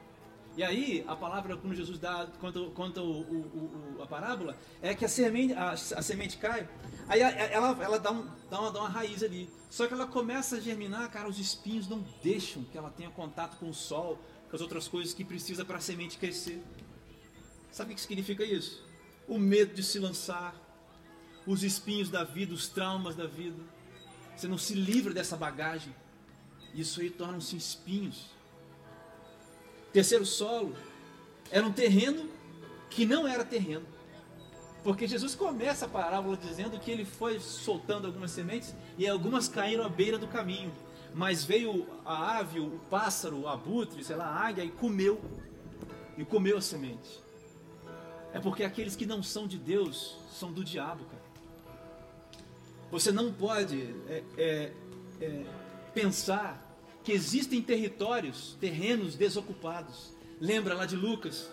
E 0.58 0.64
aí, 0.64 1.06
a 1.08 1.16
palavra, 1.16 1.56
quando 1.56 1.76
Jesus 1.76 1.98
dá, 1.98 2.28
conta, 2.42 2.60
conta 2.72 3.02
o, 3.02 3.22
o, 3.22 3.96
o, 3.98 4.04
a 4.04 4.08
parábola, 4.08 4.58
é 4.82 4.94
que 4.94 5.06
a 5.06 5.08
semente, 5.08 5.54
a, 5.54 5.72
a 5.72 6.02
semente 6.02 6.38
cai, 6.38 6.68
aí 7.08 7.22
ela, 7.22 7.78
ela 7.82 7.98
dá, 7.98 8.12
um, 8.12 8.28
dá, 8.50 8.60
uma, 8.60 8.72
dá 8.72 8.80
uma 8.82 8.90
raiz 8.90 9.24
ali. 9.24 9.50
Só 9.70 9.88
que 9.88 9.94
ela 9.94 10.08
começa 10.08 10.58
a 10.58 10.60
germinar, 10.60 11.10
cara, 11.12 11.30
os 11.30 11.40
espinhos 11.40 11.88
não 11.88 12.04
deixam 12.22 12.64
que 12.64 12.78
ela 12.78 12.90
tenha 12.90 13.10
contato 13.12 13.58
com 13.58 13.70
o 13.70 13.74
sol, 13.74 14.20
com 14.50 14.56
as 14.56 14.62
outras 14.62 14.88
coisas 14.88 15.14
que 15.14 15.24
precisa 15.24 15.64
para 15.64 15.78
a 15.78 15.82
semente 15.82 16.18
crescer. 16.18 16.62
Sabe 17.72 17.94
o 17.94 17.96
que 17.96 18.02
significa 18.02 18.44
isso? 18.44 18.84
O 19.30 19.40
medo 19.40 19.74
de 19.74 19.84
se 19.84 20.00
lançar, 20.00 20.54
os 21.46 21.64
espinhos 21.64 22.10
da 22.10 22.26
vida, 22.26 22.54
os 22.54 22.68
traumas 22.68 23.16
da 23.16 23.28
vida. 23.28 23.62
Você 24.36 24.48
não 24.48 24.58
se 24.58 24.74
livra 24.74 25.14
dessa 25.14 25.38
bagagem. 25.38 25.96
Isso 26.74 27.00
aí 27.00 27.10
tornam-se 27.10 27.56
espinhos. 27.56 28.26
Terceiro 29.94 30.26
solo 30.26 30.76
era 31.50 31.66
um 31.66 31.72
terreno 31.72 32.30
que 32.90 33.06
não 33.06 33.28
era 33.28 33.46
terreno. 33.46 33.86
Porque 34.84 35.08
Jesus 35.08 35.36
começa 35.36 35.86
a 35.86 35.90
parábola 35.90 36.38
dizendo 36.38 36.80
que 36.80 36.90
ele 36.90 37.06
foi 37.06 37.40
soltando 37.40 38.08
algumas 38.08 38.32
sementes 38.32 38.74
e 38.98 39.08
algumas 39.08 39.48
caíram 39.48 39.86
à 39.86 39.90
beira 39.90 40.18
do 40.18 40.28
caminho. 40.28 40.72
Mas 41.14 41.44
veio 41.44 41.88
a 42.06 42.38
ave, 42.38 42.60
o 42.60 42.80
pássaro, 42.90 43.42
o 43.42 43.48
abutre, 43.48 44.04
sei 44.04 44.16
lá, 44.16 44.26
a 44.26 44.48
águia 44.48 44.64
e 44.64 44.72
comeu. 44.72 45.22
E 46.18 46.26
comeu 46.26 46.58
a 46.58 46.62
semente. 46.62 47.29
É 48.34 48.40
porque 48.40 48.64
aqueles 48.64 48.96
que 48.96 49.06
não 49.06 49.24
são 49.24 49.48
de 49.48 49.58
Deus 49.58 50.18
são 50.32 50.52
do 50.52 50.64
diabo, 50.64 51.04
cara. 51.06 51.30
Você 52.92 53.12
não 53.12 53.32
pode 53.32 53.94
é, 54.08 54.24
é, 54.38 54.74
é, 55.22 55.46
pensar 55.94 56.60
que 57.04 57.12
existem 57.12 57.62
territórios, 57.62 58.58
terrenos 58.60 59.16
desocupados. 59.16 60.14
Lembra 60.40 60.74
lá 60.74 60.86
de 60.86 60.96
Lucas? 60.96 61.50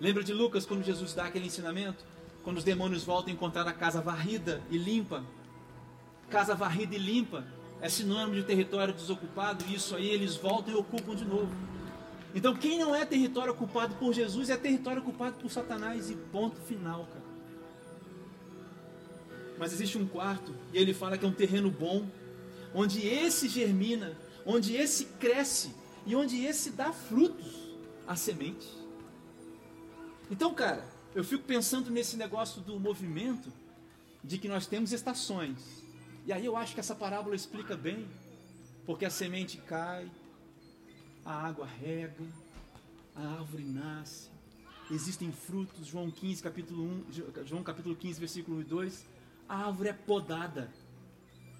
Lembra 0.00 0.22
de 0.22 0.32
Lucas 0.32 0.66
quando 0.66 0.82
Jesus 0.82 1.14
dá 1.14 1.24
aquele 1.24 1.46
ensinamento? 1.46 2.04
Quando 2.42 2.58
os 2.58 2.64
demônios 2.64 3.04
voltam 3.04 3.30
a 3.30 3.34
encontrar 3.34 3.66
a 3.66 3.72
casa 3.72 4.00
varrida 4.00 4.62
e 4.70 4.76
limpa. 4.76 5.24
Casa 6.28 6.54
varrida 6.54 6.94
e 6.94 6.98
limpa 6.98 7.44
é 7.80 7.88
sinônimo 7.88 8.34
de 8.34 8.44
território 8.44 8.94
desocupado, 8.94 9.64
e 9.68 9.74
isso 9.74 9.94
aí 9.94 10.08
eles 10.08 10.36
voltam 10.36 10.72
e 10.72 10.76
ocupam 10.76 11.14
de 11.14 11.24
novo. 11.24 11.52
Então, 12.34 12.54
quem 12.54 12.78
não 12.78 12.94
é 12.94 13.06
território 13.06 13.52
ocupado 13.52 13.94
por 13.94 14.12
Jesus 14.12 14.50
é 14.50 14.56
território 14.56 15.00
ocupado 15.00 15.36
por 15.36 15.50
Satanás, 15.50 16.10
e 16.10 16.16
ponto 16.16 16.60
final, 16.62 17.06
cara. 17.06 17.24
Mas 19.56 19.72
existe 19.72 19.96
um 19.96 20.06
quarto, 20.06 20.52
e 20.72 20.78
ele 20.78 20.92
fala 20.92 21.16
que 21.16 21.24
é 21.24 21.28
um 21.28 21.32
terreno 21.32 21.70
bom, 21.70 22.06
onde 22.74 23.06
esse 23.06 23.48
germina, 23.48 24.18
onde 24.44 24.74
esse 24.74 25.04
cresce 25.04 25.72
e 26.04 26.16
onde 26.16 26.44
esse 26.44 26.70
dá 26.70 26.92
frutos, 26.92 27.62
a 28.06 28.16
semente. 28.16 28.68
Então, 30.30 30.52
cara, 30.52 30.84
eu 31.14 31.22
fico 31.22 31.44
pensando 31.44 31.90
nesse 31.90 32.16
negócio 32.16 32.60
do 32.60 32.78
movimento, 32.80 33.52
de 34.22 34.38
que 34.38 34.48
nós 34.48 34.66
temos 34.66 34.92
estações. 34.92 35.58
E 36.26 36.32
aí 36.32 36.44
eu 36.44 36.56
acho 36.56 36.74
que 36.74 36.80
essa 36.80 36.94
parábola 36.94 37.36
explica 37.36 37.76
bem, 37.76 38.08
porque 38.84 39.04
a 39.04 39.10
semente 39.10 39.58
cai, 39.58 40.10
a 41.24 41.32
água 41.32 41.66
rega, 41.66 42.24
a 43.14 43.22
árvore 43.38 43.64
nasce, 43.64 44.28
existem 44.90 45.32
frutos, 45.32 45.86
João 45.86 46.10
15, 46.10 46.42
capítulo 46.42 46.84
1, 46.84 47.46
João 47.46 47.62
capítulo 47.62 47.96
15, 47.96 48.20
versículo 48.20 48.58
1 48.58 48.60
e 48.60 48.64
2, 48.64 49.06
a 49.48 49.66
árvore 49.66 49.88
é 49.88 49.92
podada, 49.92 50.70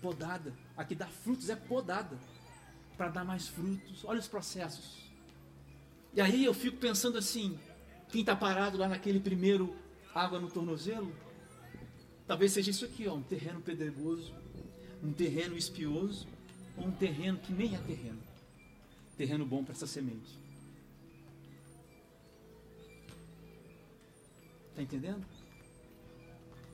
podada, 0.03 0.53
a 0.77 0.85
que 0.85 0.95
dá 0.95 1.07
frutos 1.07 1.49
é 1.49 1.57
podada 1.57 2.19
para 2.97 3.09
dar 3.09 3.25
mais 3.25 3.49
frutos. 3.49 4.05
Olha 4.05 4.21
os 4.21 4.29
processos. 4.29 5.11
E 6.13 6.21
aí 6.21 6.45
eu 6.45 6.55
fico 6.55 6.77
pensando 6.77 7.19
assim: 7.19 7.59
quem 8.09 8.21
está 8.21 8.37
parado 8.37 8.79
lá 8.79 8.89
naquele 8.89 9.19
primeiro 9.19 9.75
água 10.15 10.39
no 10.39 10.51
tornozelo, 10.51 11.13
talvez 12.27 12.53
seja 12.53 12.71
isso 12.71 12.85
aqui, 12.85 13.09
ó, 13.09 13.15
um 13.15 13.23
terreno 13.23 13.61
pedregoso, 13.61 14.33
um 15.03 15.13
terreno 15.13 15.57
espioso, 15.57 16.27
ou 16.77 16.87
um 16.87 16.93
terreno 16.93 17.39
que 17.39 17.53
nem 17.53 17.75
é 17.75 17.79
terreno. 17.79 18.34
Terreno 19.17 19.47
bom 19.47 19.63
para 19.63 19.73
essa 19.73 19.87
semente. 19.87 20.39
Está 24.71 24.83
entendendo? 24.83 25.25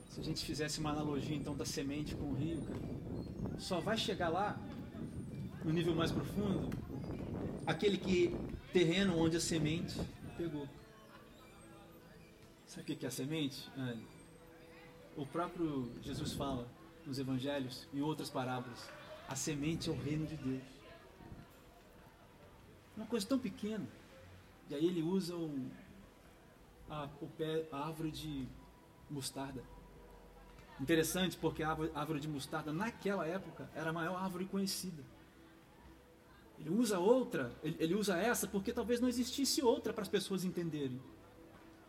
Se 0.09 0.19
a 0.19 0.23
gente 0.23 0.43
fizesse 0.43 0.79
uma 0.79 0.89
analogia 0.89 1.35
então 1.35 1.55
da 1.55 1.65
semente 1.65 2.15
com 2.15 2.31
o 2.31 2.33
rio, 2.33 2.61
cara, 2.63 2.79
só 3.59 3.79
vai 3.79 3.97
chegar 3.97 4.29
lá 4.29 4.59
no 5.63 5.71
nível 5.71 5.93
mais 5.93 6.11
profundo, 6.11 6.69
aquele 7.65 7.97
que 7.97 8.35
terreno 8.73 9.17
onde 9.17 9.37
a 9.37 9.39
semente 9.39 9.95
pegou. 10.35 10.67
Sabe 12.65 12.81
o 12.81 12.97
que 12.97 13.05
é 13.05 13.07
a 13.07 13.11
semente? 13.11 13.69
O 15.15 15.25
próprio 15.25 15.91
Jesus 16.01 16.33
fala 16.33 16.67
nos 17.05 17.19
evangelhos 17.19 17.87
e 17.93 18.01
outras 18.01 18.29
parábolas. 18.29 18.89
A 19.27 19.35
semente 19.35 19.89
é 19.89 19.91
o 19.93 19.95
reino 19.95 20.25
de 20.25 20.35
Deus. 20.37 20.80
Uma 22.95 23.05
coisa 23.05 23.25
tão 23.25 23.39
pequena. 23.39 23.87
E 24.69 24.75
aí 24.75 24.85
ele 24.85 25.01
usa 25.01 25.35
o, 25.35 25.69
a, 26.89 27.09
o 27.21 27.27
pé, 27.27 27.67
a 27.71 27.87
árvore 27.87 28.11
de 28.11 28.47
mostarda. 29.09 29.63
Interessante 30.79 31.37
porque 31.37 31.61
a 31.61 31.69
árvore 31.93 32.19
de 32.19 32.27
mostarda 32.27 32.73
naquela 32.73 33.27
época 33.27 33.69
era 33.75 33.91
a 33.91 33.93
maior 33.93 34.15
árvore 34.15 34.45
conhecida. 34.45 35.03
Ele 36.59 36.69
usa 36.69 36.99
outra, 36.99 37.51
ele, 37.63 37.75
ele 37.79 37.95
usa 37.95 38.17
essa 38.17 38.47
porque 38.47 38.71
talvez 38.71 38.99
não 38.99 39.09
existisse 39.09 39.61
outra 39.61 39.93
para 39.93 40.01
as 40.03 40.07
pessoas 40.07 40.43
entenderem. 40.43 40.99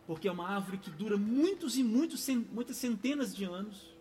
Porque 0.06 0.28
é 0.28 0.32
uma 0.32 0.48
árvore 0.48 0.78
que 0.78 0.90
dura 0.90 1.16
muitos 1.16 1.78
e 1.78 1.82
muitos, 1.82 2.26
muitas 2.28 2.76
centenas 2.76 3.34
de 3.34 3.44
anos. 3.44 3.94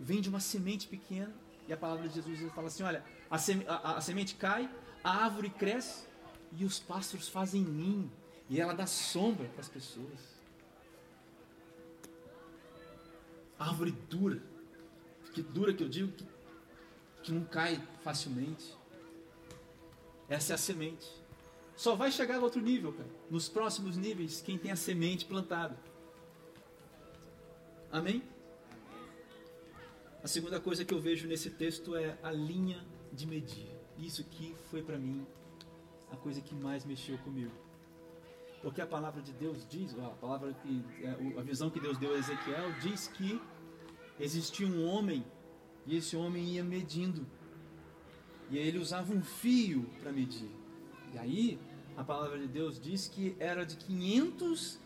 Vem 0.00 0.20
de 0.20 0.28
uma 0.28 0.40
semente 0.40 0.88
pequena. 0.88 1.34
E 1.68 1.72
a 1.72 1.76
palavra 1.76 2.08
de 2.08 2.14
Jesus 2.14 2.52
fala 2.52 2.68
assim: 2.68 2.82
olha, 2.82 3.04
a, 3.30 3.38
seme, 3.38 3.64
a, 3.68 3.98
a 3.98 4.00
semente 4.00 4.34
cai, 4.34 4.70
a 5.04 5.24
árvore 5.24 5.50
cresce 5.50 6.07
e 6.52 6.64
os 6.64 6.78
pássaros 6.78 7.28
fazem 7.28 7.62
ninho. 7.62 8.10
E 8.48 8.60
ela 8.60 8.72
dá 8.72 8.86
sombra 8.86 9.46
para 9.48 9.60
as 9.60 9.68
pessoas. 9.68 10.38
Árvore 13.58 13.92
dura. 14.08 14.42
Que 15.32 15.42
dura 15.42 15.74
que 15.74 15.82
eu 15.82 15.88
digo 15.88 16.12
que, 16.12 16.26
que 17.24 17.32
não 17.32 17.44
cai 17.44 17.80
facilmente. 18.02 18.74
Essa 20.28 20.52
é 20.52 20.54
a 20.54 20.58
semente. 20.58 21.06
Só 21.76 21.94
vai 21.94 22.10
chegar 22.10 22.36
a 22.36 22.40
outro 22.40 22.60
nível, 22.60 22.92
cara. 22.92 23.08
Nos 23.30 23.48
próximos 23.48 23.96
níveis, 23.96 24.40
quem 24.40 24.58
tem 24.58 24.70
a 24.70 24.76
semente 24.76 25.24
plantada. 25.24 25.78
Amém? 27.90 28.22
A 30.22 30.26
segunda 30.26 30.58
coisa 30.60 30.84
que 30.84 30.92
eu 30.92 31.00
vejo 31.00 31.28
nesse 31.28 31.50
texto 31.50 31.94
é 31.94 32.18
a 32.22 32.32
linha 32.32 32.84
de 33.12 33.26
medir. 33.26 33.70
Isso 33.96 34.20
aqui 34.20 34.54
foi 34.70 34.82
para 34.82 34.98
mim 34.98 35.26
a 36.10 36.16
coisa 36.16 36.40
que 36.40 36.54
mais 36.54 36.84
mexeu 36.84 37.18
comigo. 37.18 37.52
Porque 38.62 38.80
a 38.80 38.86
palavra 38.86 39.22
de 39.22 39.32
Deus 39.32 39.66
diz, 39.68 39.96
a 39.98 40.10
palavra 40.10 40.52
que 40.52 40.84
é, 41.02 41.38
a 41.38 41.42
visão 41.42 41.70
que 41.70 41.78
Deus 41.80 41.96
deu 41.96 42.14
a 42.14 42.18
Ezequiel 42.18 42.72
diz 42.80 43.06
que 43.08 43.40
existia 44.18 44.66
um 44.66 44.84
homem 44.84 45.24
e 45.86 45.96
esse 45.96 46.16
homem 46.16 46.44
ia 46.44 46.64
medindo 46.64 47.26
e 48.50 48.58
ele 48.58 48.78
usava 48.78 49.12
um 49.12 49.22
fio 49.22 49.88
para 50.00 50.10
medir. 50.10 50.50
E 51.12 51.18
aí 51.18 51.58
a 51.96 52.02
palavra 52.02 52.38
de 52.38 52.48
Deus 52.48 52.80
diz 52.80 53.08
que 53.08 53.36
era 53.38 53.64
de 53.64 53.76
500 53.76 54.78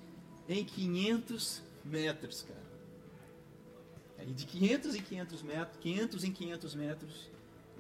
em 0.49 0.65
500 0.65 1.63
metros, 1.85 2.43
cara. 2.43 2.73
Aí 4.19 4.33
de 4.33 4.47
500 4.47 4.95
em 4.95 5.03
500 5.03 5.43
metros, 5.43 5.79
500 5.81 6.25
em 6.25 6.33
500 6.33 6.75
metros, 6.75 7.31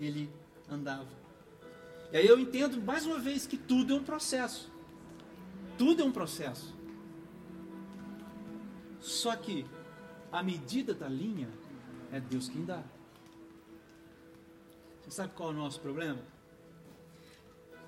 ele 0.00 0.30
andava. 0.68 1.21
E 2.12 2.16
aí 2.18 2.26
eu 2.26 2.38
entendo 2.38 2.80
mais 2.82 3.06
uma 3.06 3.18
vez 3.18 3.46
que 3.46 3.56
tudo 3.56 3.94
é 3.94 3.96
um 3.96 4.04
processo. 4.04 4.70
Tudo 5.78 6.02
é 6.02 6.04
um 6.04 6.12
processo. 6.12 6.76
Só 9.00 9.34
que 9.34 9.64
a 10.30 10.42
medida 10.42 10.92
da 10.92 11.08
linha 11.08 11.48
é 12.12 12.20
Deus 12.20 12.50
quem 12.50 12.66
dá. 12.66 12.82
Você 15.02 15.10
sabe 15.10 15.32
qual 15.34 15.50
é 15.50 15.52
o 15.52 15.56
nosso 15.56 15.80
problema? 15.80 16.20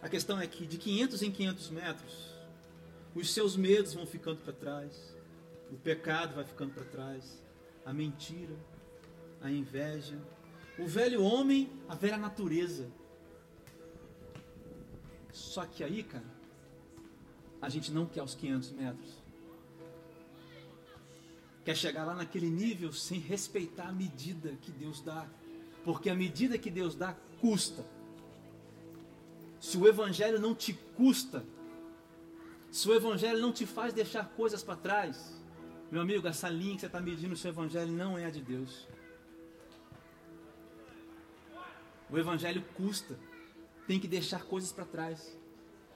A 0.01 0.09
questão 0.09 0.41
é 0.41 0.47
que 0.47 0.67
de 0.67 0.79
500 0.79 1.23
em 1.23 1.31
500 1.31 1.71
metros, 1.71 2.35
os 3.15 3.33
seus 3.33 3.57
medos 3.57 3.93
vão 3.93 4.07
ficando 4.07 4.39
para 4.39 4.53
trás, 4.55 5.15
o 5.71 5.77
pecado 5.77 6.35
vai 6.35 6.45
ficando 6.45 6.73
para 6.73 6.85
trás, 6.85 7.43
a 7.85 7.93
mentira, 7.93 8.57
a 9.43 9.51
inveja, 9.51 10.19
o 10.79 10.87
velho 10.87 11.23
homem, 11.23 11.71
a 11.89 11.95
velha 11.95 12.17
natureza. 12.17 12.91
Só 15.35 15.66
que 15.66 15.85
aí, 15.85 16.03
cara, 16.03 16.25
a 17.61 17.68
gente 17.68 17.92
não 17.92 18.07
quer 18.07 18.23
os 18.23 18.35
500 18.35 18.70
metros. 18.70 19.11
Quer 21.62 21.77
chegar 21.77 22.05
lá 22.05 22.14
naquele 22.14 22.49
nível 22.49 22.90
sem 22.92 23.18
respeitar 23.18 23.88
a 23.88 23.92
medida 23.92 24.57
que 24.62 24.70
Deus 24.70 25.03
dá. 25.03 25.27
Porque 25.85 26.09
a 26.09 26.14
medida 26.14 26.57
que 26.57 26.70
Deus 26.70 26.94
dá 26.94 27.14
custa. 27.40 27.85
Se 29.61 29.77
o 29.77 29.87
evangelho 29.87 30.40
não 30.40 30.55
te 30.55 30.73
custa, 30.97 31.44
Se 32.75 32.88
o 32.88 32.92
Evangelho 32.92 33.38
não 33.38 33.53
te 33.53 33.64
faz 33.66 33.94
deixar 33.94 34.29
coisas 34.31 34.61
para 34.64 34.75
trás, 34.75 35.40
meu 35.92 36.03
amigo, 36.03 36.27
essa 36.27 36.49
linha 36.49 36.75
que 36.75 36.81
você 36.81 36.87
está 36.87 37.01
medindo 37.01 37.29
no 37.29 37.37
seu 37.37 37.53
Evangelho 37.53 37.92
não 37.92 38.18
é 38.18 38.27
a 38.27 38.31
de 38.31 38.40
Deus. 38.42 38.88
O 42.11 42.18
Evangelho 42.18 42.64
custa, 42.77 43.16
tem 43.87 44.01
que 44.01 44.09
deixar 44.09 44.44
coisas 44.44 44.73
para 44.73 44.85
trás. 44.85 45.37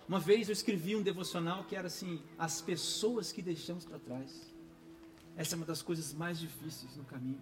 Uma 0.09 0.18
vez 0.18 0.48
eu 0.48 0.53
escrevi 0.53 0.96
um 0.96 1.03
devocional 1.03 1.64
que 1.64 1.77
era 1.77 1.87
assim: 1.87 2.22
as 2.38 2.61
pessoas 2.61 3.33
que 3.33 3.42
deixamos 3.42 3.85
para 3.85 3.98
trás. 3.98 4.53
Essa 5.37 5.55
é 5.55 5.57
uma 5.57 5.66
das 5.66 5.83
coisas 5.83 6.12
mais 6.12 6.38
difíceis 6.38 6.96
no 6.96 7.05
caminho. 7.05 7.40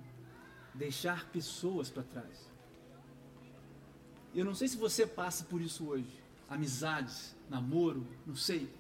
Deixar 0.74 1.30
pessoas 1.30 1.88
para 1.88 2.02
trás. 2.02 2.50
Eu 4.34 4.44
não 4.44 4.54
sei 4.54 4.68
se 4.68 4.76
você 4.76 5.06
passa 5.06 5.44
por 5.44 5.62
isso 5.62 5.86
hoje. 5.86 6.22
Amizades, 6.48 7.34
namoro, 7.48 8.06
não 8.26 8.36
sei. 8.36 8.70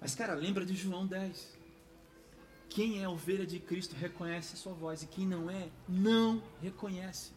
Mas, 0.00 0.14
cara, 0.14 0.34
lembra 0.34 0.66
de 0.66 0.74
João 0.74 1.06
10. 1.06 1.56
Quem 2.68 3.02
é 3.02 3.08
ovelha 3.08 3.46
de 3.46 3.58
Cristo 3.58 3.94
reconhece 3.94 4.54
a 4.54 4.56
sua 4.56 4.72
voz, 4.72 5.02
e 5.02 5.06
quem 5.06 5.26
não 5.26 5.50
é, 5.50 5.68
não 5.88 6.42
reconhece. 6.60 7.32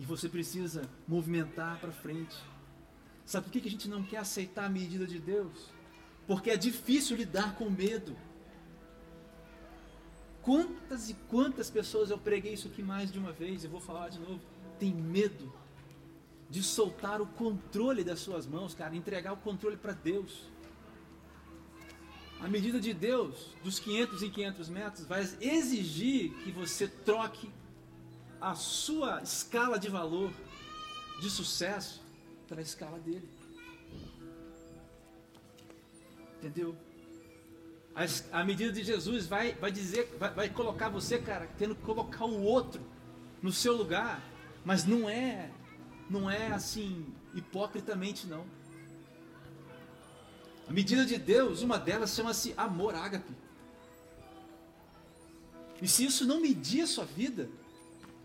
E 0.00 0.04
você 0.06 0.30
precisa 0.30 0.88
movimentar 1.06 1.78
para 1.78 1.92
frente. 1.92 2.34
Sabe 3.26 3.44
por 3.44 3.52
que 3.52 3.68
a 3.68 3.70
gente 3.70 3.86
não 3.86 4.02
quer 4.02 4.16
aceitar 4.16 4.64
a 4.64 4.68
medida 4.70 5.06
de 5.06 5.18
Deus? 5.20 5.68
Porque 6.26 6.48
é 6.48 6.56
difícil 6.56 7.18
lidar 7.18 7.54
com 7.54 7.68
medo. 7.68 8.16
Quantas 10.40 11.10
e 11.10 11.14
quantas 11.28 11.68
pessoas 11.68 12.08
eu 12.08 12.16
preguei 12.16 12.54
isso 12.54 12.68
aqui 12.68 12.82
mais 12.82 13.12
de 13.12 13.18
uma 13.18 13.30
vez, 13.30 13.62
e 13.62 13.68
vou 13.68 13.78
falar 13.78 14.08
de 14.08 14.18
novo, 14.18 14.40
tem 14.78 14.90
medo 14.90 15.52
de 16.48 16.62
soltar 16.62 17.20
o 17.20 17.26
controle 17.26 18.02
das 18.02 18.20
suas 18.20 18.46
mãos, 18.46 18.74
cara, 18.74 18.96
entregar 18.96 19.34
o 19.34 19.36
controle 19.36 19.76
para 19.76 19.92
Deus. 19.92 20.50
A 22.40 22.48
medida 22.48 22.80
de 22.80 22.94
Deus, 22.94 23.54
dos 23.62 23.78
500 23.78 24.22
em 24.22 24.30
500 24.30 24.68
metros, 24.70 25.06
vai 25.06 25.28
exigir 25.42 26.32
que 26.42 26.50
você 26.50 26.88
troque 26.88 27.50
a 28.40 28.54
sua 28.54 29.22
escala 29.22 29.78
de 29.78 29.88
valor, 29.88 30.32
de 31.20 31.28
sucesso, 31.28 32.00
para 32.48 32.58
a 32.58 32.62
escala 32.62 32.98
dele. 32.98 33.28
Entendeu? 36.38 36.74
A, 37.94 38.40
a 38.40 38.44
medida 38.44 38.72
de 38.72 38.82
Jesus 38.82 39.26
vai, 39.26 39.52
vai 39.54 39.70
dizer, 39.70 40.16
vai, 40.18 40.32
vai 40.32 40.48
colocar 40.48 40.88
você, 40.88 41.18
cara, 41.18 41.48
tendo 41.58 41.74
que 41.74 41.82
colocar 41.82 42.24
o 42.24 42.42
outro 42.42 42.80
no 43.42 43.52
seu 43.52 43.76
lugar, 43.76 44.22
mas 44.64 44.84
não 44.84 45.08
é, 45.08 45.50
não 46.08 46.30
é 46.30 46.48
assim 46.48 47.06
hipocritamente 47.34 48.26
não. 48.26 48.44
A 50.68 50.72
medida 50.72 51.04
de 51.04 51.18
Deus, 51.18 51.62
uma 51.62 51.78
delas 51.78 52.14
chama-se 52.14 52.54
amor 52.56 52.94
ágape. 52.94 53.34
E 55.82 55.88
se 55.88 56.04
isso 56.04 56.26
não 56.26 56.40
medir 56.40 56.82
a 56.82 56.86
sua 56.86 57.04
vida, 57.04 57.50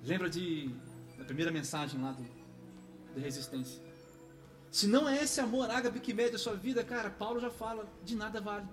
lembra 0.06 0.30
de 0.30 0.70
da 1.18 1.26
primeira 1.26 1.52
mensagem 1.52 2.02
lá 2.02 2.12
do, 2.12 2.24
da 3.16 3.22
resistência. 3.22 3.82
Se 4.70 4.88
não 4.88 5.08
é 5.08 5.24
esse 5.24 5.40
amor 5.40 5.70
ágape 5.70 6.00
que 6.00 6.14
mede 6.14 6.36
a 6.36 6.40
sua 6.40 6.56
vida, 6.56 6.84
cara, 6.84 7.10
Paulo 7.10 7.40
já 7.40 7.50
fala, 7.50 7.88
de 8.04 8.16
nada 8.16 8.42
vale. 8.42 8.68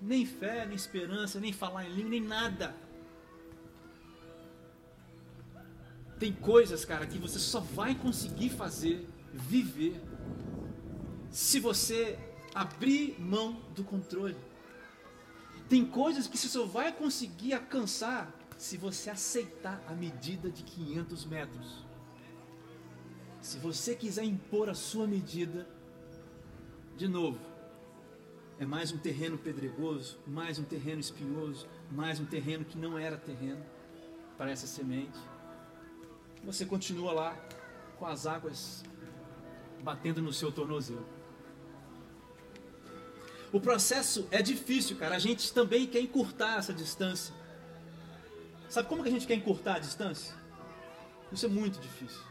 Nem 0.00 0.24
fé, 0.24 0.64
nem 0.64 0.76
esperança, 0.76 1.40
nem 1.40 1.52
falar 1.52 1.84
em 1.86 1.92
língua, 1.92 2.10
nem 2.10 2.20
nada. 2.22 2.74
Tem 6.18 6.32
coisas, 6.32 6.84
cara, 6.84 7.06
que 7.06 7.18
você 7.18 7.38
só 7.38 7.60
vai 7.60 7.94
conseguir 7.94 8.50
fazer, 8.50 9.06
viver, 9.32 10.00
se 11.30 11.58
você 11.58 12.18
abrir 12.54 13.16
mão 13.18 13.60
do 13.74 13.82
controle. 13.82 14.36
Tem 15.68 15.84
coisas 15.84 16.26
que 16.26 16.38
você 16.38 16.48
só 16.48 16.66
vai 16.66 16.92
conseguir 16.92 17.54
alcançar 17.54 18.39
se 18.60 18.76
você 18.76 19.08
aceitar 19.08 19.82
a 19.88 19.94
medida 19.94 20.50
de 20.50 20.62
500 20.62 21.24
metros. 21.24 21.82
Se 23.40 23.56
você 23.56 23.96
quiser 23.96 24.24
impor 24.24 24.68
a 24.68 24.74
sua 24.74 25.06
medida, 25.06 25.66
de 26.94 27.08
novo, 27.08 27.40
é 28.58 28.66
mais 28.66 28.92
um 28.92 28.98
terreno 28.98 29.38
pedregoso, 29.38 30.18
mais 30.26 30.58
um 30.58 30.62
terreno 30.62 31.00
espinhoso, 31.00 31.66
mais 31.90 32.20
um 32.20 32.26
terreno 32.26 32.66
que 32.66 32.76
não 32.76 32.98
era 32.98 33.16
terreno 33.16 33.64
para 34.36 34.50
essa 34.50 34.66
semente. 34.66 35.18
Você 36.44 36.66
continua 36.66 37.12
lá 37.12 37.36
com 37.98 38.04
as 38.04 38.26
águas 38.26 38.84
batendo 39.82 40.20
no 40.20 40.34
seu 40.34 40.52
tornozelo. 40.52 41.08
O 43.50 43.58
processo 43.58 44.28
é 44.30 44.42
difícil, 44.42 44.98
cara. 44.98 45.16
A 45.16 45.18
gente 45.18 45.50
também 45.50 45.86
quer 45.86 46.00
encurtar 46.00 46.58
essa 46.58 46.74
distância. 46.74 47.39
Sabe 48.70 48.88
como 48.88 49.02
que 49.02 49.08
a 49.08 49.12
gente 49.12 49.26
quer 49.26 49.34
encurtar 49.34 49.74
a 49.74 49.78
distância? 49.80 50.32
Isso 51.32 51.44
é 51.44 51.48
muito 51.48 51.80
difícil. 51.80 52.22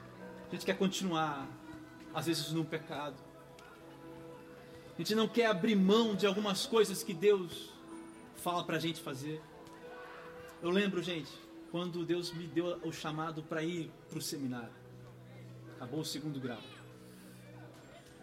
A 0.47 0.51
gente 0.55 0.65
quer 0.65 0.77
continuar, 0.77 1.45
às 2.13 2.27
vezes, 2.27 2.49
no 2.53 2.63
pecado. 2.63 3.17
A 4.95 4.97
gente 4.97 5.13
não 5.15 5.27
quer 5.27 5.47
abrir 5.47 5.75
mão 5.75 6.15
de 6.15 6.25
algumas 6.25 6.65
coisas 6.65 7.03
que 7.03 7.13
Deus 7.13 7.73
fala 8.37 8.63
para 8.63 8.77
a 8.77 8.79
gente 8.79 9.01
fazer. 9.01 9.41
Eu 10.61 10.69
lembro, 10.69 11.03
gente, 11.03 11.29
quando 11.71 12.05
Deus 12.05 12.31
me 12.31 12.47
deu 12.47 12.79
o 12.83 12.91
chamado 12.93 13.43
para 13.43 13.61
ir 13.61 13.91
para 14.09 14.19
o 14.19 14.21
seminário. 14.21 14.71
Acabou 15.75 15.99
o 15.99 16.05
segundo 16.05 16.39
grau. 16.39 16.61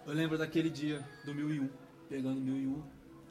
Eu 0.06 0.14
lembro 0.14 0.38
daquele 0.38 0.70
dia 0.70 1.06
do 1.22 1.34
1001, 1.34 1.68
pegando 2.08 2.40
1001, 2.40 2.82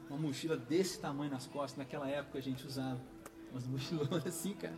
uma 0.08 0.18
mochila 0.18 0.56
desse 0.56 1.00
tamanho 1.00 1.32
nas 1.32 1.44
costas. 1.44 1.76
Naquela 1.76 2.08
época 2.08 2.38
a 2.38 2.42
gente 2.42 2.64
usava 2.64 3.15
umas 3.56 3.66
mochilonas 3.66 4.26
assim, 4.26 4.54
cara. 4.54 4.76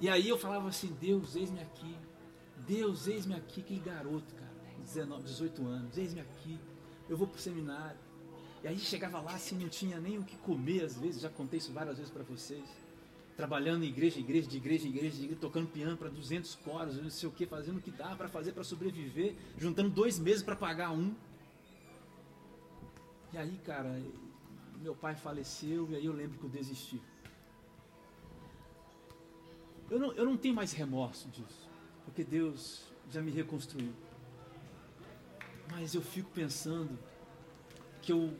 E 0.00 0.08
aí 0.08 0.28
eu 0.28 0.38
falava 0.38 0.68
assim: 0.68 0.96
Deus, 1.00 1.36
eis-me 1.36 1.60
aqui. 1.60 1.94
Deus, 2.66 3.06
eis-me 3.06 3.34
aqui. 3.34 3.62
Que 3.62 3.78
garoto, 3.78 4.34
cara, 4.34 4.52
19, 4.84 5.24
18 5.24 5.66
anos, 5.66 5.98
eis-me 5.98 6.20
aqui. 6.20 6.58
Eu 7.08 7.16
vou 7.16 7.26
pro 7.26 7.40
seminário. 7.40 7.98
E 8.62 8.68
aí 8.68 8.78
chegava 8.78 9.20
lá 9.20 9.34
assim, 9.34 9.58
não 9.58 9.68
tinha 9.68 9.98
nem 9.98 10.18
o 10.18 10.24
que 10.24 10.36
comer 10.36 10.84
às 10.84 10.96
vezes, 10.98 11.22
já 11.22 11.30
contei 11.30 11.58
isso 11.58 11.72
várias 11.72 11.96
vezes 11.96 12.12
para 12.12 12.22
vocês. 12.22 12.64
Trabalhando 13.34 13.84
em 13.84 13.88
igreja, 13.88 14.20
igreja, 14.20 14.46
de 14.46 14.58
igreja, 14.58 14.86
igreja, 14.86 15.16
de 15.16 15.24
igreja, 15.24 15.40
tocando 15.40 15.66
piano 15.68 15.96
para 15.96 16.10
200 16.10 16.56
coros, 16.56 17.00
não 17.00 17.08
sei 17.08 17.26
o 17.26 17.32
que, 17.32 17.46
fazendo 17.46 17.78
o 17.78 17.80
que 17.80 17.90
dá 17.90 18.14
para 18.14 18.28
fazer 18.28 18.52
para 18.52 18.62
sobreviver, 18.62 19.34
juntando 19.56 19.88
dois 19.88 20.18
meses 20.18 20.42
para 20.42 20.54
pagar 20.54 20.90
um. 20.90 21.14
E 23.32 23.38
aí, 23.38 23.56
cara, 23.64 23.98
meu 24.80 24.94
pai 24.94 25.14
faleceu 25.14 25.88
e 25.90 25.96
aí 25.96 26.06
eu 26.06 26.12
lembro 26.12 26.38
que 26.38 26.44
eu 26.44 26.50
desisti. 26.50 27.00
Eu 29.90 29.98
não, 29.98 30.12
eu 30.12 30.24
não 30.24 30.36
tenho 30.36 30.54
mais 30.54 30.72
remorso 30.72 31.28
disso, 31.28 31.68
porque 32.04 32.24
Deus 32.24 32.84
já 33.10 33.20
me 33.20 33.30
reconstruiu. 33.30 33.92
Mas 35.70 35.94
eu 35.94 36.00
fico 36.00 36.30
pensando 36.30 36.98
que 38.00 38.12
eu, 38.12 38.34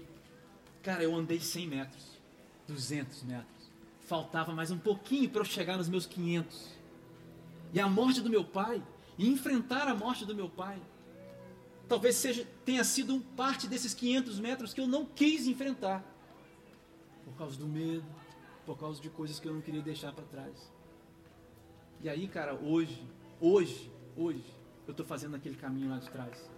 cara, 0.83 1.03
eu 1.03 1.15
andei 1.15 1.41
100 1.41 1.67
metros, 1.67 2.19
200 2.67 3.23
metros. 3.25 3.71
Faltava 4.01 4.53
mais 4.53 4.71
um 4.71 4.79
pouquinho 4.79 5.29
para 5.29 5.43
eu 5.43 5.45
chegar 5.45 5.77
nos 5.77 5.89
meus 5.89 6.07
500. 6.07 6.81
E 7.73 7.79
a 7.79 7.89
morte 7.89 8.21
do 8.21 8.31
meu 8.31 8.45
pai, 8.45 8.83
e 9.19 9.29
enfrentar 9.29 9.87
a 9.87 9.95
morte 9.95 10.25
do 10.25 10.35
meu 10.35 10.49
pai, 10.49 10.81
talvez 11.87 12.17
seja, 12.17 12.47
tenha 12.65 12.83
sido 12.83 13.21
parte 13.37 13.69
desses 13.69 13.93
500 13.93 14.41
metros 14.41 14.73
que 14.73 14.81
eu 14.81 14.89
não 14.89 15.05
quis 15.05 15.47
enfrentar 15.47 16.10
por 17.31 17.39
causa 17.39 17.59
do 17.59 17.67
medo, 17.67 18.05
por 18.67 18.79
causa 18.79 19.01
de 19.01 19.09
coisas 19.09 19.39
que 19.39 19.49
eu 19.49 19.55
não 19.55 19.61
queria 19.61 19.83
deixar 19.83 20.13
para 20.13 20.25
trás. 20.25 20.73
E 22.01 22.09
aí, 22.09 22.27
cara, 22.27 22.55
hoje, 22.55 23.07
hoje, 23.41 23.93
hoje, 24.17 24.45
eu 24.87 24.91
estou 24.91 25.07
fazendo 25.07 25.37
aquele 25.37 25.57
caminho 25.57 25.91
lá 25.91 25.99
de 25.99 26.11
trás. 26.11 26.51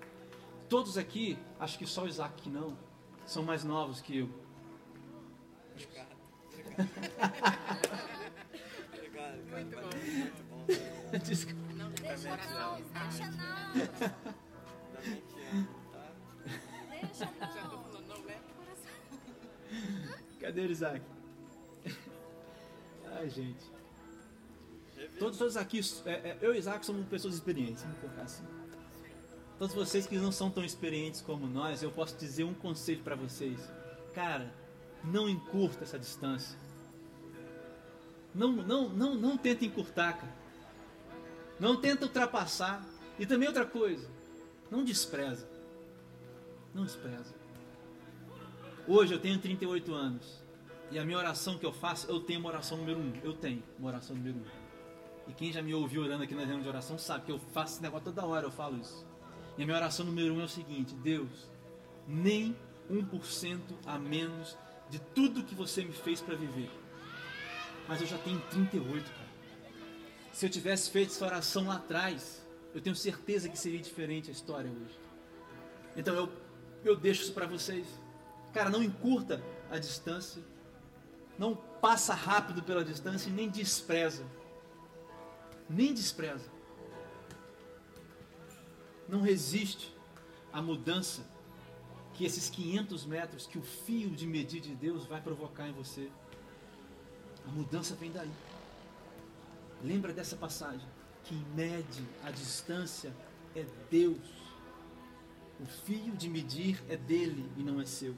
Todos 0.68 0.96
aqui, 0.96 1.36
acho 1.60 1.78
que 1.78 1.86
só 1.86 2.04
o 2.04 2.08
Isaac 2.08 2.42
que 2.42 2.48
não, 2.48 2.76
são 3.26 3.42
mais 3.42 3.64
novos 3.64 4.00
que 4.00 4.18
eu. 4.18 4.30
Obrigado. 5.72 6.16
Obrigado, 8.94 9.36
muito 9.50 9.76
bom. 9.76 9.90
Muito 10.14 10.42
bom. 10.48 10.64
Desculpa. 11.24 11.60
Não 11.74 11.90
deixa 11.90 12.30
não, 12.30 12.36
deixa 12.36 12.50
não, 12.50 12.74
amo, 12.74 12.84
tá? 12.92 13.08
deixa 13.08 13.30
não. 13.30 13.42
Cadê 20.52 20.66
o 20.66 20.70
Isaac? 20.70 21.02
Ai, 23.16 23.30
gente. 23.30 23.64
Todos, 25.18 25.38
todos 25.38 25.56
aqui, 25.56 25.80
é, 26.04 26.10
é, 26.10 26.38
eu 26.42 26.54
e 26.54 26.58
Isaac 26.58 26.84
somos 26.84 27.06
pessoas 27.08 27.34
experientes, 27.34 27.82
vamos 27.82 27.98
colocar 27.98 28.22
assim. 28.22 28.44
Todos 29.58 29.74
vocês 29.74 30.06
que 30.06 30.18
não 30.18 30.30
são 30.30 30.50
tão 30.50 30.62
experientes 30.62 31.22
como 31.22 31.46
nós, 31.46 31.82
eu 31.82 31.90
posso 31.90 32.18
dizer 32.18 32.44
um 32.44 32.52
conselho 32.52 33.02
para 33.02 33.16
vocês. 33.16 33.58
Cara, 34.14 34.52
não 35.02 35.26
encurta 35.26 35.84
essa 35.84 35.98
distância. 35.98 36.58
Não, 38.34 38.52
não, 38.52 38.90
não, 38.90 39.14
não 39.14 39.38
tenta 39.38 39.64
encurtar, 39.64 40.18
cara. 40.18 40.36
Não 41.58 41.80
tenta 41.80 42.04
ultrapassar. 42.04 42.86
E 43.18 43.24
também 43.24 43.48
outra 43.48 43.64
coisa, 43.64 44.06
não 44.70 44.84
despreza. 44.84 45.48
Não 46.74 46.84
despreza. 46.84 47.42
Hoje 48.86 49.14
eu 49.14 49.18
tenho 49.18 49.38
38 49.38 49.94
anos. 49.94 50.41
E 50.92 50.98
a 50.98 51.04
minha 51.06 51.16
oração 51.16 51.56
que 51.56 51.64
eu 51.64 51.72
faço, 51.72 52.06
eu 52.06 52.20
tenho 52.20 52.38
uma 52.38 52.50
oração 52.50 52.76
número 52.76 52.98
um. 52.98 53.14
Eu 53.24 53.32
tenho 53.32 53.62
uma 53.78 53.88
oração 53.88 54.14
número 54.14 54.36
um. 54.36 54.44
E 55.26 55.32
quem 55.32 55.50
já 55.50 55.62
me 55.62 55.72
ouviu 55.72 56.02
orando 56.02 56.22
aqui 56.22 56.34
na 56.34 56.42
reunião 56.42 56.60
de 56.60 56.68
oração 56.68 56.98
sabe 56.98 57.24
que 57.24 57.32
eu 57.32 57.38
faço 57.38 57.74
esse 57.74 57.82
negócio 57.82 58.04
toda 58.04 58.26
hora, 58.26 58.46
eu 58.46 58.50
falo 58.50 58.78
isso. 58.78 59.06
E 59.56 59.62
a 59.62 59.64
minha 59.64 59.78
oração 59.78 60.04
número 60.04 60.34
um 60.34 60.40
é 60.42 60.44
o 60.44 60.48
seguinte: 60.48 60.94
Deus, 60.96 61.50
nem 62.06 62.54
1% 62.90 63.58
a 63.86 63.98
menos 63.98 64.58
de 64.90 64.98
tudo 64.98 65.42
que 65.42 65.54
você 65.54 65.82
me 65.82 65.92
fez 65.92 66.20
para 66.20 66.34
viver. 66.34 66.70
Mas 67.88 68.02
eu 68.02 68.06
já 68.06 68.18
tenho 68.18 68.38
38, 68.50 69.10
cara. 69.10 69.22
Se 70.30 70.44
eu 70.44 70.50
tivesse 70.50 70.90
feito 70.90 71.08
essa 71.08 71.24
oração 71.24 71.68
lá 71.68 71.76
atrás, 71.76 72.46
eu 72.74 72.82
tenho 72.82 72.94
certeza 72.94 73.48
que 73.48 73.58
seria 73.58 73.80
diferente 73.80 74.28
a 74.28 74.32
história 74.32 74.70
hoje. 74.70 74.98
Então 75.96 76.14
eu, 76.14 76.30
eu 76.84 76.96
deixo 76.96 77.22
isso 77.22 77.32
para 77.32 77.46
vocês. 77.46 77.86
Cara, 78.52 78.68
não 78.68 78.82
encurta 78.82 79.42
a 79.70 79.78
distância. 79.78 80.42
Não 81.42 81.56
passa 81.56 82.14
rápido 82.14 82.62
pela 82.62 82.84
distância 82.84 83.28
e 83.28 83.32
nem 83.32 83.50
despreza. 83.50 84.24
Nem 85.68 85.92
despreza. 85.92 86.48
Não 89.08 89.20
resiste 89.20 89.92
à 90.52 90.62
mudança 90.62 91.26
que 92.14 92.24
esses 92.24 92.48
500 92.48 93.04
metros 93.06 93.44
que 93.44 93.58
o 93.58 93.62
fio 93.62 94.10
de 94.10 94.24
medir 94.24 94.60
de 94.60 94.72
Deus 94.72 95.04
vai 95.04 95.20
provocar 95.20 95.66
em 95.66 95.72
você. 95.72 96.08
A 97.44 97.50
mudança 97.50 97.96
vem 97.96 98.12
daí. 98.12 98.30
Lembra 99.82 100.12
dessa 100.12 100.36
passagem? 100.36 100.88
Quem 101.24 101.44
mede 101.56 102.06
a 102.22 102.30
distância 102.30 103.12
é 103.56 103.66
Deus. 103.90 104.30
O 105.58 105.66
fio 105.66 106.14
de 106.14 106.28
medir 106.28 106.80
é 106.88 106.96
dele 106.96 107.50
e 107.56 107.64
não 107.64 107.80
é 107.80 107.84
seu. 107.84 108.14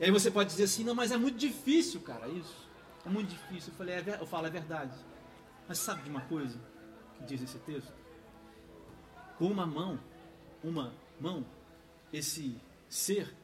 E 0.00 0.04
aí 0.04 0.10
você 0.10 0.30
pode 0.30 0.48
dizer 0.48 0.64
assim, 0.64 0.82
não, 0.82 0.94
mas 0.94 1.12
é 1.12 1.18
muito 1.18 1.36
difícil, 1.36 2.00
cara, 2.00 2.26
isso. 2.26 2.66
É 3.04 3.08
muito 3.10 3.28
difícil. 3.28 3.70
Eu, 3.70 3.76
falei, 3.76 3.94
é, 3.96 4.18
eu 4.18 4.26
falo, 4.26 4.46
é 4.46 4.50
verdade. 4.50 4.96
Mas 5.68 5.76
sabe 5.76 6.02
de 6.02 6.08
uma 6.08 6.22
coisa 6.22 6.58
que 7.18 7.24
diz 7.24 7.42
esse 7.42 7.58
texto? 7.58 7.92
Com 9.36 9.44
uma 9.44 9.66
mão, 9.66 10.00
uma 10.64 10.90
mão, 11.20 11.44
esse 12.10 12.58
ser 12.88 13.34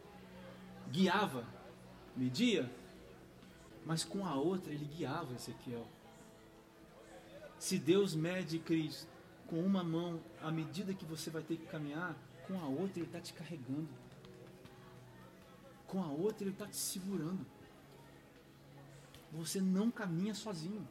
guiava, 0.90 1.44
media, 2.16 2.70
mas 3.84 4.02
com 4.02 4.26
a 4.26 4.34
outra 4.34 4.72
ele 4.72 4.86
guiava 4.86 5.34
Ezequiel. 5.34 5.86
Se 7.58 7.78
Deus 7.78 8.14
mede 8.14 8.58
Cristo 8.58 9.06
com 9.46 9.60
uma 9.60 9.84
mão, 9.84 10.20
à 10.42 10.50
medida 10.50 10.94
que 10.94 11.04
você 11.04 11.28
vai 11.28 11.42
ter 11.42 11.56
que 11.56 11.66
caminhar, 11.66 12.16
com 12.46 12.58
a 12.58 12.66
outra 12.66 12.98
ele 12.98 13.06
está 13.06 13.20
te 13.20 13.34
carregando. 13.34 14.05
Com 15.86 16.02
a 16.02 16.08
outra 16.08 16.44
ele 16.44 16.50
está 16.52 16.66
te 16.66 16.76
segurando. 16.76 17.46
Você 19.32 19.60
não 19.60 19.90
caminha 19.90 20.34
sozinho. 20.34 20.86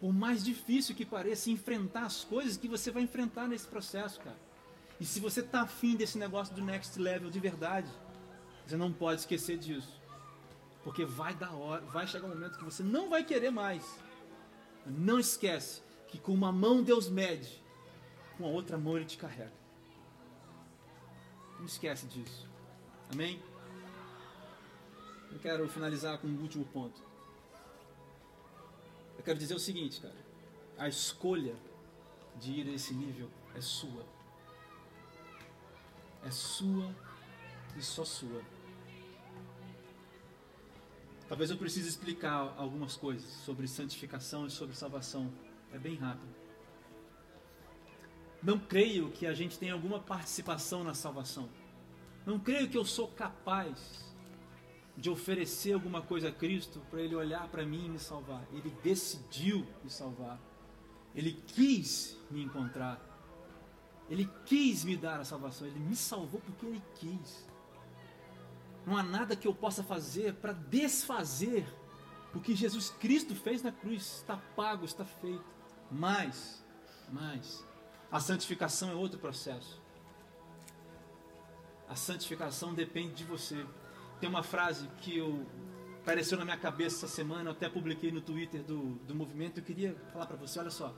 Por 0.00 0.12
mais 0.12 0.44
difícil 0.44 0.94
que 0.94 1.04
pareça 1.04 1.50
enfrentar 1.50 2.04
as 2.04 2.22
coisas 2.24 2.56
que 2.56 2.68
você 2.68 2.90
vai 2.90 3.02
enfrentar 3.02 3.48
nesse 3.48 3.66
processo, 3.66 4.20
cara. 4.20 4.38
E 5.00 5.04
se 5.04 5.20
você 5.20 5.40
está 5.40 5.62
afim 5.62 5.96
desse 5.96 6.18
negócio 6.18 6.54
do 6.54 6.62
next 6.62 6.98
level 6.98 7.30
de 7.30 7.40
verdade, 7.40 7.90
você 8.66 8.76
não 8.76 8.92
pode 8.92 9.20
esquecer 9.20 9.58
disso. 9.58 10.00
Porque 10.82 11.04
vai 11.04 11.34
dar 11.34 11.52
hora, 11.54 11.82
vai 11.86 12.06
chegar 12.06 12.26
um 12.26 12.30
momento 12.30 12.58
que 12.58 12.64
você 12.64 12.82
não 12.82 13.08
vai 13.08 13.24
querer 13.24 13.50
mais. 13.50 13.84
Não 14.86 15.18
esquece 15.18 15.82
que 16.08 16.18
com 16.18 16.32
uma 16.32 16.52
mão 16.52 16.82
Deus 16.82 17.08
mede, 17.08 17.62
com 18.36 18.44
a 18.44 18.48
outra 18.48 18.78
mão 18.78 18.96
Ele 18.96 19.04
te 19.04 19.18
carrega. 19.18 19.52
Não 21.58 21.66
esquece 21.66 22.06
disso. 22.06 22.48
Amém? 23.12 23.42
Eu 25.32 25.38
quero 25.38 25.68
finalizar 25.68 26.18
com 26.18 26.26
um 26.26 26.40
último 26.40 26.64
ponto. 26.64 27.02
Eu 29.16 29.24
quero 29.24 29.38
dizer 29.38 29.54
o 29.54 29.58
seguinte, 29.58 30.00
cara. 30.00 30.28
A 30.76 30.88
escolha 30.88 31.56
de 32.36 32.52
ir 32.52 32.68
a 32.68 32.72
esse 32.72 32.94
nível 32.94 33.28
é 33.54 33.60
sua 33.60 34.04
é 36.24 36.30
sua 36.30 36.94
e 37.76 37.82
só 37.82 38.04
sua. 38.04 38.42
Talvez 41.28 41.50
eu 41.50 41.56
precise 41.58 41.88
explicar 41.88 42.54
algumas 42.56 42.96
coisas 42.96 43.30
sobre 43.44 43.68
santificação 43.68 44.46
e 44.46 44.50
sobre 44.50 44.74
salvação. 44.74 45.32
É 45.72 45.78
bem 45.78 45.96
rápido. 45.96 46.34
Não 48.42 48.58
creio 48.58 49.10
que 49.10 49.26
a 49.26 49.34
gente 49.34 49.58
tenha 49.58 49.74
alguma 49.74 50.00
participação 50.00 50.82
na 50.82 50.94
salvação. 50.94 51.48
Não 52.24 52.38
creio 52.38 52.68
que 52.68 52.78
eu 52.78 52.84
sou 52.84 53.08
capaz 53.08 54.07
de 54.98 55.08
oferecer 55.08 55.72
alguma 55.74 56.02
coisa 56.02 56.28
a 56.28 56.32
Cristo 56.32 56.82
para 56.90 57.00
Ele 57.00 57.14
olhar 57.14 57.46
para 57.48 57.64
mim 57.64 57.86
e 57.86 57.88
me 57.88 57.98
salvar. 58.00 58.44
Ele 58.52 58.74
decidiu 58.82 59.64
me 59.84 59.88
salvar. 59.88 60.40
Ele 61.14 61.40
quis 61.46 62.16
me 62.28 62.42
encontrar. 62.42 63.00
Ele 64.10 64.28
quis 64.44 64.84
me 64.84 64.96
dar 64.96 65.20
a 65.20 65.24
salvação, 65.24 65.66
ele 65.66 65.78
me 65.78 65.94
salvou 65.94 66.40
porque 66.40 66.66
ele 66.66 66.82
quis. 66.96 67.46
Não 68.84 68.96
há 68.96 69.02
nada 69.02 69.36
que 69.36 69.46
eu 69.46 69.54
possa 69.54 69.82
fazer 69.82 70.34
para 70.34 70.52
desfazer 70.52 71.66
o 72.34 72.40
que 72.40 72.56
Jesus 72.56 72.90
Cristo 72.90 73.36
fez 73.36 73.62
na 73.62 73.70
cruz. 73.70 74.16
Está 74.16 74.36
pago, 74.56 74.84
está 74.84 75.04
feito. 75.04 75.44
Mas, 75.90 76.64
mas, 77.12 77.64
a 78.10 78.18
santificação 78.18 78.90
é 78.90 78.94
outro 78.94 79.18
processo. 79.20 79.80
A 81.88 81.94
santificação 81.94 82.74
depende 82.74 83.14
de 83.14 83.24
você. 83.24 83.64
Tem 84.20 84.28
uma 84.28 84.42
frase 84.42 84.88
que 85.00 85.16
eu, 85.16 85.46
apareceu 86.02 86.36
na 86.38 86.44
minha 86.44 86.56
cabeça 86.56 87.04
essa 87.04 87.14
semana, 87.14 87.50
eu 87.50 87.52
até 87.52 87.68
publiquei 87.68 88.10
no 88.10 88.20
Twitter 88.20 88.62
do, 88.62 88.94
do 89.06 89.14
movimento. 89.14 89.58
Eu 89.58 89.64
queria 89.64 89.94
falar 90.12 90.26
para 90.26 90.36
você: 90.36 90.58
olha 90.58 90.70
só, 90.70 90.94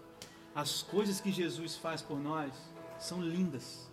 as 0.54 0.82
coisas 0.82 1.20
que 1.20 1.30
Jesus 1.30 1.76
faz 1.76 2.00
por 2.00 2.18
nós 2.18 2.52
são 2.98 3.20
lindas. 3.20 3.90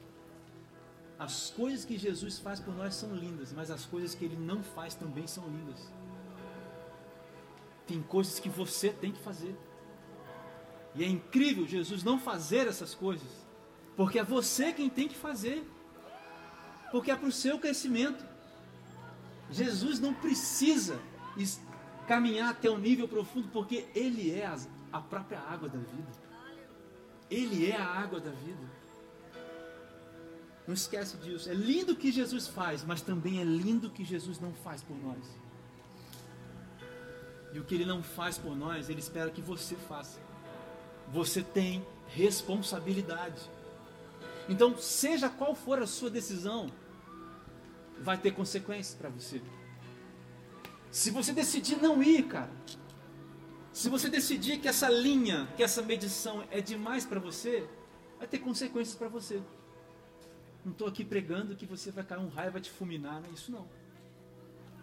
As 1.19 1.49
coisas 1.49 1.83
que 1.83 1.97
Jesus 1.97 2.37
faz 2.37 2.59
por 2.59 2.75
nós 2.75 2.93
são 2.93 3.15
lindas, 3.15 3.51
mas 3.51 3.71
as 3.71 3.85
coisas 3.85 4.13
que 4.13 4.23
ele 4.23 4.35
não 4.35 4.61
faz 4.61 4.93
também 4.93 5.25
são 5.25 5.47
lindas. 5.47 5.91
Tem 7.87 8.01
coisas 8.03 8.39
que 8.39 8.49
você 8.49 8.89
tem 8.89 9.11
que 9.11 9.19
fazer. 9.19 9.55
E 10.93 11.03
é 11.03 11.07
incrível 11.07 11.65
Jesus 11.65 12.03
não 12.03 12.19
fazer 12.19 12.67
essas 12.67 12.93
coisas, 12.93 13.29
porque 13.95 14.19
é 14.19 14.23
você 14.23 14.71
quem 14.71 14.89
tem 14.89 15.07
que 15.07 15.15
fazer, 15.15 15.63
porque 16.91 17.11
é 17.11 17.15
para 17.15 17.27
o 17.27 17.31
seu 17.31 17.57
crescimento. 17.59 18.36
Jesus 19.51 19.99
não 19.99 20.13
precisa 20.13 20.99
caminhar 22.07 22.51
até 22.51 22.69
um 22.69 22.77
nível 22.77 23.07
profundo, 23.07 23.47
porque 23.49 23.85
Ele 23.93 24.31
é 24.31 24.45
a 24.91 25.01
própria 25.01 25.39
água 25.39 25.69
da 25.69 25.77
vida. 25.77 26.11
Ele 27.29 27.69
é 27.69 27.75
a 27.75 27.85
água 27.85 28.19
da 28.19 28.31
vida. 28.31 28.77
Não 30.65 30.73
esquece 30.73 31.15
disso. 31.17 31.49
É 31.49 31.53
lindo 31.53 31.93
o 31.93 31.95
que 31.95 32.11
Jesus 32.11 32.47
faz, 32.47 32.83
mas 32.83 33.01
também 33.01 33.39
é 33.39 33.43
lindo 33.43 33.87
o 33.87 33.91
que 33.91 34.03
Jesus 34.03 34.39
não 34.39 34.53
faz 34.53 34.81
por 34.81 34.97
nós. 34.97 35.23
E 37.53 37.59
o 37.59 37.63
que 37.63 37.75
ele 37.75 37.85
não 37.85 38.03
faz 38.03 38.37
por 38.37 38.55
nós, 38.55 38.89
ele 38.89 38.99
espera 38.99 39.29
que 39.29 39.41
você 39.41 39.75
faça. 39.75 40.19
Você 41.13 41.41
tem 41.41 41.85
responsabilidade. 42.07 43.41
Então, 44.49 44.77
seja 44.77 45.29
qual 45.29 45.55
for 45.55 45.81
a 45.81 45.87
sua 45.87 46.09
decisão, 46.09 46.69
vai 48.01 48.17
ter 48.17 48.31
consequências 48.31 48.95
para 48.95 49.09
você. 49.09 49.41
Se 50.91 51.11
você 51.11 51.33
decidir 51.33 51.77
não 51.81 52.01
ir, 52.01 52.23
cara, 52.27 52.51
se 53.73 53.89
você 53.89 54.09
decidir 54.09 54.59
que 54.59 54.67
essa 54.67 54.89
linha, 54.89 55.47
que 55.55 55.61
essa 55.61 55.81
medição 55.81 56.43
é 56.49 56.61
demais 56.61 57.05
para 57.05 57.19
você, 57.19 57.67
vai 58.17 58.27
ter 58.27 58.39
consequências 58.39 58.95
para 58.95 59.07
você. 59.07 59.41
Não 60.65 60.71
estou 60.71 60.87
aqui 60.87 61.05
pregando 61.05 61.55
que 61.55 61.65
você 61.65 61.91
vai 61.91 62.03
cair 62.03 62.19
um 62.19 62.29
raio, 62.29 62.51
vai 62.51 62.61
te 62.61 62.71
fulminar, 62.71 63.21
não 63.21 63.29
é 63.29 63.31
isso 63.31 63.51
não. 63.51 63.67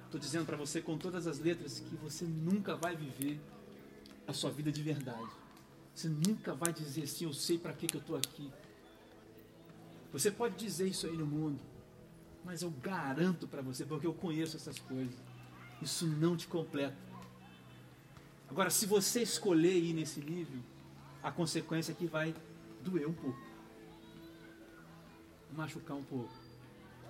Estou 0.05 0.21
dizendo 0.21 0.47
para 0.47 0.57
você 0.57 0.81
com 0.81 0.97
todas 0.97 1.27
as 1.27 1.41
letras 1.41 1.81
que 1.81 1.97
você 1.97 2.25
nunca 2.25 2.77
vai 2.77 2.95
viver 2.95 3.41
a 4.27 4.33
sua 4.33 4.51
vida 4.51 4.71
de 4.71 4.83
verdade. 4.83 5.29
Você 5.95 6.09
nunca 6.09 6.55
vai 6.55 6.73
dizer 6.73 7.03
assim, 7.03 7.25
eu 7.25 7.33
sei 7.33 7.59
para 7.59 7.73
que, 7.73 7.87
que 7.87 7.97
eu 7.97 8.01
estou 8.01 8.17
aqui. 8.17 8.51
Você 10.13 10.31
pode 10.31 10.55
dizer 10.55 10.87
isso 10.87 11.07
aí 11.07 11.17
no 11.17 11.27
mundo, 11.27 11.59
mas 12.45 12.63
eu 12.63 12.71
garanto 12.71 13.49
para 13.49 13.63
você, 13.63 13.85
porque 13.85 14.07
eu 14.07 14.15
conheço 14.15 14.57
essas 14.57 14.79
coisas, 14.79 15.15
isso 15.81 16.07
não 16.07 16.37
te 16.37 16.47
completa. 16.47 16.97
Agora, 18.49 18.71
se 18.71 18.87
você 18.87 19.23
escolher 19.23 19.77
ir 19.77 19.93
nesse 19.95 20.21
nível, 20.21 20.61
a 21.23 21.33
consequência 21.33 21.93
é 21.93 21.95
que 21.95 22.07
vai 22.07 22.35
doer 22.83 23.09
um 23.09 23.13
pouco 23.13 23.55
machucar 25.57 25.97
um 25.97 26.03
pouco. 26.03 26.33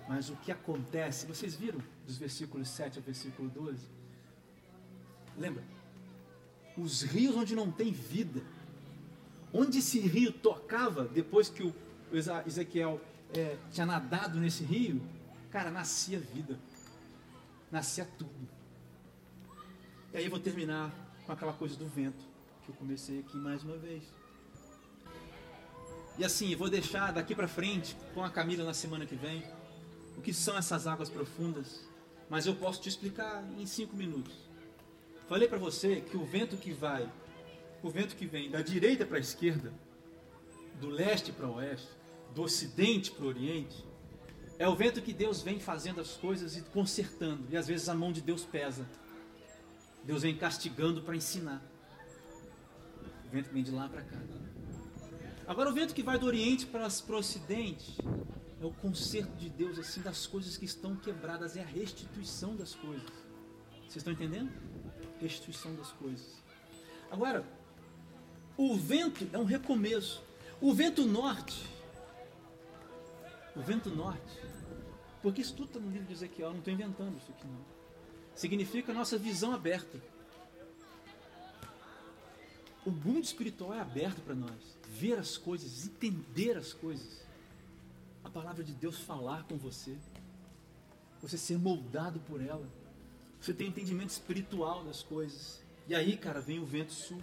Mas 0.07 0.29
o 0.29 0.35
que 0.37 0.51
acontece, 0.51 1.25
vocês 1.25 1.55
viram 1.55 1.79
dos 2.05 2.17
versículos 2.17 2.69
7 2.69 2.99
ao 2.99 3.03
versículo 3.03 3.49
12? 3.49 3.87
Lembra? 5.37 5.63
Os 6.77 7.01
rios 7.01 7.35
onde 7.35 7.55
não 7.55 7.71
tem 7.71 7.91
vida. 7.91 8.41
Onde 9.51 9.79
esse 9.79 9.99
rio 9.99 10.31
tocava, 10.31 11.05
depois 11.05 11.49
que 11.49 11.63
o 11.63 11.73
Ezequiel 12.45 13.01
é, 13.33 13.57
tinha 13.71 13.85
nadado 13.85 14.39
nesse 14.39 14.63
rio, 14.63 15.01
cara, 15.55 15.71
nascia 15.71 16.19
vida. 16.19 16.59
Nascia 17.71 18.05
tudo. 18.17 18.49
E 20.13 20.17
aí 20.17 20.25
eu 20.25 20.29
vou 20.29 20.37
terminar 20.37 20.93
com 21.25 21.31
aquela 21.31 21.53
coisa 21.53 21.77
do 21.77 21.87
vento, 21.87 22.25
que 22.65 22.71
eu 22.71 22.75
comecei 22.75 23.19
aqui 23.19 23.37
mais 23.37 23.63
uma 23.63 23.77
vez. 23.77 24.03
E 26.17 26.25
assim, 26.25 26.53
vou 26.57 26.69
deixar 26.69 27.13
daqui 27.13 27.33
para 27.33 27.47
frente, 27.47 27.95
com 28.13 28.21
a 28.21 28.29
Camila 28.29 28.65
na 28.65 28.73
semana 28.73 29.05
que 29.05 29.15
vem, 29.15 29.45
o 30.17 30.21
que 30.21 30.33
são 30.33 30.57
essas 30.57 30.87
águas 30.87 31.09
profundas, 31.09 31.87
mas 32.29 32.45
eu 32.45 32.55
posso 32.55 32.81
te 32.81 32.89
explicar 32.89 33.41
em 33.57 33.65
cinco 33.65 33.95
minutos. 33.95 34.33
Falei 35.29 35.47
para 35.47 35.57
você 35.57 36.01
que 36.01 36.17
o 36.17 36.25
vento 36.25 36.57
que 36.57 36.73
vai, 36.73 37.09
o 37.81 37.89
vento 37.89 38.17
que 38.17 38.25
vem 38.25 38.51
da 38.51 38.61
direita 38.61 39.05
para 39.05 39.17
a 39.17 39.21
esquerda, 39.21 39.73
do 40.81 40.89
leste 40.89 41.31
para 41.31 41.47
o 41.47 41.55
oeste, 41.55 41.87
do 42.33 42.41
ocidente 42.41 43.09
para 43.09 43.23
o 43.23 43.29
oriente, 43.29 43.85
é 44.57 44.67
o 44.67 44.75
vento 44.75 45.01
que 45.01 45.13
Deus 45.13 45.41
vem 45.41 45.59
fazendo 45.59 45.99
as 45.99 46.11
coisas 46.11 46.55
e 46.55 46.61
consertando, 46.61 47.45
e 47.49 47.57
às 47.57 47.67
vezes 47.67 47.89
a 47.89 47.93
mão 47.93 48.11
de 48.11 48.21
Deus 48.21 48.45
pesa. 48.45 48.87
Deus 50.03 50.21
vem 50.21 50.37
castigando 50.37 51.01
para 51.01 51.15
ensinar. 51.15 51.61
O 53.25 53.29
vento 53.29 53.49
vem 53.51 53.63
de 53.63 53.71
lá 53.71 53.89
para 53.89 54.01
cá. 54.01 54.17
Agora 55.47 55.69
o 55.69 55.73
vento 55.73 55.93
que 55.93 56.03
vai 56.03 56.17
do 56.17 56.25
Oriente 56.25 56.65
para, 56.65 56.87
o 56.87 57.15
Ocidente 57.15 57.97
é 58.61 58.65
o 58.65 58.71
conserto 58.71 59.35
de 59.35 59.49
Deus 59.49 59.77
assim 59.77 60.01
das 60.01 60.25
coisas 60.25 60.57
que 60.57 60.65
estão 60.65 60.95
quebradas, 60.95 61.57
é 61.57 61.61
a 61.61 61.65
restituição 61.65 62.55
das 62.55 62.73
coisas. 62.73 63.09
Vocês 63.81 63.97
estão 63.97 64.13
entendendo? 64.13 64.51
Restituição 65.19 65.75
das 65.75 65.91
coisas. 65.91 66.43
Agora, 67.11 67.45
o 68.57 68.75
vento 68.75 69.27
é 69.33 69.37
um 69.37 69.43
recomeço. 69.43 70.23
O 70.61 70.73
vento 70.73 71.05
norte, 71.05 71.67
o 73.55 73.61
vento 73.61 73.89
norte, 73.89 74.41
porque 75.21 75.41
isso 75.41 75.55
tudo 75.55 75.67
está 75.67 75.79
no 75.79 75.89
livro 75.89 76.05
de 76.05 76.13
Ezequiel, 76.13 76.51
não 76.51 76.59
estou 76.59 76.73
inventando 76.73 77.17
isso 77.17 77.31
aqui 77.31 77.47
não. 77.47 77.65
Significa 78.35 78.91
a 78.91 78.95
nossa 78.95 79.17
visão 79.17 79.53
aberta. 79.53 79.99
O 82.85 82.91
mundo 82.91 83.23
espiritual 83.23 83.73
é 83.73 83.79
aberto 83.79 84.21
para 84.21 84.35
nós. 84.35 84.77
Ver 84.89 85.17
as 85.17 85.37
coisas, 85.37 85.87
entender 85.87 86.57
as 86.57 86.73
coisas. 86.73 87.25
A 88.23 88.29
palavra 88.29 88.63
de 88.63 88.73
Deus 88.73 88.99
falar 88.99 89.43
com 89.45 89.57
você. 89.57 89.97
Você 91.21 91.37
ser 91.37 91.57
moldado 91.57 92.19
por 92.19 92.41
ela. 92.41 92.69
Você 93.41 93.53
tem 93.53 93.69
entendimento 93.69 94.09
espiritual 94.09 94.83
das 94.83 95.01
coisas. 95.01 95.63
E 95.87 95.95
aí, 95.95 96.17
cara, 96.17 96.41
vem 96.41 96.59
o 96.59 96.65
vento 96.65 96.93
sul. 96.93 97.21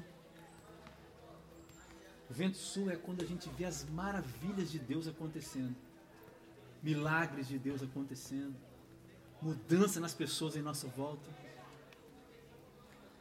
O 2.28 2.32
vento 2.32 2.56
sul 2.56 2.90
é 2.90 2.96
quando 2.96 3.22
a 3.22 3.26
gente 3.26 3.48
vê 3.50 3.64
as 3.64 3.88
maravilhas 3.90 4.70
de 4.70 4.78
Deus 4.78 5.06
acontecendo. 5.06 5.76
Milagres 6.82 7.48
de 7.48 7.58
Deus 7.58 7.82
acontecendo. 7.82 8.54
Mudança 9.40 10.00
nas 10.00 10.14
pessoas 10.14 10.56
em 10.56 10.62
nossa 10.62 10.88
volta. 10.88 11.30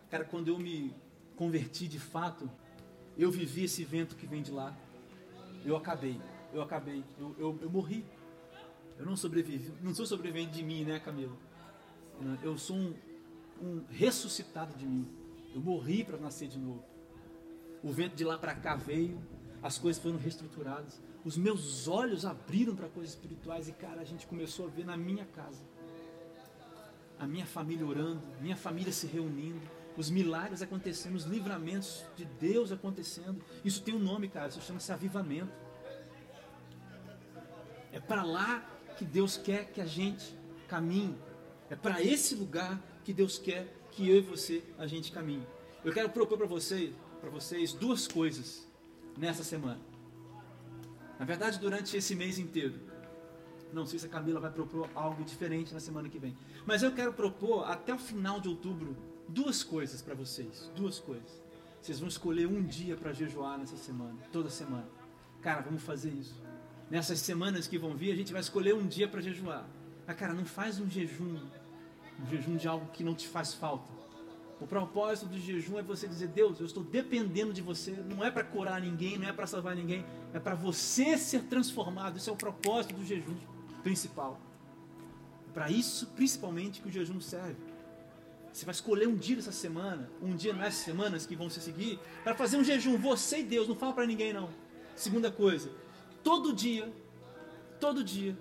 Cara, 0.09 0.25
quando 0.25 0.47
eu 0.49 0.57
me 0.57 0.93
converti 1.35 1.87
de 1.87 1.99
fato, 1.99 2.49
eu 3.17 3.31
vivi 3.31 3.65
esse 3.65 3.83
vento 3.83 4.15
que 4.15 4.25
vem 4.25 4.41
de 4.41 4.51
lá. 4.51 4.75
Eu 5.63 5.75
acabei, 5.75 6.19
eu 6.53 6.61
acabei, 6.61 7.03
eu, 7.19 7.35
eu, 7.37 7.59
eu 7.61 7.69
morri. 7.69 8.03
Eu 8.97 9.05
não 9.05 9.15
sobrevivi, 9.15 9.73
não 9.81 9.93
sou 9.95 10.05
sobrevivente 10.05 10.51
de 10.51 10.63
mim, 10.63 10.83
né, 10.83 10.99
Camila? 10.99 11.35
Eu 12.43 12.57
sou 12.57 12.75
um, 12.75 12.93
um 13.61 13.83
ressuscitado 13.89 14.75
de 14.75 14.85
mim. 14.85 15.07
Eu 15.55 15.61
morri 15.61 16.03
para 16.03 16.17
nascer 16.17 16.47
de 16.47 16.59
novo. 16.59 16.83
O 17.83 17.91
vento 17.91 18.15
de 18.15 18.23
lá 18.23 18.37
para 18.37 18.53
cá 18.53 18.75
veio, 18.75 19.19
as 19.61 19.77
coisas 19.77 20.01
foram 20.01 20.17
reestruturadas. 20.17 20.99
Os 21.23 21.37
meus 21.37 21.87
olhos 21.87 22.25
abriram 22.25 22.75
para 22.75 22.89
coisas 22.89 23.13
espirituais 23.13 23.67
e, 23.67 23.71
cara, 23.71 24.01
a 24.01 24.03
gente 24.03 24.25
começou 24.25 24.65
a 24.65 24.69
ver 24.69 24.85
na 24.85 24.97
minha 24.97 25.25
casa. 25.25 25.61
A 27.19 27.27
minha 27.27 27.45
família 27.45 27.85
orando, 27.85 28.21
minha 28.41 28.55
família 28.55 28.91
se 28.91 29.05
reunindo, 29.05 29.61
os 29.95 30.09
milagres 30.09 30.63
acontecendo, 30.63 31.15
os 31.15 31.25
livramentos 31.25 32.03
de 32.15 32.25
Deus 32.25 32.71
acontecendo. 32.71 33.43
Isso 33.63 33.83
tem 33.83 33.93
um 33.93 33.99
nome, 33.99 34.27
cara, 34.27 34.47
isso 34.47 34.61
chama-se 34.61 34.91
avivamento. 34.91 35.51
É 37.91 37.99
para 37.99 38.23
lá 38.23 38.65
que 38.97 39.05
Deus 39.05 39.37
quer 39.37 39.71
que 39.71 39.79
a 39.79 39.85
gente 39.85 40.35
caminhe. 40.67 41.15
É 41.69 41.75
para 41.75 42.01
esse 42.01 42.33
lugar 42.33 42.81
que 43.03 43.13
Deus 43.13 43.37
quer 43.37 43.67
que 43.91 44.09
eu 44.09 44.17
e 44.17 44.21
você 44.21 44.63
a 44.79 44.87
gente 44.87 45.11
caminhe. 45.11 45.45
Eu 45.83 45.93
quero 45.93 46.09
propor 46.09 46.37
para 46.37 46.47
vocês, 46.47 46.93
para 47.19 47.29
vocês 47.29 47.73
duas 47.73 48.07
coisas 48.07 48.70
nessa 49.21 49.43
semana. 49.43 49.79
Na 51.19 51.25
verdade, 51.25 51.59
durante 51.59 51.95
esse 51.95 52.15
mês 52.15 52.39
inteiro. 52.39 52.79
Não 53.71 53.85
sei 53.85 53.99
se 53.99 54.07
a 54.07 54.09
Camila 54.09 54.39
vai 54.39 54.51
propor 54.51 54.89
algo 54.95 55.23
diferente 55.23 55.73
na 55.73 55.79
semana 55.79 56.09
que 56.09 56.17
vem. 56.17 56.35
Mas 56.65 56.81
eu 56.81 56.91
quero 56.91 57.13
propor 57.13 57.69
até 57.69 57.93
o 57.93 57.99
final 57.99 58.41
de 58.41 58.49
outubro 58.49 58.97
duas 59.29 59.63
coisas 59.63 60.01
para 60.01 60.15
vocês. 60.15 60.71
Duas 60.75 60.97
coisas. 60.99 61.39
Vocês 61.79 61.99
vão 61.99 62.09
escolher 62.09 62.47
um 62.47 62.63
dia 62.63 62.97
para 62.97 63.13
jejuar 63.13 63.59
nessa 63.59 63.77
semana, 63.77 64.17
toda 64.31 64.49
semana. 64.49 64.89
Cara, 65.41 65.61
vamos 65.61 65.83
fazer 65.83 66.09
isso. 66.09 66.35
Nessas 66.89 67.19
semanas 67.19 67.67
que 67.67 67.77
vão 67.77 67.95
vir, 67.95 68.11
a 68.11 68.15
gente 68.15 68.33
vai 68.33 68.41
escolher 68.41 68.73
um 68.73 68.85
dia 68.85 69.07
para 69.07 69.21
jejuar. 69.21 69.65
Mas, 70.05 70.17
cara, 70.17 70.33
não 70.33 70.45
faz 70.45 70.79
um 70.79 70.89
jejum, 70.89 71.39
um 72.19 72.25
jejum 72.29 72.57
de 72.57 72.67
algo 72.67 72.91
que 72.91 73.03
não 73.03 73.13
te 73.15 73.27
faz 73.27 73.53
falta. 73.53 74.00
O 74.61 74.67
propósito 74.67 75.25
do 75.25 75.39
jejum 75.39 75.79
é 75.79 75.81
você 75.81 76.07
dizer: 76.07 76.27
Deus, 76.27 76.59
eu 76.59 76.67
estou 76.67 76.83
dependendo 76.83 77.51
de 77.51 77.63
você. 77.63 77.91
Não 78.07 78.23
é 78.23 78.29
para 78.29 78.43
curar 78.43 78.79
ninguém, 78.79 79.17
não 79.17 79.27
é 79.27 79.33
para 79.33 79.47
salvar 79.47 79.75
ninguém, 79.75 80.05
é 80.35 80.39
para 80.39 80.53
você 80.53 81.17
ser 81.17 81.41
transformado. 81.45 82.17
Esse 82.17 82.29
é 82.29 82.31
o 82.31 82.35
propósito 82.35 82.93
do 82.93 83.03
jejum 83.03 83.35
principal. 83.81 84.39
Para 85.51 85.71
isso, 85.71 86.05
principalmente, 86.15 86.79
que 86.79 86.87
o 86.87 86.91
jejum 86.91 87.19
serve. 87.19 87.57
Você 88.53 88.63
vai 88.63 88.73
escolher 88.73 89.07
um 89.07 89.15
dia 89.15 89.37
dessa 89.37 89.51
semana, 89.51 90.07
um 90.21 90.35
dia 90.35 90.53
nessas 90.53 90.83
semanas 90.83 91.25
que 91.25 91.35
vão 91.35 91.49
se 91.49 91.59
seguir, 91.59 91.99
para 92.23 92.35
fazer 92.35 92.57
um 92.57 92.63
jejum, 92.63 92.97
você 92.97 93.39
e 93.39 93.43
Deus, 93.43 93.67
não 93.67 93.75
fala 93.75 93.93
para 93.93 94.05
ninguém 94.05 94.31
não. 94.31 94.49
Segunda 94.95 95.31
coisa, 95.31 95.71
todo 96.21 96.53
dia, 96.53 96.93
todo 97.79 98.03
dia, 98.03 98.37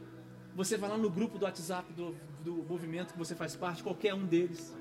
você 0.55 0.77
vai 0.77 0.91
lá 0.91 0.99
no 0.99 1.09
grupo 1.09 1.39
do 1.39 1.45
WhatsApp 1.45 1.93
do, 1.93 2.14
do 2.45 2.55
movimento 2.68 3.12
que 3.12 3.18
você 3.18 3.35
faz 3.37 3.57
parte, 3.57 3.83
qualquer 3.83 4.12
um 4.14 4.27
deles. 4.27 4.75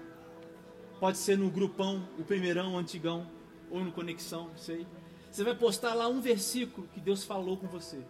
Pode 1.00 1.18
ser 1.18 1.38
no 1.38 1.50
grupão, 1.50 2.08
o 2.18 2.24
primeirão, 2.24 2.74
o 2.74 2.78
antigão, 2.78 3.30
ou 3.70 3.84
no 3.84 3.92
conexão, 3.92 4.50
não 4.50 4.58
sei. 4.58 4.86
Você 5.32 5.44
vai 5.44 5.56
postar 5.56 5.94
lá 5.94 6.08
um 6.08 6.20
versículo 6.20 6.88
que 6.88 7.00
Deus 7.00 7.24
falou 7.24 7.58
com 7.58 7.68
você. 7.68 8.04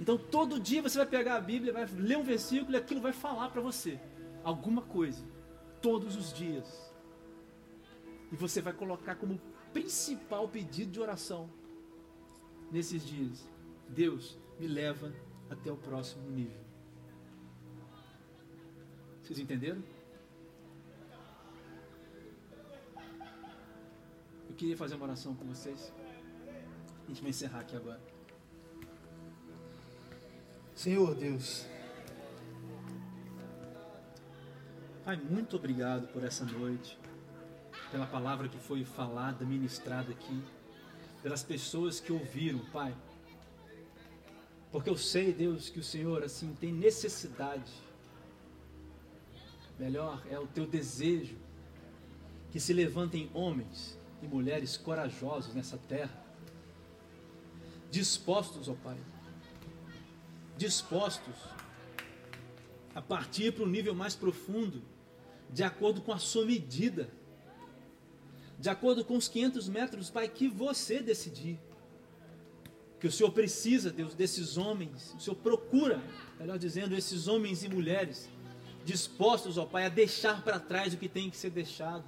Então 0.00 0.16
todo 0.16 0.60
dia 0.60 0.80
você 0.80 0.98
vai 0.98 1.06
pegar 1.06 1.36
a 1.36 1.40
Bíblia, 1.40 1.72
vai 1.72 1.86
ler 1.86 2.16
um 2.16 2.22
versículo 2.22 2.72
e 2.72 2.76
aquilo 2.76 3.00
vai 3.00 3.12
falar 3.12 3.50
para 3.50 3.60
você 3.60 3.98
alguma 4.44 4.82
coisa 4.82 5.24
todos 5.82 6.16
os 6.16 6.32
dias. 6.32 6.92
E 8.32 8.36
você 8.36 8.60
vai 8.60 8.72
colocar 8.72 9.16
como 9.16 9.40
principal 9.72 10.48
pedido 10.48 10.92
de 10.92 11.00
oração 11.00 11.50
nesses 12.70 13.04
dias: 13.04 13.48
Deus, 13.88 14.38
me 14.58 14.66
leva 14.66 15.12
até 15.50 15.70
o 15.70 15.76
próximo 15.76 16.30
nível. 16.30 16.60
Vocês 19.22 19.38
entenderam? 19.38 19.82
Queria 24.58 24.76
fazer 24.76 24.96
uma 24.96 25.04
oração 25.04 25.36
com 25.36 25.44
vocês. 25.44 25.92
A 27.04 27.08
gente 27.08 27.22
vai 27.22 27.30
encerrar 27.30 27.60
aqui 27.60 27.76
agora. 27.76 28.00
Senhor 30.74 31.14
Deus, 31.14 31.64
Pai, 35.04 35.16
muito 35.16 35.56
obrigado 35.56 36.08
por 36.08 36.24
essa 36.24 36.44
noite, 36.44 36.98
pela 37.92 38.04
palavra 38.06 38.48
que 38.48 38.58
foi 38.58 38.84
falada, 38.84 39.44
ministrada 39.44 40.10
aqui, 40.10 40.42
pelas 41.22 41.42
pessoas 41.42 42.00
que 42.00 42.12
ouviram, 42.12 42.58
Pai. 42.72 42.94
Porque 44.72 44.90
eu 44.90 44.96
sei, 44.96 45.32
Deus, 45.32 45.70
que 45.70 45.78
o 45.78 45.84
Senhor 45.84 46.24
assim 46.24 46.52
tem 46.60 46.72
necessidade. 46.72 47.72
Melhor 49.78 50.20
é 50.28 50.38
o 50.38 50.48
teu 50.48 50.66
desejo 50.66 51.36
que 52.50 52.58
se 52.58 52.72
levantem 52.72 53.30
homens 53.32 53.97
e 54.22 54.26
mulheres 54.26 54.76
corajosos 54.76 55.54
nessa 55.54 55.78
terra, 55.88 56.24
dispostos, 57.90 58.68
ó 58.68 58.74
Pai, 58.74 58.98
dispostos 60.56 61.36
a 62.94 63.00
partir 63.00 63.52
para 63.52 63.64
um 63.64 63.68
nível 63.68 63.94
mais 63.94 64.16
profundo 64.16 64.82
de 65.50 65.62
acordo 65.62 66.00
com 66.00 66.12
a 66.12 66.18
sua 66.18 66.44
medida, 66.44 67.08
de 68.58 68.68
acordo 68.68 69.04
com 69.04 69.16
os 69.16 69.28
500 69.28 69.68
metros, 69.68 70.10
Pai, 70.10 70.28
que 70.28 70.48
você 70.48 71.00
decidir. 71.00 71.58
Que 72.98 73.06
o 73.06 73.12
Senhor 73.12 73.30
precisa, 73.30 73.90
Deus, 73.90 74.12
desses 74.14 74.56
homens, 74.56 75.14
o 75.16 75.20
Senhor 75.20 75.36
procura, 75.36 76.02
melhor 76.38 76.58
dizendo, 76.58 76.96
esses 76.96 77.28
homens 77.28 77.62
e 77.62 77.68
mulheres 77.68 78.28
dispostos, 78.84 79.56
ó 79.56 79.64
Pai, 79.64 79.86
a 79.86 79.88
deixar 79.88 80.42
para 80.42 80.58
trás 80.58 80.92
o 80.92 80.96
que 80.96 81.08
tem 81.08 81.30
que 81.30 81.36
ser 81.36 81.50
deixado, 81.50 82.04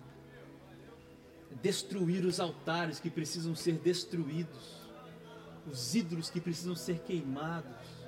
destruir 1.62 2.24
os 2.24 2.40
altares 2.40 3.00
que 3.00 3.10
precisam 3.10 3.54
ser 3.54 3.74
destruídos, 3.78 4.80
os 5.70 5.94
ídolos 5.94 6.30
que 6.30 6.40
precisam 6.40 6.74
ser 6.74 7.00
queimados 7.00 8.00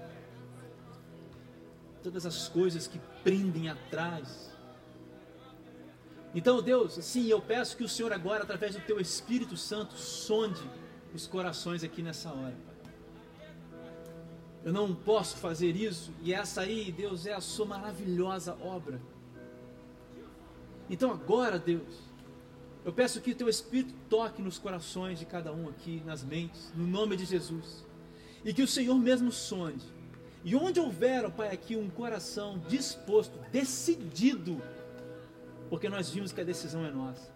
todas 2.02 2.26
as 2.26 2.48
coisas 2.48 2.86
que 2.86 3.00
prendem 3.22 3.68
atrás. 3.68 4.50
Então, 6.34 6.60
Deus, 6.60 6.94
sim, 6.94 7.26
eu 7.26 7.40
peço 7.40 7.76
que 7.76 7.84
o 7.84 7.88
Senhor 7.88 8.12
agora, 8.12 8.42
através 8.42 8.74
do 8.74 8.80
Teu 8.80 8.98
Espírito 8.98 9.56
Santo, 9.56 9.94
sonde 9.94 10.62
os 11.14 11.26
corações 11.26 11.84
aqui 11.84 12.02
nessa 12.02 12.30
hora. 12.30 12.56
Eu 14.64 14.72
não 14.72 14.94
posso 14.94 15.36
fazer 15.36 15.76
isso, 15.76 16.12
e 16.22 16.32
essa 16.32 16.62
aí, 16.62 16.90
Deus, 16.90 17.26
é 17.26 17.34
a 17.34 17.40
Sua 17.40 17.66
maravilhosa 17.66 18.56
obra. 18.62 19.00
Então, 20.88 21.10
agora, 21.10 21.58
Deus, 21.58 22.11
eu 22.84 22.92
peço 22.92 23.20
que 23.20 23.30
o 23.30 23.34
Teu 23.34 23.48
Espírito 23.48 23.94
toque 24.08 24.42
nos 24.42 24.58
corações 24.58 25.18
de 25.18 25.24
cada 25.24 25.52
um 25.52 25.68
aqui, 25.68 26.02
nas 26.04 26.24
mentes, 26.24 26.72
no 26.74 26.86
nome 26.86 27.16
de 27.16 27.24
Jesus, 27.24 27.84
e 28.44 28.52
que 28.52 28.62
o 28.62 28.66
Senhor 28.66 28.98
mesmo 28.98 29.30
sonde. 29.30 29.84
E 30.44 30.56
onde 30.56 30.80
houver, 30.80 31.24
ó 31.24 31.30
Pai, 31.30 31.52
aqui 31.52 31.76
um 31.76 31.88
coração 31.88 32.60
disposto, 32.68 33.38
decidido, 33.52 34.60
porque 35.70 35.88
nós 35.88 36.10
vimos 36.10 36.32
que 36.32 36.40
a 36.40 36.44
decisão 36.44 36.84
é 36.84 36.90
nossa. 36.90 37.30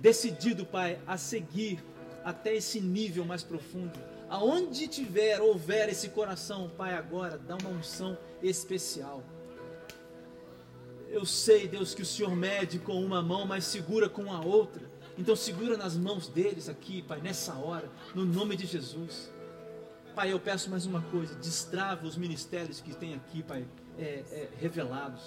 Decidido, 0.00 0.64
Pai, 0.64 0.98
a 1.06 1.18
seguir 1.18 1.84
até 2.24 2.54
esse 2.54 2.80
nível 2.80 3.26
mais 3.26 3.42
profundo. 3.42 3.98
Aonde 4.30 4.88
tiver, 4.88 5.40
houver 5.40 5.90
esse 5.90 6.08
coração, 6.08 6.70
Pai, 6.76 6.94
agora 6.94 7.36
dá 7.36 7.56
uma 7.56 7.70
unção 7.70 8.16
especial. 8.42 9.22
Eu 11.10 11.24
sei, 11.24 11.66
Deus, 11.66 11.94
que 11.94 12.02
o 12.02 12.06
Senhor 12.06 12.34
mede 12.36 12.78
com 12.78 13.02
uma 13.02 13.22
mão, 13.22 13.46
mas 13.46 13.64
segura 13.64 14.08
com 14.08 14.32
a 14.32 14.40
outra. 14.40 14.88
Então 15.16 15.34
segura 15.34 15.76
nas 15.76 15.96
mãos 15.96 16.28
deles 16.28 16.68
aqui, 16.68 17.02
Pai, 17.02 17.20
nessa 17.20 17.54
hora, 17.54 17.90
no 18.14 18.24
nome 18.24 18.56
de 18.56 18.66
Jesus. 18.66 19.30
Pai, 20.14 20.32
eu 20.32 20.38
peço 20.38 20.70
mais 20.70 20.84
uma 20.84 21.00
coisa: 21.00 21.34
destrava 21.36 22.06
os 22.06 22.16
ministérios 22.16 22.80
que 22.80 22.94
tem 22.94 23.14
aqui, 23.14 23.42
Pai, 23.42 23.66
é, 23.98 24.24
é, 24.30 24.48
revelados. 24.58 25.22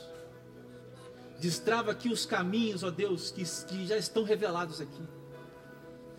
Destrava 1.39 1.91
aqui 1.91 2.09
os 2.09 2.25
caminhos, 2.25 2.83
ó 2.83 2.91
Deus, 2.91 3.31
que, 3.31 3.43
que 3.65 3.87
já 3.87 3.97
estão 3.97 4.23
revelados 4.23 4.79
aqui. 4.79 5.01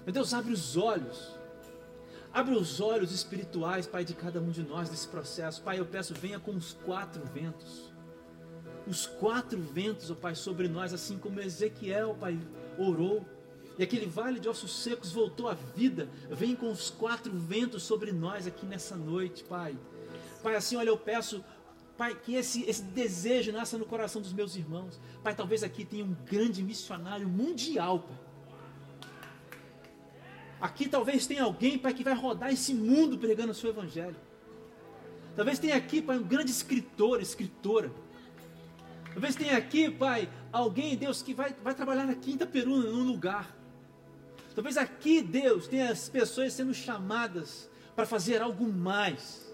Meu 0.04 0.12
Deus, 0.12 0.34
abre 0.34 0.52
os 0.52 0.76
olhos. 0.76 1.38
Abre 2.32 2.54
os 2.54 2.80
olhos 2.80 3.12
espirituais, 3.12 3.86
Pai, 3.86 4.04
de 4.04 4.14
cada 4.14 4.40
um 4.40 4.50
de 4.50 4.62
nós 4.62 4.90
nesse 4.90 5.06
processo. 5.06 5.62
Pai, 5.62 5.78
eu 5.78 5.86
peço, 5.86 6.12
venha 6.14 6.40
com 6.40 6.52
os 6.52 6.72
quatro 6.72 7.24
ventos. 7.26 7.91
Os 8.86 9.06
quatro 9.06 9.60
ventos, 9.60 10.10
ó 10.10 10.14
Pai, 10.14 10.34
sobre 10.34 10.68
nós, 10.68 10.92
assim 10.92 11.18
como 11.18 11.40
Ezequiel, 11.40 12.16
Pai, 12.18 12.38
orou. 12.78 13.24
E 13.78 13.82
aquele 13.82 14.06
vale 14.06 14.38
de 14.38 14.48
ossos 14.48 14.82
secos 14.82 15.12
voltou 15.12 15.48
à 15.48 15.54
vida. 15.54 16.08
Vem 16.30 16.54
com 16.54 16.70
os 16.70 16.90
quatro 16.90 17.32
ventos 17.32 17.82
sobre 17.82 18.12
nós 18.12 18.46
aqui 18.46 18.66
nessa 18.66 18.96
noite, 18.96 19.44
Pai. 19.44 19.76
Pai, 20.42 20.56
assim, 20.56 20.76
olha, 20.76 20.88
eu 20.88 20.98
peço 20.98 21.42
Pai, 21.96 22.14
que 22.14 22.34
esse, 22.34 22.64
esse 22.68 22.82
desejo 22.82 23.52
nasça 23.52 23.78
no 23.78 23.86
coração 23.86 24.20
dos 24.20 24.32
meus 24.32 24.56
irmãos. 24.56 25.00
Pai, 25.22 25.34
talvez 25.34 25.62
aqui 25.62 25.84
tenha 25.84 26.04
um 26.04 26.16
grande 26.24 26.62
missionário 26.62 27.28
mundial, 27.28 28.00
Pai. 28.00 28.16
Aqui 30.60 30.88
talvez 30.88 31.26
tenha 31.26 31.42
alguém, 31.42 31.78
Pai, 31.78 31.92
que 31.92 32.04
vai 32.04 32.14
rodar 32.14 32.52
esse 32.52 32.72
mundo 32.72 33.18
pregando 33.18 33.52
o 33.52 33.54
seu 33.54 33.70
evangelho. 33.70 34.16
Talvez 35.34 35.58
tenha 35.58 35.76
aqui, 35.76 36.00
Pai, 36.00 36.18
um 36.18 36.22
grande 36.22 36.50
escritor, 36.50 37.20
escritora. 37.20 37.90
Talvez 39.12 39.34
tenha 39.34 39.56
aqui, 39.56 39.90
Pai, 39.90 40.28
alguém, 40.52 40.96
Deus, 40.96 41.22
que 41.22 41.34
vai, 41.34 41.54
vai 41.62 41.74
trabalhar 41.74 42.06
na 42.06 42.14
Quinta 42.14 42.46
Peruna, 42.46 42.90
num 42.90 43.04
lugar. 43.04 43.54
Talvez 44.54 44.76
aqui, 44.76 45.22
Deus, 45.22 45.66
tenha 45.66 45.90
as 45.90 46.08
pessoas 46.08 46.52
sendo 46.52 46.74
chamadas 46.74 47.70
para 47.94 48.06
fazer 48.06 48.40
algo 48.42 48.66
mais 48.66 49.52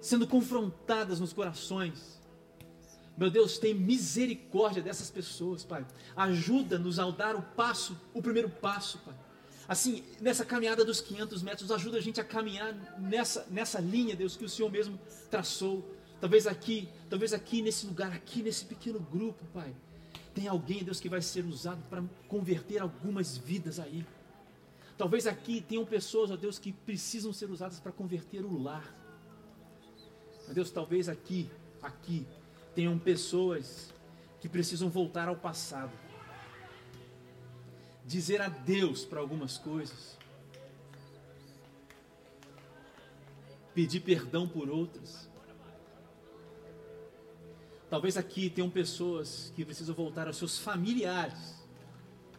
sendo 0.00 0.26
confrontadas 0.26 1.20
nos 1.20 1.32
corações. 1.32 2.18
Meu 3.16 3.30
Deus, 3.30 3.58
tem 3.58 3.74
misericórdia 3.74 4.82
dessas 4.82 5.10
pessoas, 5.10 5.62
Pai. 5.62 5.86
Ajuda-nos 6.16 6.98
a 6.98 7.10
dar 7.10 7.36
o 7.36 7.42
passo, 7.42 7.98
o 8.14 8.22
primeiro 8.22 8.48
passo, 8.48 8.98
Pai. 8.98 9.14
Assim, 9.68 10.02
nessa 10.20 10.44
caminhada 10.44 10.84
dos 10.84 11.00
500 11.00 11.42
metros, 11.42 11.70
ajuda 11.70 11.98
a 11.98 12.00
gente 12.00 12.20
a 12.20 12.24
caminhar 12.24 12.74
nessa, 12.98 13.46
nessa 13.50 13.78
linha, 13.78 14.16
Deus, 14.16 14.36
que 14.36 14.44
o 14.44 14.48
Senhor 14.48 14.70
mesmo 14.70 14.98
traçou. 15.30 15.84
Talvez 16.20 16.46
aqui, 16.46 16.88
talvez 17.08 17.32
aqui 17.32 17.62
nesse 17.62 17.86
lugar, 17.86 18.12
aqui 18.12 18.42
nesse 18.42 18.64
pequeno 18.66 19.00
grupo, 19.00 19.42
Pai, 19.54 19.74
tem 20.34 20.46
alguém, 20.46 20.84
Deus, 20.84 21.00
que 21.00 21.08
vai 21.08 21.22
ser 21.22 21.46
usado 21.46 21.82
para 21.88 22.02
converter 22.28 22.82
algumas 22.82 23.38
vidas 23.38 23.80
aí. 23.80 24.06
Talvez 24.98 25.26
aqui 25.26 25.62
tenham 25.62 25.84
pessoas, 25.86 26.30
ó 26.30 26.36
Deus, 26.36 26.58
que 26.58 26.72
precisam 26.72 27.32
ser 27.32 27.50
usadas 27.50 27.80
para 27.80 27.90
converter 27.90 28.44
o 28.44 28.62
lar. 28.62 28.94
Meu 30.44 30.54
Deus, 30.54 30.70
talvez 30.70 31.08
aqui, 31.08 31.50
aqui, 31.80 32.26
tenham 32.74 32.98
pessoas 32.98 33.94
que 34.40 34.48
precisam 34.48 34.90
voltar 34.90 35.26
ao 35.26 35.36
passado. 35.36 35.92
Dizer 38.04 38.42
adeus 38.42 39.06
para 39.06 39.20
algumas 39.20 39.56
coisas. 39.56 40.18
Pedir 43.72 44.00
perdão 44.00 44.46
por 44.46 44.68
outras. 44.68 45.29
Talvez 47.90 48.16
aqui 48.16 48.48
tenham 48.48 48.70
pessoas 48.70 49.52
que 49.56 49.64
precisam 49.64 49.92
voltar 49.96 50.28
aos 50.28 50.36
seus 50.36 50.56
familiares. 50.56 51.60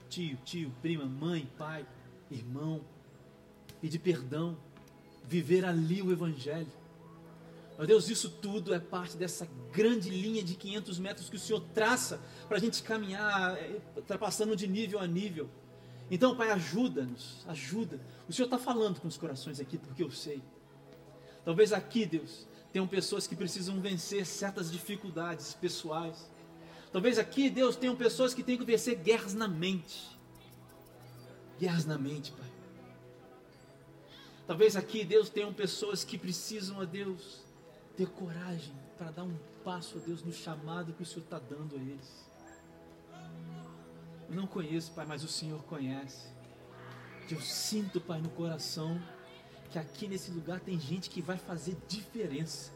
Tio, 0.09 0.37
tio, 0.45 0.71
prima, 0.81 1.05
mãe, 1.05 1.47
pai, 1.57 1.85
irmão. 2.31 2.79
Pedir 3.81 3.99
perdão. 3.99 4.57
Viver 5.25 5.65
ali 5.65 6.01
o 6.01 6.09
Evangelho. 6.09 6.71
Meu 7.77 7.85
Deus, 7.85 8.09
isso 8.09 8.29
tudo 8.29 8.73
é 8.73 8.79
parte 8.79 9.17
dessa 9.17 9.45
grande 9.73 10.09
linha 10.09 10.41
de 10.41 10.55
500 10.55 10.99
metros 10.99 11.29
que 11.29 11.35
o 11.35 11.39
Senhor 11.39 11.61
traça 11.73 12.21
para 12.47 12.57
a 12.57 12.59
gente 12.59 12.81
caminhar, 12.81 13.57
ultrapassando 13.95 14.55
de 14.55 14.67
nível 14.67 14.99
a 14.99 15.07
nível. 15.07 15.49
Então, 16.09 16.35
Pai, 16.35 16.51
ajuda-nos, 16.51 17.45
ajuda. 17.47 17.99
O 18.27 18.31
Senhor 18.33 18.45
está 18.45 18.57
falando 18.57 19.01
com 19.01 19.07
os 19.07 19.17
corações 19.17 19.59
aqui, 19.59 19.77
porque 19.77 20.03
eu 20.03 20.11
sei. 20.11 20.41
Talvez 21.43 21.73
aqui, 21.73 22.05
Deus, 22.05 22.47
tenham 22.71 22.87
pessoas 22.87 23.27
que 23.27 23.35
precisam 23.35 23.79
vencer 23.81 24.25
certas 24.25 24.71
dificuldades 24.71 25.53
pessoais. 25.53 26.29
Talvez 26.91 27.19
aqui, 27.19 27.49
Deus, 27.49 27.75
tenham 27.75 27.95
pessoas 27.95 28.33
que 28.33 28.43
têm 28.43 28.57
que 28.57 28.65
vencer 28.65 28.95
guerras 28.95 29.33
na 29.33 29.47
mente. 29.47 30.17
Guerras 31.59 31.85
na 31.85 31.97
mente, 31.97 32.31
Pai. 32.31 32.49
Talvez 34.47 34.75
aqui, 34.75 35.03
Deus, 35.03 35.29
tenham 35.29 35.53
pessoas 35.53 36.03
que 36.03 36.17
precisam, 36.17 36.81
a 36.81 36.85
Deus, 36.85 37.41
ter 37.95 38.07
coragem 38.09 38.73
para 38.97 39.11
dar 39.11 39.23
um 39.23 39.37
passo, 39.63 39.97
a 39.97 40.01
Deus, 40.01 40.23
no 40.23 40.33
chamado 40.33 40.93
que 40.93 41.03
o 41.03 41.05
Senhor 41.05 41.23
está 41.23 41.39
dando 41.39 41.75
a 41.75 41.79
eles. 41.79 42.29
Eu 44.29 44.35
não 44.35 44.47
conheço, 44.47 44.91
Pai, 44.91 45.05
mas 45.05 45.23
o 45.23 45.27
Senhor 45.27 45.61
conhece. 45.63 46.27
Eu 47.29 47.39
sinto, 47.39 48.01
Pai, 48.01 48.21
no 48.21 48.29
coração 48.29 49.01
que 49.71 49.79
aqui 49.79 50.07
nesse 50.07 50.29
lugar 50.31 50.59
tem 50.59 50.77
gente 50.77 51.09
que 51.09 51.21
vai 51.21 51.37
fazer 51.37 51.77
diferença. 51.87 52.71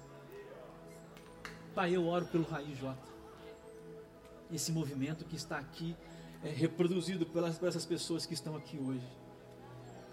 Pai, 1.76 1.93
eu 1.93 2.08
oro 2.08 2.26
pelo 2.26 2.46
Raiz 2.46 2.78
J. 2.78 2.98
Esse 4.52 4.72
movimento 4.72 5.26
que 5.26 5.36
está 5.36 5.58
aqui 5.58 5.96
é 6.41 6.50
reproduzido 6.50 7.26
pelas, 7.26 7.58
por 7.58 7.68
essas 7.68 7.86
pessoas 7.86 8.26
que 8.26 8.34
estão 8.34 8.56
aqui 8.56 8.78
hoje. 8.78 9.06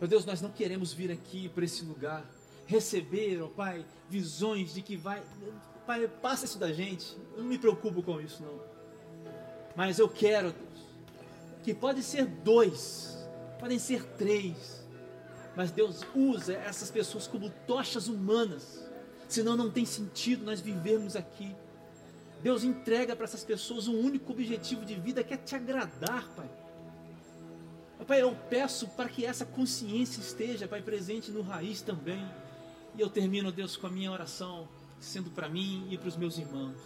Meu 0.01 0.09
Deus, 0.09 0.25
nós 0.25 0.43
não 0.43 0.51
queremos 0.51 0.93
vir 0.93 1.13
aqui 1.13 1.49
para 1.49 1.65
esse 1.65 1.85
lugar 1.85 2.29
receber, 2.67 3.41
ó 3.41 3.49
Pai, 3.49 3.87
visões 4.09 4.75
de 4.75 4.83
que 4.83 4.97
vai. 4.97 5.23
Pai, 5.87 6.09
passa 6.09 6.47
isso 6.47 6.59
da 6.59 6.73
gente. 6.73 7.17
Eu 7.37 7.43
não 7.43 7.49
me 7.49 7.59
preocupo 7.59 8.03
com 8.03 8.21
isso, 8.21 8.43
não. 8.43 8.61
Mas 9.77 10.01
eu 10.01 10.09
quero, 10.09 10.53
Deus, 10.53 10.87
que 11.63 11.73
pode 11.73 12.03
ser 12.03 12.27
dois, 12.27 13.17
podem 13.61 13.79
ser 13.79 14.05
três. 14.17 14.82
Mas 15.57 15.71
Deus 15.71 16.05
usa 16.15 16.55
essas 16.55 16.91
pessoas 16.91 17.27
como 17.27 17.51
tochas 17.67 18.09
humanas. 18.09 18.83
Senão 19.29 19.57
não 19.57 19.71
tem 19.71 19.85
sentido 19.85 20.45
nós 20.45 20.61
vivermos 20.61 21.17
aqui. 21.17 21.55
Deus 22.43 22.65
entrega 22.65 23.15
para 23.15 23.25
essas 23.25 23.45
pessoas 23.45 23.87
um 23.87 23.99
único 23.99 24.33
objetivo 24.33 24.85
de 24.85 24.95
vida 24.95 25.23
que 25.23 25.35
é 25.35 25.37
te 25.37 25.55
agradar, 25.55 26.29
Pai. 26.35 26.51
Pai, 28.07 28.21
eu 28.21 28.37
peço 28.51 28.89
para 28.89 29.09
que 29.09 29.25
essa 29.25 29.47
consciência 29.47 30.21
esteja, 30.21 30.67
Pai, 30.67 30.83
presente 30.83 31.31
no 31.31 31.41
raiz 31.41 31.83
também. 31.83 32.25
E 32.97 33.01
eu 33.01 33.09
termino, 33.09 33.53
Deus, 33.53 33.77
com 33.77 33.87
a 33.87 33.91
minha 33.91 34.11
oração, 34.11 34.69
sendo 35.01 35.31
para 35.31 35.49
mim 35.49 35.87
e 35.91 35.97
para 35.97 36.09
os 36.09 36.17
meus 36.17 36.37
irmãos. 36.37 36.77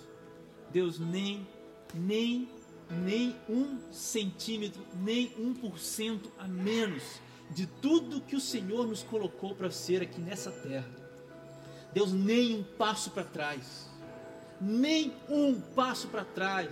Deus, 0.70 0.98
nem, 0.98 1.46
nem, 1.94 2.48
nem 2.90 3.34
um 3.48 3.78
centímetro, 3.90 4.82
nem 5.02 5.32
um 5.38 5.54
por 5.54 5.78
cento 5.78 6.30
a 6.38 6.46
menos 6.46 7.02
de 7.50 7.66
tudo 7.66 8.20
que 8.20 8.36
o 8.36 8.40
Senhor 8.40 8.86
nos 8.86 9.02
colocou 9.02 9.54
para 9.54 9.70
ser 9.70 10.02
aqui 10.02 10.20
nessa 10.20 10.50
terra. 10.50 10.88
Deus, 11.92 12.12
nem 12.12 12.56
um 12.56 12.62
passo 12.62 13.10
para 13.10 13.24
trás, 13.24 13.88
nem 14.60 15.14
um 15.28 15.60
passo 15.60 16.08
para 16.08 16.24
trás, 16.24 16.70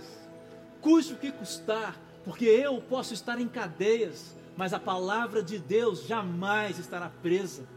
custe 0.81 1.13
o 1.13 1.17
que 1.17 1.31
custar, 1.31 1.99
porque 2.23 2.45
eu 2.45 2.81
posso 2.81 3.13
estar 3.13 3.39
em 3.39 3.47
cadeias, 3.47 4.35
mas 4.55 4.73
a 4.73 4.79
palavra 4.79 5.41
de 5.41 5.57
Deus 5.57 6.05
jamais 6.05 6.77
estará 6.77 7.09
presa 7.09 7.75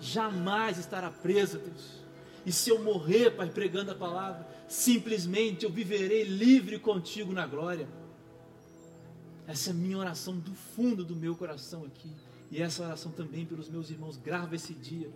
jamais 0.00 0.78
estará 0.78 1.10
presa, 1.10 1.58
Deus. 1.58 1.98
E 2.46 2.52
se 2.52 2.70
eu 2.70 2.82
morrer, 2.82 3.30
Pai, 3.30 3.50
pregando 3.50 3.90
a 3.90 3.94
palavra, 3.94 4.46
simplesmente 4.68 5.64
eu 5.64 5.70
viverei 5.70 6.24
livre 6.24 6.78
contigo 6.78 7.32
na 7.32 7.46
glória. 7.46 7.88
Essa 9.46 9.70
é 9.70 9.72
a 9.72 9.76
minha 9.76 9.98
oração 9.98 10.38
do 10.38 10.54
fundo 10.54 11.04
do 11.04 11.16
meu 11.16 11.34
coração 11.34 11.84
aqui. 11.84 12.10
E 12.50 12.62
essa 12.62 12.82
oração 12.82 13.12
também 13.12 13.44
pelos 13.44 13.68
meus 13.68 13.90
irmãos. 13.90 14.16
Grava 14.16 14.54
esse 14.54 14.74
dia. 14.74 15.10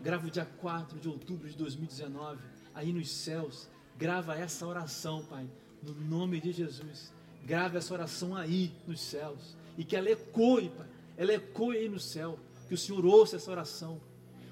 Grava 0.00 0.26
o 0.26 0.30
dia 0.30 0.46
4 0.46 0.98
de 0.98 1.08
outubro 1.08 1.48
de 1.48 1.56
2019, 1.56 2.40
aí 2.74 2.92
nos 2.92 3.10
céus. 3.10 3.68
Grava 3.98 4.34
essa 4.34 4.66
oração, 4.66 5.22
Pai, 5.24 5.46
no 5.82 5.94
nome 5.94 6.40
de 6.40 6.52
Jesus. 6.52 7.12
Grave 7.44 7.76
essa 7.76 7.92
oração 7.92 8.34
aí 8.34 8.72
nos 8.86 9.00
céus. 9.00 9.56
E 9.76 9.84
que 9.84 9.94
ela 9.94 10.10
ecoe, 10.10 10.70
Pai. 10.70 10.86
Ela 11.18 11.34
ecoe 11.34 11.76
aí 11.76 11.88
no 11.88 12.00
céu. 12.00 12.38
Que 12.66 12.74
o 12.74 12.78
Senhor 12.78 13.04
ouça 13.04 13.36
essa 13.36 13.50
oração. 13.50 14.00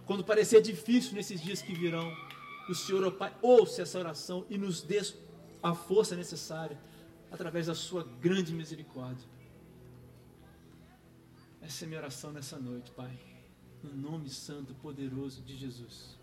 Quando 0.04 0.22
parecer 0.22 0.60
difícil 0.60 1.14
nesses 1.14 1.40
dias 1.40 1.62
que 1.62 1.72
virão, 1.72 2.12
o 2.68 2.74
Senhor, 2.74 3.04
oh 3.04 3.12
Pai, 3.12 3.34
ouça 3.40 3.82
essa 3.82 3.98
oração 3.98 4.44
e 4.50 4.58
nos 4.58 4.82
dê 4.82 5.00
a 5.62 5.74
força 5.74 6.14
necessária 6.14 6.78
através 7.30 7.66
da 7.66 7.74
Sua 7.74 8.04
grande 8.20 8.52
misericórdia. 8.52 9.26
Essa 11.68 11.84
é 11.84 11.86
minha 11.86 12.00
oração 12.00 12.32
nessa 12.32 12.58
noite, 12.58 12.90
Pai. 12.92 13.20
No 13.82 13.94
nome 13.94 14.30
santo, 14.30 14.74
poderoso 14.76 15.42
de 15.42 15.54
Jesus. 15.54 16.17